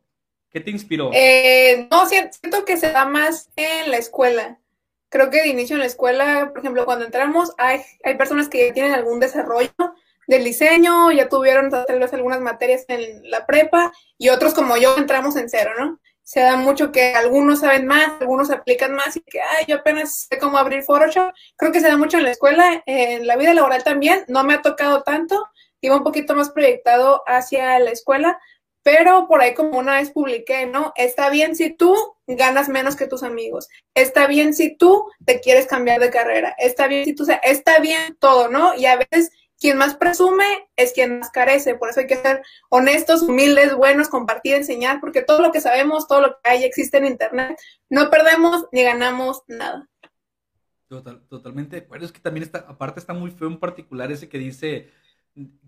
¿Qué 0.50 0.60
te 0.60 0.70
inspiró? 0.70 1.10
Eh, 1.12 1.88
no, 1.90 2.06
siento 2.06 2.64
que 2.64 2.76
se 2.76 2.92
da 2.92 3.06
más 3.06 3.50
en 3.56 3.90
la 3.90 3.96
escuela. 3.96 4.58
Creo 5.08 5.30
que 5.30 5.40
de 5.40 5.48
inicio 5.48 5.74
en 5.74 5.80
la 5.80 5.86
escuela, 5.86 6.50
por 6.50 6.60
ejemplo, 6.60 6.84
cuando 6.84 7.04
entramos, 7.04 7.52
hay, 7.58 7.80
hay 8.04 8.16
personas 8.16 8.48
que 8.48 8.72
tienen 8.72 8.92
algún 8.92 9.20
desarrollo 9.20 9.72
del 10.26 10.44
diseño, 10.44 11.10
ya 11.12 11.28
tuvieron 11.28 11.70
tal 11.70 11.98
vez 11.98 12.12
algunas 12.12 12.40
materias 12.40 12.84
en 12.88 13.28
la 13.30 13.46
prepa 13.46 13.92
y 14.18 14.28
otros 14.28 14.54
como 14.54 14.76
yo 14.76 14.96
entramos 14.96 15.36
en 15.36 15.48
cero, 15.48 15.72
¿no? 15.78 16.00
Se 16.24 16.40
da 16.40 16.56
mucho 16.56 16.90
que 16.90 17.14
algunos 17.14 17.60
saben 17.60 17.86
más, 17.86 18.20
algunos 18.20 18.50
aplican 18.50 18.94
más 18.94 19.16
y 19.16 19.20
que, 19.20 19.40
ay, 19.40 19.66
yo 19.68 19.76
apenas 19.76 20.26
sé 20.28 20.38
cómo 20.38 20.58
abrir 20.58 20.82
Photoshop. 20.82 21.32
Creo 21.56 21.70
que 21.70 21.80
se 21.80 21.88
da 21.88 21.96
mucho 21.96 22.16
en 22.16 22.24
la 22.24 22.30
escuela, 22.30 22.82
en 22.86 23.26
la 23.26 23.36
vida 23.36 23.54
laboral 23.54 23.84
también, 23.84 24.24
no 24.28 24.42
me 24.42 24.54
ha 24.54 24.62
tocado 24.62 25.02
tanto, 25.02 25.46
iba 25.80 25.96
un 25.96 26.02
poquito 26.02 26.34
más 26.34 26.50
proyectado 26.50 27.22
hacia 27.26 27.78
la 27.78 27.90
escuela, 27.90 28.40
pero 28.82 29.26
por 29.28 29.40
ahí 29.40 29.54
como 29.54 29.78
una 29.78 29.96
vez 29.96 30.10
publiqué, 30.10 30.66
¿no? 30.66 30.92
Está 30.96 31.30
bien 31.30 31.56
si 31.56 31.70
tú 31.70 31.94
ganas 32.26 32.68
menos 32.68 32.96
que 32.96 33.06
tus 33.06 33.22
amigos, 33.22 33.68
está 33.94 34.26
bien 34.26 34.54
si 34.54 34.76
tú 34.76 35.06
te 35.24 35.40
quieres 35.40 35.66
cambiar 35.66 36.00
de 36.00 36.10
carrera, 36.10 36.54
está 36.58 36.86
bien 36.86 37.04
si 37.04 37.14
tú, 37.14 37.24
o 37.24 37.26
está 37.42 37.78
bien 37.80 38.16
todo, 38.18 38.48
¿no? 38.48 38.74
Y 38.74 38.86
a 38.86 38.96
veces 38.96 39.30
quien 39.64 39.78
más 39.78 39.94
presume 39.94 40.44
es 40.76 40.92
quien 40.92 41.20
más 41.20 41.30
carece, 41.30 41.74
por 41.74 41.88
eso 41.88 42.00
hay 42.00 42.06
que 42.06 42.18
ser 42.18 42.42
honestos, 42.68 43.22
humildes, 43.22 43.74
buenos, 43.74 44.10
compartir, 44.10 44.56
enseñar, 44.56 45.00
porque 45.00 45.22
todo 45.22 45.40
lo 45.40 45.52
que 45.52 45.62
sabemos, 45.62 46.06
todo 46.06 46.20
lo 46.20 46.28
que 46.34 46.50
hay 46.50 46.64
existe 46.64 46.98
en 46.98 47.06
Internet, 47.06 47.58
no 47.88 48.10
perdemos 48.10 48.66
ni 48.72 48.82
ganamos 48.82 49.42
nada. 49.48 49.88
totalmente 51.30 51.76
de 51.76 51.82
acuerdo, 51.86 52.04
es 52.04 52.12
que 52.12 52.20
también 52.20 52.42
está, 52.42 52.58
aparte 52.58 53.00
está 53.00 53.14
muy 53.14 53.30
feo 53.30 53.48
en 53.48 53.58
particular 53.58 54.12
ese 54.12 54.28
que 54.28 54.36
dice 54.36 54.90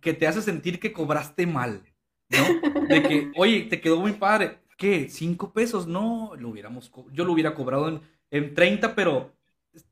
que 0.02 0.12
te 0.12 0.26
hace 0.26 0.42
sentir 0.42 0.78
que 0.78 0.92
cobraste 0.92 1.46
mal, 1.46 1.82
¿no? 2.28 2.84
De 2.88 3.02
que, 3.02 3.32
oye, 3.38 3.62
te 3.62 3.80
quedó 3.80 3.98
muy 3.98 4.12
padre, 4.12 4.58
¿qué? 4.76 5.08
¿Cinco 5.08 5.54
pesos? 5.54 5.86
No, 5.86 6.32
lo 6.36 6.50
hubiéramos, 6.50 6.92
yo 7.12 7.24
lo 7.24 7.32
hubiera 7.32 7.54
cobrado 7.54 7.88
en, 7.88 8.02
en 8.30 8.52
30, 8.52 8.94
pero 8.94 9.34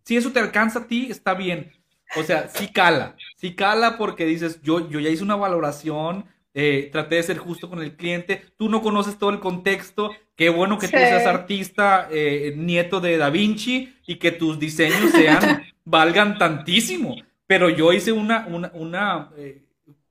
si 0.04 0.18
eso 0.18 0.30
te 0.30 0.40
alcanza 0.40 0.80
a 0.80 0.86
ti, 0.86 1.06
está 1.10 1.32
bien 1.32 1.72
o 2.16 2.22
sea, 2.22 2.48
sí 2.48 2.68
cala, 2.68 3.16
sí 3.36 3.54
cala 3.54 3.96
porque 3.98 4.26
dices, 4.26 4.60
yo, 4.62 4.88
yo 4.88 5.00
ya 5.00 5.10
hice 5.10 5.22
una 5.22 5.36
valoración, 5.36 6.26
eh, 6.56 6.88
traté 6.92 7.16
de 7.16 7.22
ser 7.24 7.38
justo 7.38 7.68
con 7.68 7.82
el 7.82 7.96
cliente, 7.96 8.44
tú 8.56 8.68
no 8.68 8.80
conoces 8.80 9.18
todo 9.18 9.30
el 9.30 9.40
contexto, 9.40 10.12
qué 10.36 10.50
bueno 10.50 10.78
que 10.78 10.86
tú 10.86 10.96
seas 10.96 11.26
artista, 11.26 12.08
eh, 12.12 12.54
nieto 12.56 13.00
de 13.00 13.16
Da 13.16 13.30
Vinci 13.30 13.92
y 14.06 14.16
que 14.16 14.30
tus 14.30 14.60
diseños 14.60 15.10
sean, 15.10 15.64
valgan 15.84 16.38
tantísimo, 16.38 17.16
pero 17.46 17.70
yo 17.70 17.92
hice 17.92 18.12
una, 18.12 18.46
una, 18.46 18.70
una 18.74 19.30
eh, 19.36 19.62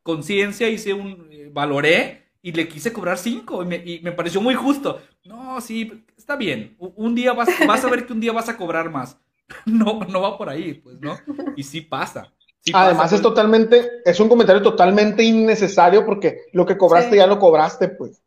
conciencia, 0.03 0.67
hice 0.67 0.93
un, 0.93 1.29
valoré 1.53 2.23
y 2.41 2.51
le 2.51 2.67
quise 2.67 2.91
cobrar 2.91 3.17
cinco 3.17 3.63
y 3.63 3.65
me, 3.65 3.75
y 3.77 4.01
me, 4.01 4.11
pareció 4.11 4.41
muy 4.41 4.53
justo. 4.53 5.01
No, 5.23 5.61
sí, 5.61 6.03
está 6.17 6.35
bien, 6.35 6.75
un 6.77 7.15
día 7.15 7.31
vas, 7.31 7.47
vas 7.65 7.85
a 7.85 7.89
ver 7.89 8.05
que 8.05 8.11
un 8.11 8.19
día 8.19 8.33
vas 8.33 8.49
a 8.49 8.57
cobrar 8.57 8.89
más. 8.89 9.17
no, 9.65 10.01
no 10.07 10.21
va 10.21 10.37
por 10.37 10.49
ahí, 10.49 10.73
pues, 10.75 10.99
¿no? 10.99 11.17
Y 11.55 11.63
sí 11.63 11.81
pasa. 11.81 12.31
Además 12.73 13.11
es 13.11 13.21
totalmente, 13.21 14.01
es 14.05 14.19
un 14.19 14.29
comentario 14.29 14.61
totalmente 14.61 15.23
innecesario 15.23 16.05
porque 16.05 16.45
lo 16.53 16.65
que 16.65 16.77
cobraste 16.77 17.17
ya 17.17 17.27
lo 17.27 17.39
cobraste, 17.39 17.89
pues. 17.89 18.21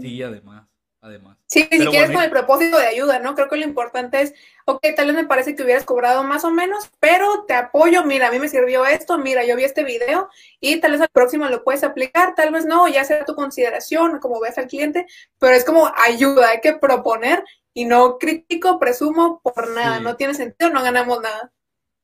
Sí, 0.00 0.22
además, 0.22 0.68
además. 1.00 1.36
Sí, 1.46 1.68
ni 1.70 1.80
siquiera 1.80 2.06
es 2.06 2.12
con 2.12 2.22
el 2.22 2.30
propósito 2.30 2.78
de 2.78 2.86
ayuda, 2.86 3.18
¿no? 3.18 3.34
Creo 3.34 3.48
que 3.48 3.56
lo 3.56 3.64
importante 3.64 4.22
es, 4.22 4.32
ok, 4.66 4.80
tal 4.96 5.08
vez 5.08 5.16
me 5.16 5.26
parece 5.26 5.54
que 5.54 5.64
hubieras 5.64 5.84
cobrado 5.84 6.22
más 6.22 6.44
o 6.44 6.50
menos, 6.50 6.90
pero 7.00 7.44
te 7.46 7.54
apoyo, 7.54 8.04
mira, 8.04 8.28
a 8.28 8.30
mí 8.30 8.38
me 8.38 8.48
sirvió 8.48 8.86
esto, 8.86 9.18
mira, 9.18 9.44
yo 9.44 9.56
vi 9.56 9.64
este 9.64 9.82
video 9.82 10.30
y 10.60 10.80
tal 10.80 10.92
vez 10.92 11.00
al 11.00 11.08
próximo 11.08 11.46
lo 11.48 11.64
puedes 11.64 11.82
aplicar, 11.82 12.34
tal 12.34 12.52
vez 12.52 12.64
no, 12.64 12.86
ya 12.88 13.04
sea 13.04 13.24
tu 13.24 13.34
consideración, 13.34 14.20
como 14.20 14.40
ves 14.40 14.56
al 14.58 14.68
cliente, 14.68 15.06
pero 15.38 15.54
es 15.54 15.64
como 15.64 15.90
ayuda, 16.06 16.50
hay 16.50 16.60
que 16.60 16.74
proponer 16.74 17.44
y 17.74 17.84
no 17.84 18.18
critico, 18.18 18.78
presumo 18.78 19.40
por 19.42 19.70
nada, 19.70 20.00
no 20.00 20.16
tiene 20.16 20.34
sentido, 20.34 20.70
no 20.70 20.82
ganamos 20.82 21.20
nada. 21.22 21.52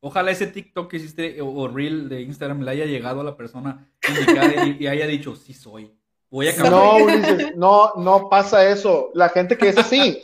Ojalá 0.00 0.30
ese 0.30 0.46
TikTok 0.46 0.90
que 0.90 0.98
hiciste 0.98 1.40
o 1.42 1.66
Reel 1.66 2.08
de 2.08 2.22
Instagram 2.22 2.62
le 2.62 2.70
haya 2.70 2.86
llegado 2.86 3.20
a 3.20 3.24
la 3.24 3.36
persona 3.36 3.88
indicada 4.08 4.66
y, 4.66 4.86
haya 4.86 5.06
dicho, 5.06 5.34
sí 5.34 5.52
soy. 5.52 5.92
Voy 6.30 6.48
a 6.48 6.54
cambiar. 6.54 7.56
No, 7.56 7.92
no, 7.94 8.02
no 8.02 8.28
pasa 8.28 8.68
eso. 8.68 9.10
La 9.14 9.28
gente 9.30 9.58
que 9.58 9.68
es 9.68 9.78
así 9.78 10.20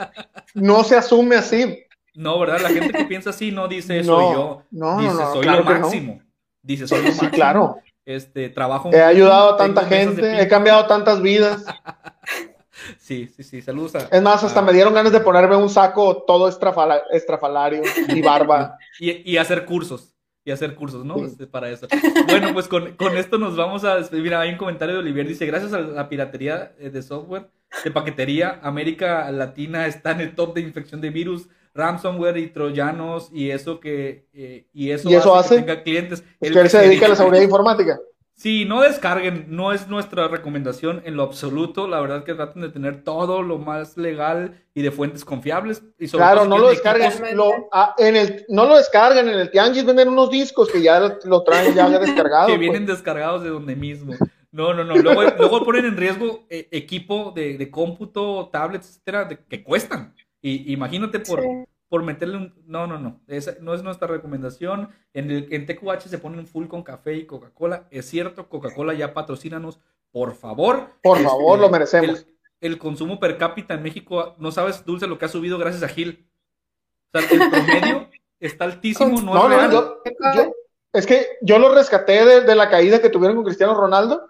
no 0.55 0.85
se 0.85 0.97
asume 0.97 1.37
así. 1.37 1.85
No, 2.15 2.39
¿verdad? 2.39 2.61
La 2.61 2.69
gente 2.69 2.93
que 2.93 3.05
piensa 3.07 3.31
así 3.31 3.51
no 3.51 3.67
dice 3.67 4.05
soy 4.05 4.35
yo. 4.35 4.63
No, 4.71 4.99
dice 5.01 5.17
soy 5.33 5.47
lo 5.47 5.65
máximo. 5.65 6.21
Dice 6.63 6.87
soy 6.87 6.99
lo 6.99 7.05
máximo. 7.07 7.31
Sí, 7.31 7.35
claro. 7.35 7.79
Este, 8.05 8.51
trabajo. 8.51 8.91
He 8.93 9.03
ayudado 9.03 9.55
a 9.55 9.57
tanta 9.57 9.85
gente, 9.87 10.41
he 10.41 10.47
cambiado 10.47 10.87
tantas 10.87 11.21
vidas. 11.21 11.65
Sí, 12.99 13.29
sí, 13.35 13.43
sí, 13.43 13.63
saludos 13.63 13.95
a... 13.95 13.99
Es 14.11 14.23
más, 14.23 14.43
hasta 14.43 14.63
me 14.63 14.73
dieron 14.73 14.95
ganas 14.95 15.13
de 15.13 15.21
ponerme 15.21 15.57
un 15.57 15.69
saco 15.69 16.25
todo 16.27 16.49
estrafalario 16.49 17.83
y 18.09 18.23
barba. 18.23 18.79
y, 18.99 19.37
hacer 19.37 19.65
cursos, 19.65 20.15
y 20.45 20.51
hacer 20.51 20.75
cursos, 20.75 21.05
¿no? 21.05 21.25
Este, 21.25 21.47
para 21.47 21.71
eso. 21.71 21.87
Bueno, 22.29 22.53
pues 22.53 22.69
con, 22.69 22.95
esto 23.17 23.39
nos 23.39 23.57
vamos 23.57 23.85
a 23.85 23.97
despedir. 23.97 24.25
Mira, 24.25 24.41
hay 24.41 24.51
un 24.51 24.59
comentario 24.59 24.95
de 24.95 25.01
Olivier, 25.01 25.27
dice, 25.27 25.47
gracias 25.47 25.73
a 25.73 25.81
la 25.81 26.09
piratería 26.09 26.75
eh, 26.79 26.91
de 26.91 27.03
software, 27.03 27.49
de 27.83 27.91
paquetería, 27.91 28.61
América 28.63 29.31
Latina 29.31 29.87
está 29.87 30.13
en 30.13 30.21
el 30.21 30.35
top 30.35 30.55
de 30.55 30.61
infección 30.61 31.01
de 31.01 31.11
virus, 31.11 31.49
ransomware 31.75 32.39
y 32.39 32.49
troyanos, 32.49 33.31
y 33.33 33.51
eso 33.51 33.81
que... 33.81 34.29
Eh, 34.33 34.69
y 34.73 34.91
eso, 34.91 35.35
hace, 35.35 35.57
que 35.57 35.63
tenga 35.63 35.83
clientes. 35.83 36.25
Es 36.41 36.53
que 36.53 36.61
él 36.61 36.71
se 36.71 36.79
dedica 36.79 37.07
a 37.07 37.11
la 37.11 37.17
seguridad 37.17 37.43
informática. 37.43 37.99
Sí, 38.45 38.67
no 38.67 38.83
descarguen, 38.83 39.47
no 39.49 39.73
es 39.73 39.89
nuestra 39.89 40.29
recomendación 40.29 41.01
en 41.07 41.17
lo 41.17 41.23
absoluto. 41.23 41.89
La 41.89 41.99
verdad 41.99 42.25
que 42.25 42.35
traten 42.35 42.61
de 42.61 42.69
tener 42.69 43.03
todo 43.03 43.41
lo 43.41 43.57
más 43.57 43.97
legal 43.97 44.63
y 44.75 44.83
de 44.83 44.91
fuentes 44.91 45.25
confiables. 45.25 45.83
Y 45.99 46.09
claro, 46.09 46.45
no 46.45 46.59
lo 46.59 46.69
descarguen. 46.69 47.11
Ah, 47.73 47.95
en 47.97 48.17
el, 48.17 48.45
no 48.51 48.67
lo 48.67 48.77
descarguen, 48.77 49.31
en 49.31 49.39
el 49.39 49.51
Tianguis 49.51 49.87
venden 49.87 50.11
unos 50.11 50.29
discos 50.29 50.69
que 50.69 50.83
ya 50.83 51.17
lo 51.25 51.43
traen 51.43 51.75
ya 51.75 51.89
descargado. 51.99 52.49
que 52.49 52.59
vienen 52.59 52.85
pues. 52.85 52.99
descargados 52.99 53.43
de 53.43 53.49
donde 53.49 53.77
mismo. 53.77 54.13
No, 54.53 54.75
no, 54.75 54.85
no. 54.85 54.95
Luego, 54.95 55.23
luego 55.39 55.65
ponen 55.65 55.87
en 55.87 55.97
riesgo 55.97 56.45
eh, 56.51 56.69
equipo 56.71 57.33
de, 57.35 57.57
de, 57.57 57.71
cómputo, 57.71 58.51
tablets, 58.53 58.91
etcétera, 58.91 59.27
que 59.27 59.65
cuestan. 59.65 60.15
Y 60.43 60.71
imagínate 60.71 61.21
por, 61.21 61.43
por 61.95 62.03
meterle 62.03 62.39
un... 62.39 62.55
No, 62.67 62.89
no, 62.89 62.99
no. 62.99 63.21
Esa 63.29 63.55
no 63.61 63.73
es 63.73 63.85
nuestra 63.85 64.09
recomendación. 64.09 64.89
En, 65.13 65.31
el, 65.31 65.47
en 65.53 65.65
TQH 65.65 66.09
se 66.09 66.19
ponen 66.19 66.45
full 66.45 66.67
con 66.67 66.83
café 66.83 67.15
y 67.15 67.25
Coca-Cola. 67.25 67.87
Es 67.93 68.07
cierto, 68.07 68.49
Coca-Cola 68.49 68.95
ya 68.95 69.15
patrocínanos, 69.15 69.79
por 70.11 70.35
favor. 70.35 70.89
Por 71.05 71.19
este, 71.19 71.29
favor, 71.29 71.61
lo 71.61 71.71
merecemos. 71.71 72.27
El, 72.61 72.79
consumo 72.79 73.21
per 73.21 73.39
cápita 73.39 73.75
en 73.75 73.85
México, 73.85 74.35
no 74.39 74.51
sabes, 74.51 74.85
Dulce, 74.85 75.07
lo 75.07 75.21
que 75.21 75.27
ha 75.27 75.29
subido 75.29 75.57
gracias 75.57 75.85
a 75.85 75.89
Gil. 75.89 76.27
O 77.13 77.21
sea, 77.21 77.31
el 77.31 77.49
promedio 77.49 78.11
está 78.41 78.65
altísimo, 78.65 79.21
no, 79.21 79.49
es 79.53 79.57
real. 79.57 80.53
es 80.93 81.07
que 81.07 81.29
yo 81.43 81.61
lo 81.61 81.73
rescaté 81.73 82.41
de, 82.41 82.55
la 82.57 82.71
caída 82.71 83.01
que 83.01 83.09
tuvieron 83.09 83.37
con 83.37 83.45
Cristiano 83.45 83.73
Ronaldo. 83.73 84.29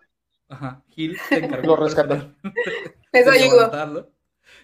Ajá, 0.51 0.83
Gil 0.91 1.19
se 1.31 1.37
encargó. 1.37 1.69
Lo 1.69 1.77
rescaté. 1.77 2.31
Les 3.11 3.27
ayudó. 3.27 4.11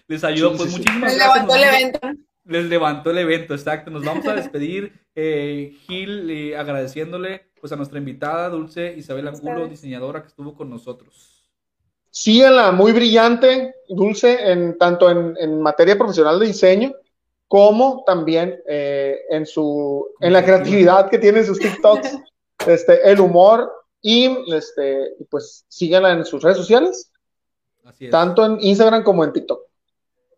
Les 0.05 0.23
ayudó, 0.23 0.55
pues 0.55 0.69
muchísimas 0.69 1.15
gracias 1.15 2.15
les 2.45 2.65
levantó 2.65 3.11
el 3.11 3.19
evento, 3.19 3.53
exacto. 3.53 3.91
Nos 3.91 4.03
vamos 4.03 4.25
a 4.27 4.35
despedir, 4.35 4.93
eh, 5.15 5.73
Gil, 5.87 6.29
eh, 6.29 6.57
agradeciéndole 6.57 7.51
pues 7.59 7.71
a 7.71 7.75
nuestra 7.75 7.99
invitada, 7.99 8.49
Dulce 8.49 8.93
Isabel 8.97 9.27
Angulo, 9.27 9.67
diseñadora 9.67 10.21
que 10.21 10.29
estuvo 10.29 10.55
con 10.55 10.69
nosotros. 10.69 11.43
Síguela, 12.09 12.71
muy 12.71 12.91
brillante, 12.91 13.75
Dulce, 13.87 14.51
en, 14.51 14.77
tanto 14.77 15.09
en, 15.09 15.61
materia 15.61 15.97
profesional 15.97 16.39
de 16.39 16.47
diseño 16.47 16.93
como 17.47 18.03
también 18.05 18.59
eh, 18.67 19.19
en, 19.29 19.45
su, 19.45 20.07
en 20.19 20.33
la 20.33 20.43
creatividad 20.43 21.09
que 21.09 21.19
tiene 21.19 21.39
en 21.39 21.45
sus 21.45 21.59
TikToks, 21.59 22.17
este, 22.67 23.09
el 23.09 23.19
humor 23.19 23.71
y 24.01 24.29
este, 24.53 25.15
pues 25.29 25.65
síganla 25.67 26.13
en 26.13 26.25
sus 26.25 26.41
redes 26.41 26.57
sociales, 26.57 27.11
tanto 28.09 28.45
en 28.45 28.57
Instagram 28.59 29.03
como 29.03 29.23
en 29.23 29.33
TikTok. 29.33 29.70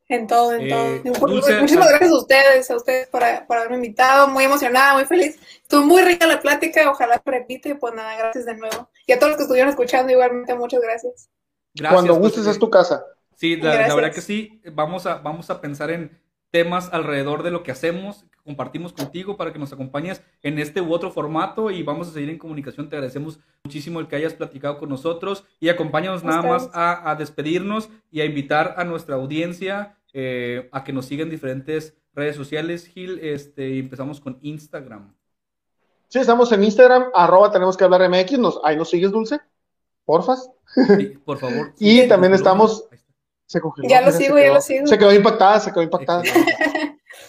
En 0.10 0.28
todo, 0.28 0.54
en 0.54 0.70
todo. 0.70 0.86
Eh, 0.95 1.60
muchísimas 1.60 1.89
gracias 1.89 2.12
a 2.12 2.18
ustedes, 2.18 2.72
a 2.72 2.76
ustedes 2.76 3.08
por, 3.08 3.24
por, 3.47 3.58
haberme 3.58 3.78
invitado, 3.78 4.28
muy 4.28 4.43
emocionada, 4.43 4.93
muy 4.95 5.06
feliz. 5.06 5.39
Estuvo 5.62 5.86
muy 5.86 6.04
rica 6.04 6.28
la 6.28 6.41
plática, 6.41 6.89
ojalá 6.89 7.22
se 7.24 7.32
repite, 7.32 7.76
pues 7.76 7.93
nada, 7.93 8.16
gracias 8.18 8.45
de 8.45 8.56
nuevo. 8.56 8.89
Y 9.08 9.14
a 9.14 9.20
todos 9.20 9.32
los 9.32 9.38
que 9.38 9.43
estuvieron 9.43 9.70
escuchando, 9.70 10.12
igualmente, 10.12 10.54
muchas 10.56 10.82
gracias. 10.82 11.30
Cuando 11.89 12.16
gustes 12.16 12.45
es 12.45 12.60
tu 12.60 12.70
casa. 12.70 13.04
Sí, 13.36 13.56
la, 13.58 13.95
verdad 13.95 14.14
que 14.14 14.22
sí, 14.22 14.62
vamos 14.74 15.06
a, 15.06 15.16
vamos 15.16 15.49
a 15.49 15.60
pensar 15.60 15.89
en 15.89 16.23
temas 16.54 16.93
alrededor 16.93 17.41
de 17.41 17.49
lo 17.49 17.64
que 17.64 17.72
hacemos, 17.72 18.26
que 18.30 18.38
compartimos 18.45 18.93
contigo 18.93 19.38
para 19.38 19.51
que 19.51 19.58
nos 19.58 19.74
acompañes 19.74 20.22
en 20.43 20.60
este 20.60 20.82
u 20.82 20.93
otro 20.93 21.10
formato 21.10 21.72
y 21.72 21.82
vamos 21.82 22.08
a 22.08 22.12
seguir 22.12 22.30
en 22.30 22.38
comunicación. 22.38 22.89
Te 22.89 22.95
agradecemos 22.95 23.39
muchísimo 23.64 23.99
el 23.99 24.08
que 24.08 24.18
hayas 24.18 24.36
platicado 24.36 24.78
con 24.78 24.88
nosotros 24.88 25.45
y 25.60 25.70
acompáñanos 25.70 26.24
nada 26.24 26.43
más 26.43 26.70
a, 26.72 27.16
despedirnos 27.18 27.89
y 28.12 28.22
a 28.22 28.26
invitar 28.26 28.76
a 28.78 28.84
nuestra 28.84 29.16
audiencia 29.16 29.97
eh, 30.14 30.70
a 30.72 30.84
que 30.84 30.93
nos 30.93 31.08
sigan 31.08 31.26
en 31.26 31.32
diferentes 31.32 31.97
redes 32.14 32.36
sociales. 32.36 32.86
Gil, 32.86 33.18
este, 33.24 33.80
empezamos 33.80 34.22
con 34.22 34.38
Instagram. 34.43 35.12
Sí, 36.08 36.20
estamos 36.20 36.51
en 36.51 36.64
Instagram, 36.64 37.06
arroba 37.16 37.51
tenemos 37.51 37.76
que 37.76 37.84
hablar 37.84 38.08
MX, 38.08 38.38
nos, 38.38 38.62
ahí 38.64 38.78
nos 38.78 38.91
sigues, 38.91 39.12
Dulce, 39.12 39.39
porfas. 40.06 40.51
Sí, 40.99 41.18
por 41.26 41.39
favor. 41.39 41.74
y 41.80 42.08
también 42.08 42.36
estamos... 42.36 42.88
Se 43.62 43.88
Ya 43.88 44.01
lo 44.01 44.12
sigo, 44.12 44.38
ya 44.39 44.54
lo 44.54 44.62
sigo. 44.62 44.88
Se 44.88 44.97
quedó 44.97 45.14
impactada, 45.14 45.60
se 45.60 45.72
quedó 45.72 45.84
impactada. 45.84 46.24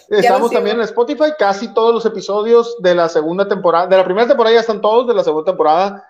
Estamos 0.09 0.51
también 0.51 0.77
en 0.77 0.83
Spotify, 0.83 1.33
casi 1.39 1.72
todos 1.72 1.95
los 1.95 2.07
episodios 2.07 2.77
de 2.81 2.95
la 2.95 3.09
segunda 3.09 3.47
temporada, 3.47 3.87
de 3.87 3.97
la 3.97 4.05
primera 4.05 4.27
temporada 4.27 4.55
ya 4.55 4.61
están 4.61 4.81
todos, 4.81 5.07
de 5.07 5.14
la 5.14 5.25
segunda 5.25 5.53
temporada 5.53 6.09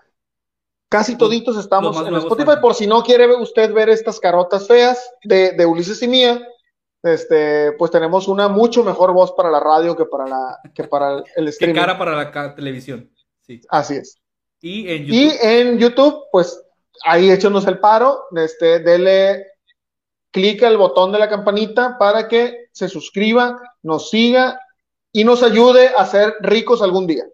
casi 0.94 1.16
toditos 1.16 1.56
estamos 1.56 1.96
en 2.06 2.14
Spotify, 2.14 2.52
por 2.60 2.72
si 2.72 2.86
no 2.86 3.02
quiere 3.02 3.26
usted 3.34 3.72
ver 3.72 3.88
estas 3.88 4.20
carotas 4.20 4.68
feas 4.68 5.10
de, 5.24 5.50
de 5.50 5.66
Ulises 5.66 6.00
y 6.02 6.06
mía, 6.06 6.40
este, 7.02 7.72
pues 7.72 7.90
tenemos 7.90 8.28
una 8.28 8.46
mucho 8.46 8.84
mejor 8.84 9.12
voz 9.12 9.32
para 9.32 9.50
la 9.50 9.58
radio 9.58 9.96
que 9.96 10.04
para 10.04 10.26
la 10.28 10.60
que 10.72 10.84
para 10.84 11.24
el 11.34 11.48
streaming. 11.48 11.74
Que 11.74 11.80
cara 11.80 11.98
para 11.98 12.12
la 12.12 12.54
televisión. 12.54 13.10
Sí. 13.42 13.60
Así 13.68 13.96
es. 13.96 14.20
Y 14.60 14.88
en 14.88 15.04
YouTube. 15.04 15.16
Y 15.16 15.46
en 15.46 15.78
YouTube, 15.78 16.24
pues 16.30 16.62
ahí 17.04 17.28
échenos 17.28 17.66
el 17.66 17.80
paro, 17.80 18.26
este, 18.36 18.78
dele 18.78 19.48
clic 20.34 20.62
el 20.62 20.76
botón 20.76 21.12
de 21.12 21.20
la 21.20 21.28
campanita 21.28 21.96
para 21.96 22.26
que 22.26 22.66
se 22.72 22.88
suscriba, 22.88 23.62
nos 23.84 24.10
siga 24.10 24.60
y 25.12 25.22
nos 25.22 25.44
ayude 25.44 25.90
a 25.96 26.04
ser 26.04 26.34
ricos 26.40 26.82
algún 26.82 27.06
día. 27.06 27.24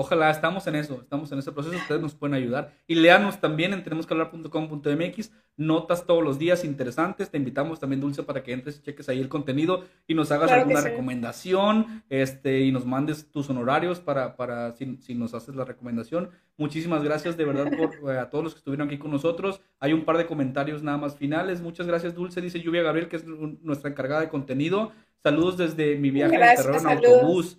Ojalá, 0.00 0.30
estamos 0.30 0.64
en 0.68 0.76
eso, 0.76 1.00
estamos 1.02 1.32
en 1.32 1.40
ese 1.40 1.50
proceso, 1.50 1.76
ustedes 1.76 2.00
nos 2.00 2.14
pueden 2.14 2.34
ayudar. 2.34 2.72
Y 2.86 2.94
léanos 2.94 3.40
también 3.40 3.72
en 3.72 3.82
tenemosquehablar.com.mx, 3.82 5.32
notas 5.56 6.06
todos 6.06 6.22
los 6.22 6.38
días 6.38 6.62
interesantes. 6.62 7.30
Te 7.30 7.36
invitamos 7.36 7.80
también, 7.80 8.00
Dulce, 8.00 8.22
para 8.22 8.44
que 8.44 8.52
entres 8.52 8.78
y 8.78 8.82
cheques 8.82 9.08
ahí 9.08 9.18
el 9.18 9.28
contenido 9.28 9.84
y 10.06 10.14
nos 10.14 10.30
hagas 10.30 10.52
alguna 10.52 10.82
recomendación 10.82 12.04
este, 12.10 12.60
y 12.60 12.70
nos 12.70 12.86
mandes 12.86 13.28
tus 13.32 13.50
honorarios 13.50 13.98
para, 13.98 14.36
para 14.36 14.72
si, 14.76 14.98
si 14.98 15.16
nos 15.16 15.34
haces 15.34 15.56
la 15.56 15.64
recomendación. 15.64 16.30
Muchísimas 16.56 17.02
gracias 17.02 17.36
de 17.36 17.44
verdad 17.44 17.68
por, 17.76 17.90
eh, 18.14 18.20
a 18.20 18.30
todos 18.30 18.44
los 18.44 18.54
que 18.54 18.58
estuvieron 18.58 18.86
aquí 18.86 18.98
con 18.98 19.10
nosotros. 19.10 19.60
Hay 19.80 19.92
un 19.92 20.04
par 20.04 20.16
de 20.16 20.26
comentarios 20.26 20.80
nada 20.80 20.98
más 20.98 21.16
finales. 21.16 21.60
Muchas 21.60 21.88
gracias, 21.88 22.14
Dulce, 22.14 22.40
dice 22.40 22.60
Lluvia 22.60 22.84
Gabriel, 22.84 23.08
que 23.08 23.16
es 23.16 23.24
nuestra 23.26 23.90
encargada 23.90 24.20
de 24.20 24.28
contenido. 24.28 24.92
Saludos 25.24 25.56
desde 25.56 25.96
mi 25.96 26.12
viaje 26.12 26.38
de 26.38 26.54
terror 26.54 26.76
en 26.76 26.86
autobús. 26.86 27.58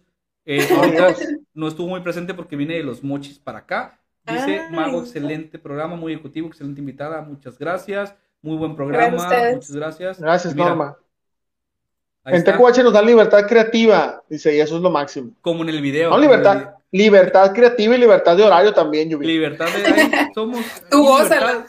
Eh, 0.51 0.67
ahorita 0.75 1.15
no 1.53 1.67
estuvo 1.67 1.87
muy 1.87 2.01
presente 2.01 2.33
porque 2.33 2.55
viene 2.55 2.73
de 2.73 2.83
los 2.83 3.03
mochis 3.03 3.37
para 3.37 3.59
acá. 3.59 3.99
Dice, 4.25 4.67
Mago, 4.71 5.01
excelente 5.01 5.59
programa, 5.59 5.95
muy 5.95 6.13
ejecutivo, 6.13 6.47
excelente 6.47 6.81
invitada, 6.81 7.21
muchas 7.21 7.57
gracias. 7.57 8.15
Muy 8.41 8.57
buen 8.57 8.75
programa, 8.75 9.17
muchas 9.53 9.71
gracias. 9.71 10.19
Gracias, 10.19 10.55
Norma. 10.55 10.97
En 12.25 12.43
TQH 12.43 12.83
nos 12.83 12.93
dan 12.93 13.05
libertad 13.05 13.47
creativa, 13.47 14.23
dice, 14.27 14.55
y 14.55 14.59
eso 14.59 14.75
es 14.75 14.81
lo 14.81 14.89
máximo. 14.89 15.31
Como 15.41 15.63
en 15.63 15.69
el 15.69 15.81
video. 15.81 16.09
No, 16.09 16.17
libertad, 16.17 16.75
libertad 16.91 17.53
creativa 17.53 17.95
y 17.95 17.99
libertad 17.99 18.35
de 18.35 18.43
horario 18.43 18.73
también, 18.73 19.09
Yubi. 19.09 19.27
Libertad 19.27 19.67
de 19.67 20.29
somos. 20.33 20.65
libertad, 20.91 21.65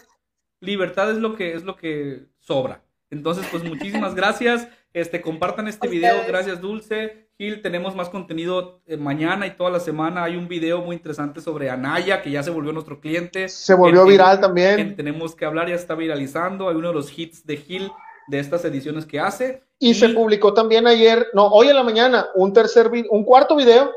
libertad 0.60 1.10
es 1.10 1.18
lo 1.18 1.34
que 1.34 1.54
es 1.54 1.64
lo 1.64 1.76
que 1.76 2.24
sobra. 2.38 2.82
Entonces, 3.10 3.46
pues 3.50 3.62
muchísimas 3.62 4.14
gracias. 4.14 4.68
Este, 4.92 5.20
compartan 5.20 5.68
este 5.68 5.86
video. 5.88 6.16
Gracias, 6.26 6.60
Dulce. 6.60 7.28
Gil, 7.38 7.62
tenemos 7.62 7.94
más 7.94 8.08
contenido 8.08 8.82
eh, 8.86 8.96
mañana 8.96 9.46
y 9.46 9.56
toda 9.56 9.70
la 9.70 9.80
semana. 9.80 10.24
Hay 10.24 10.36
un 10.36 10.48
video 10.48 10.82
muy 10.82 10.96
interesante 10.96 11.40
sobre 11.40 11.70
Anaya, 11.70 12.22
que 12.22 12.30
ya 12.30 12.42
se 12.42 12.50
volvió 12.50 12.72
nuestro 12.72 13.00
cliente. 13.00 13.48
Se 13.48 13.74
volvió 13.74 14.04
viral 14.04 14.40
también. 14.40 14.96
tenemos 14.96 15.34
que 15.34 15.44
hablar, 15.44 15.68
ya 15.68 15.76
está 15.76 15.94
viralizando. 15.94 16.68
Hay 16.68 16.76
uno 16.76 16.88
de 16.88 16.94
los 16.94 17.16
hits 17.16 17.46
de 17.46 17.56
Gil 17.56 17.90
de 18.28 18.40
estas 18.40 18.64
ediciones 18.64 19.06
que 19.06 19.20
hace. 19.20 19.62
Y, 19.78 19.94
se 19.94 20.10
publicó 20.10 20.52
también 20.52 20.86
ayer, 20.86 21.28
no, 21.32 21.46
hoy 21.46 21.68
en 21.68 21.76
la 21.76 21.82
mañana, 21.82 22.26
un 22.34 22.52
tercer, 22.52 22.90
un 23.08 23.24
cuarto 23.24 23.56
video 23.56 23.90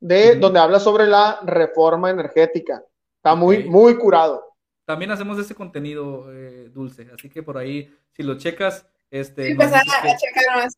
de 0.00 0.36
donde 0.36 0.58
habla 0.58 0.80
sobre 0.80 1.06
la 1.06 1.40
reforma 1.44 2.10
energética. 2.10 2.82
Está 3.16 3.34
muy, 3.34 3.64
muy 3.64 3.96
curado. 3.96 4.44
También 4.84 5.10
hacemos 5.10 5.38
ese 5.38 5.54
contenido 5.54 6.32
eh, 6.32 6.70
dulce, 6.72 7.08
así 7.14 7.28
que 7.28 7.42
por 7.42 7.58
ahí, 7.58 7.94
si 8.12 8.22
lo 8.22 8.38
checas, 8.38 8.86
este, 9.10 9.54
nos 9.54 9.68
pues, 9.68 9.82
dices, 9.84 9.98
a, 9.98 10.02
que, 10.02 10.68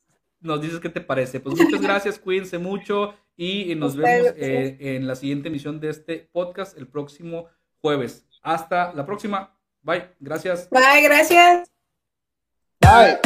nos 0.40 0.62
dices 0.62 0.80
qué 0.80 0.88
te 0.88 1.00
parece. 1.00 1.40
Pues 1.40 1.58
muchas 1.58 1.80
gracias, 1.80 2.18
cuídense 2.18 2.58
mucho 2.58 3.14
y 3.36 3.74
nos 3.74 3.96
vemos 3.96 4.32
eh, 4.36 4.76
en 4.80 5.06
la 5.06 5.14
siguiente 5.16 5.48
emisión 5.48 5.80
de 5.80 5.90
este 5.90 6.28
podcast 6.32 6.76
el 6.76 6.86
próximo 6.86 7.46
jueves. 7.80 8.26
Hasta 8.42 8.92
la 8.94 9.04
próxima. 9.06 9.56
Bye, 9.82 10.08
gracias. 10.20 10.68
Bye, 10.70 11.02
gracias. 11.02 11.70
Bye. 12.80 13.18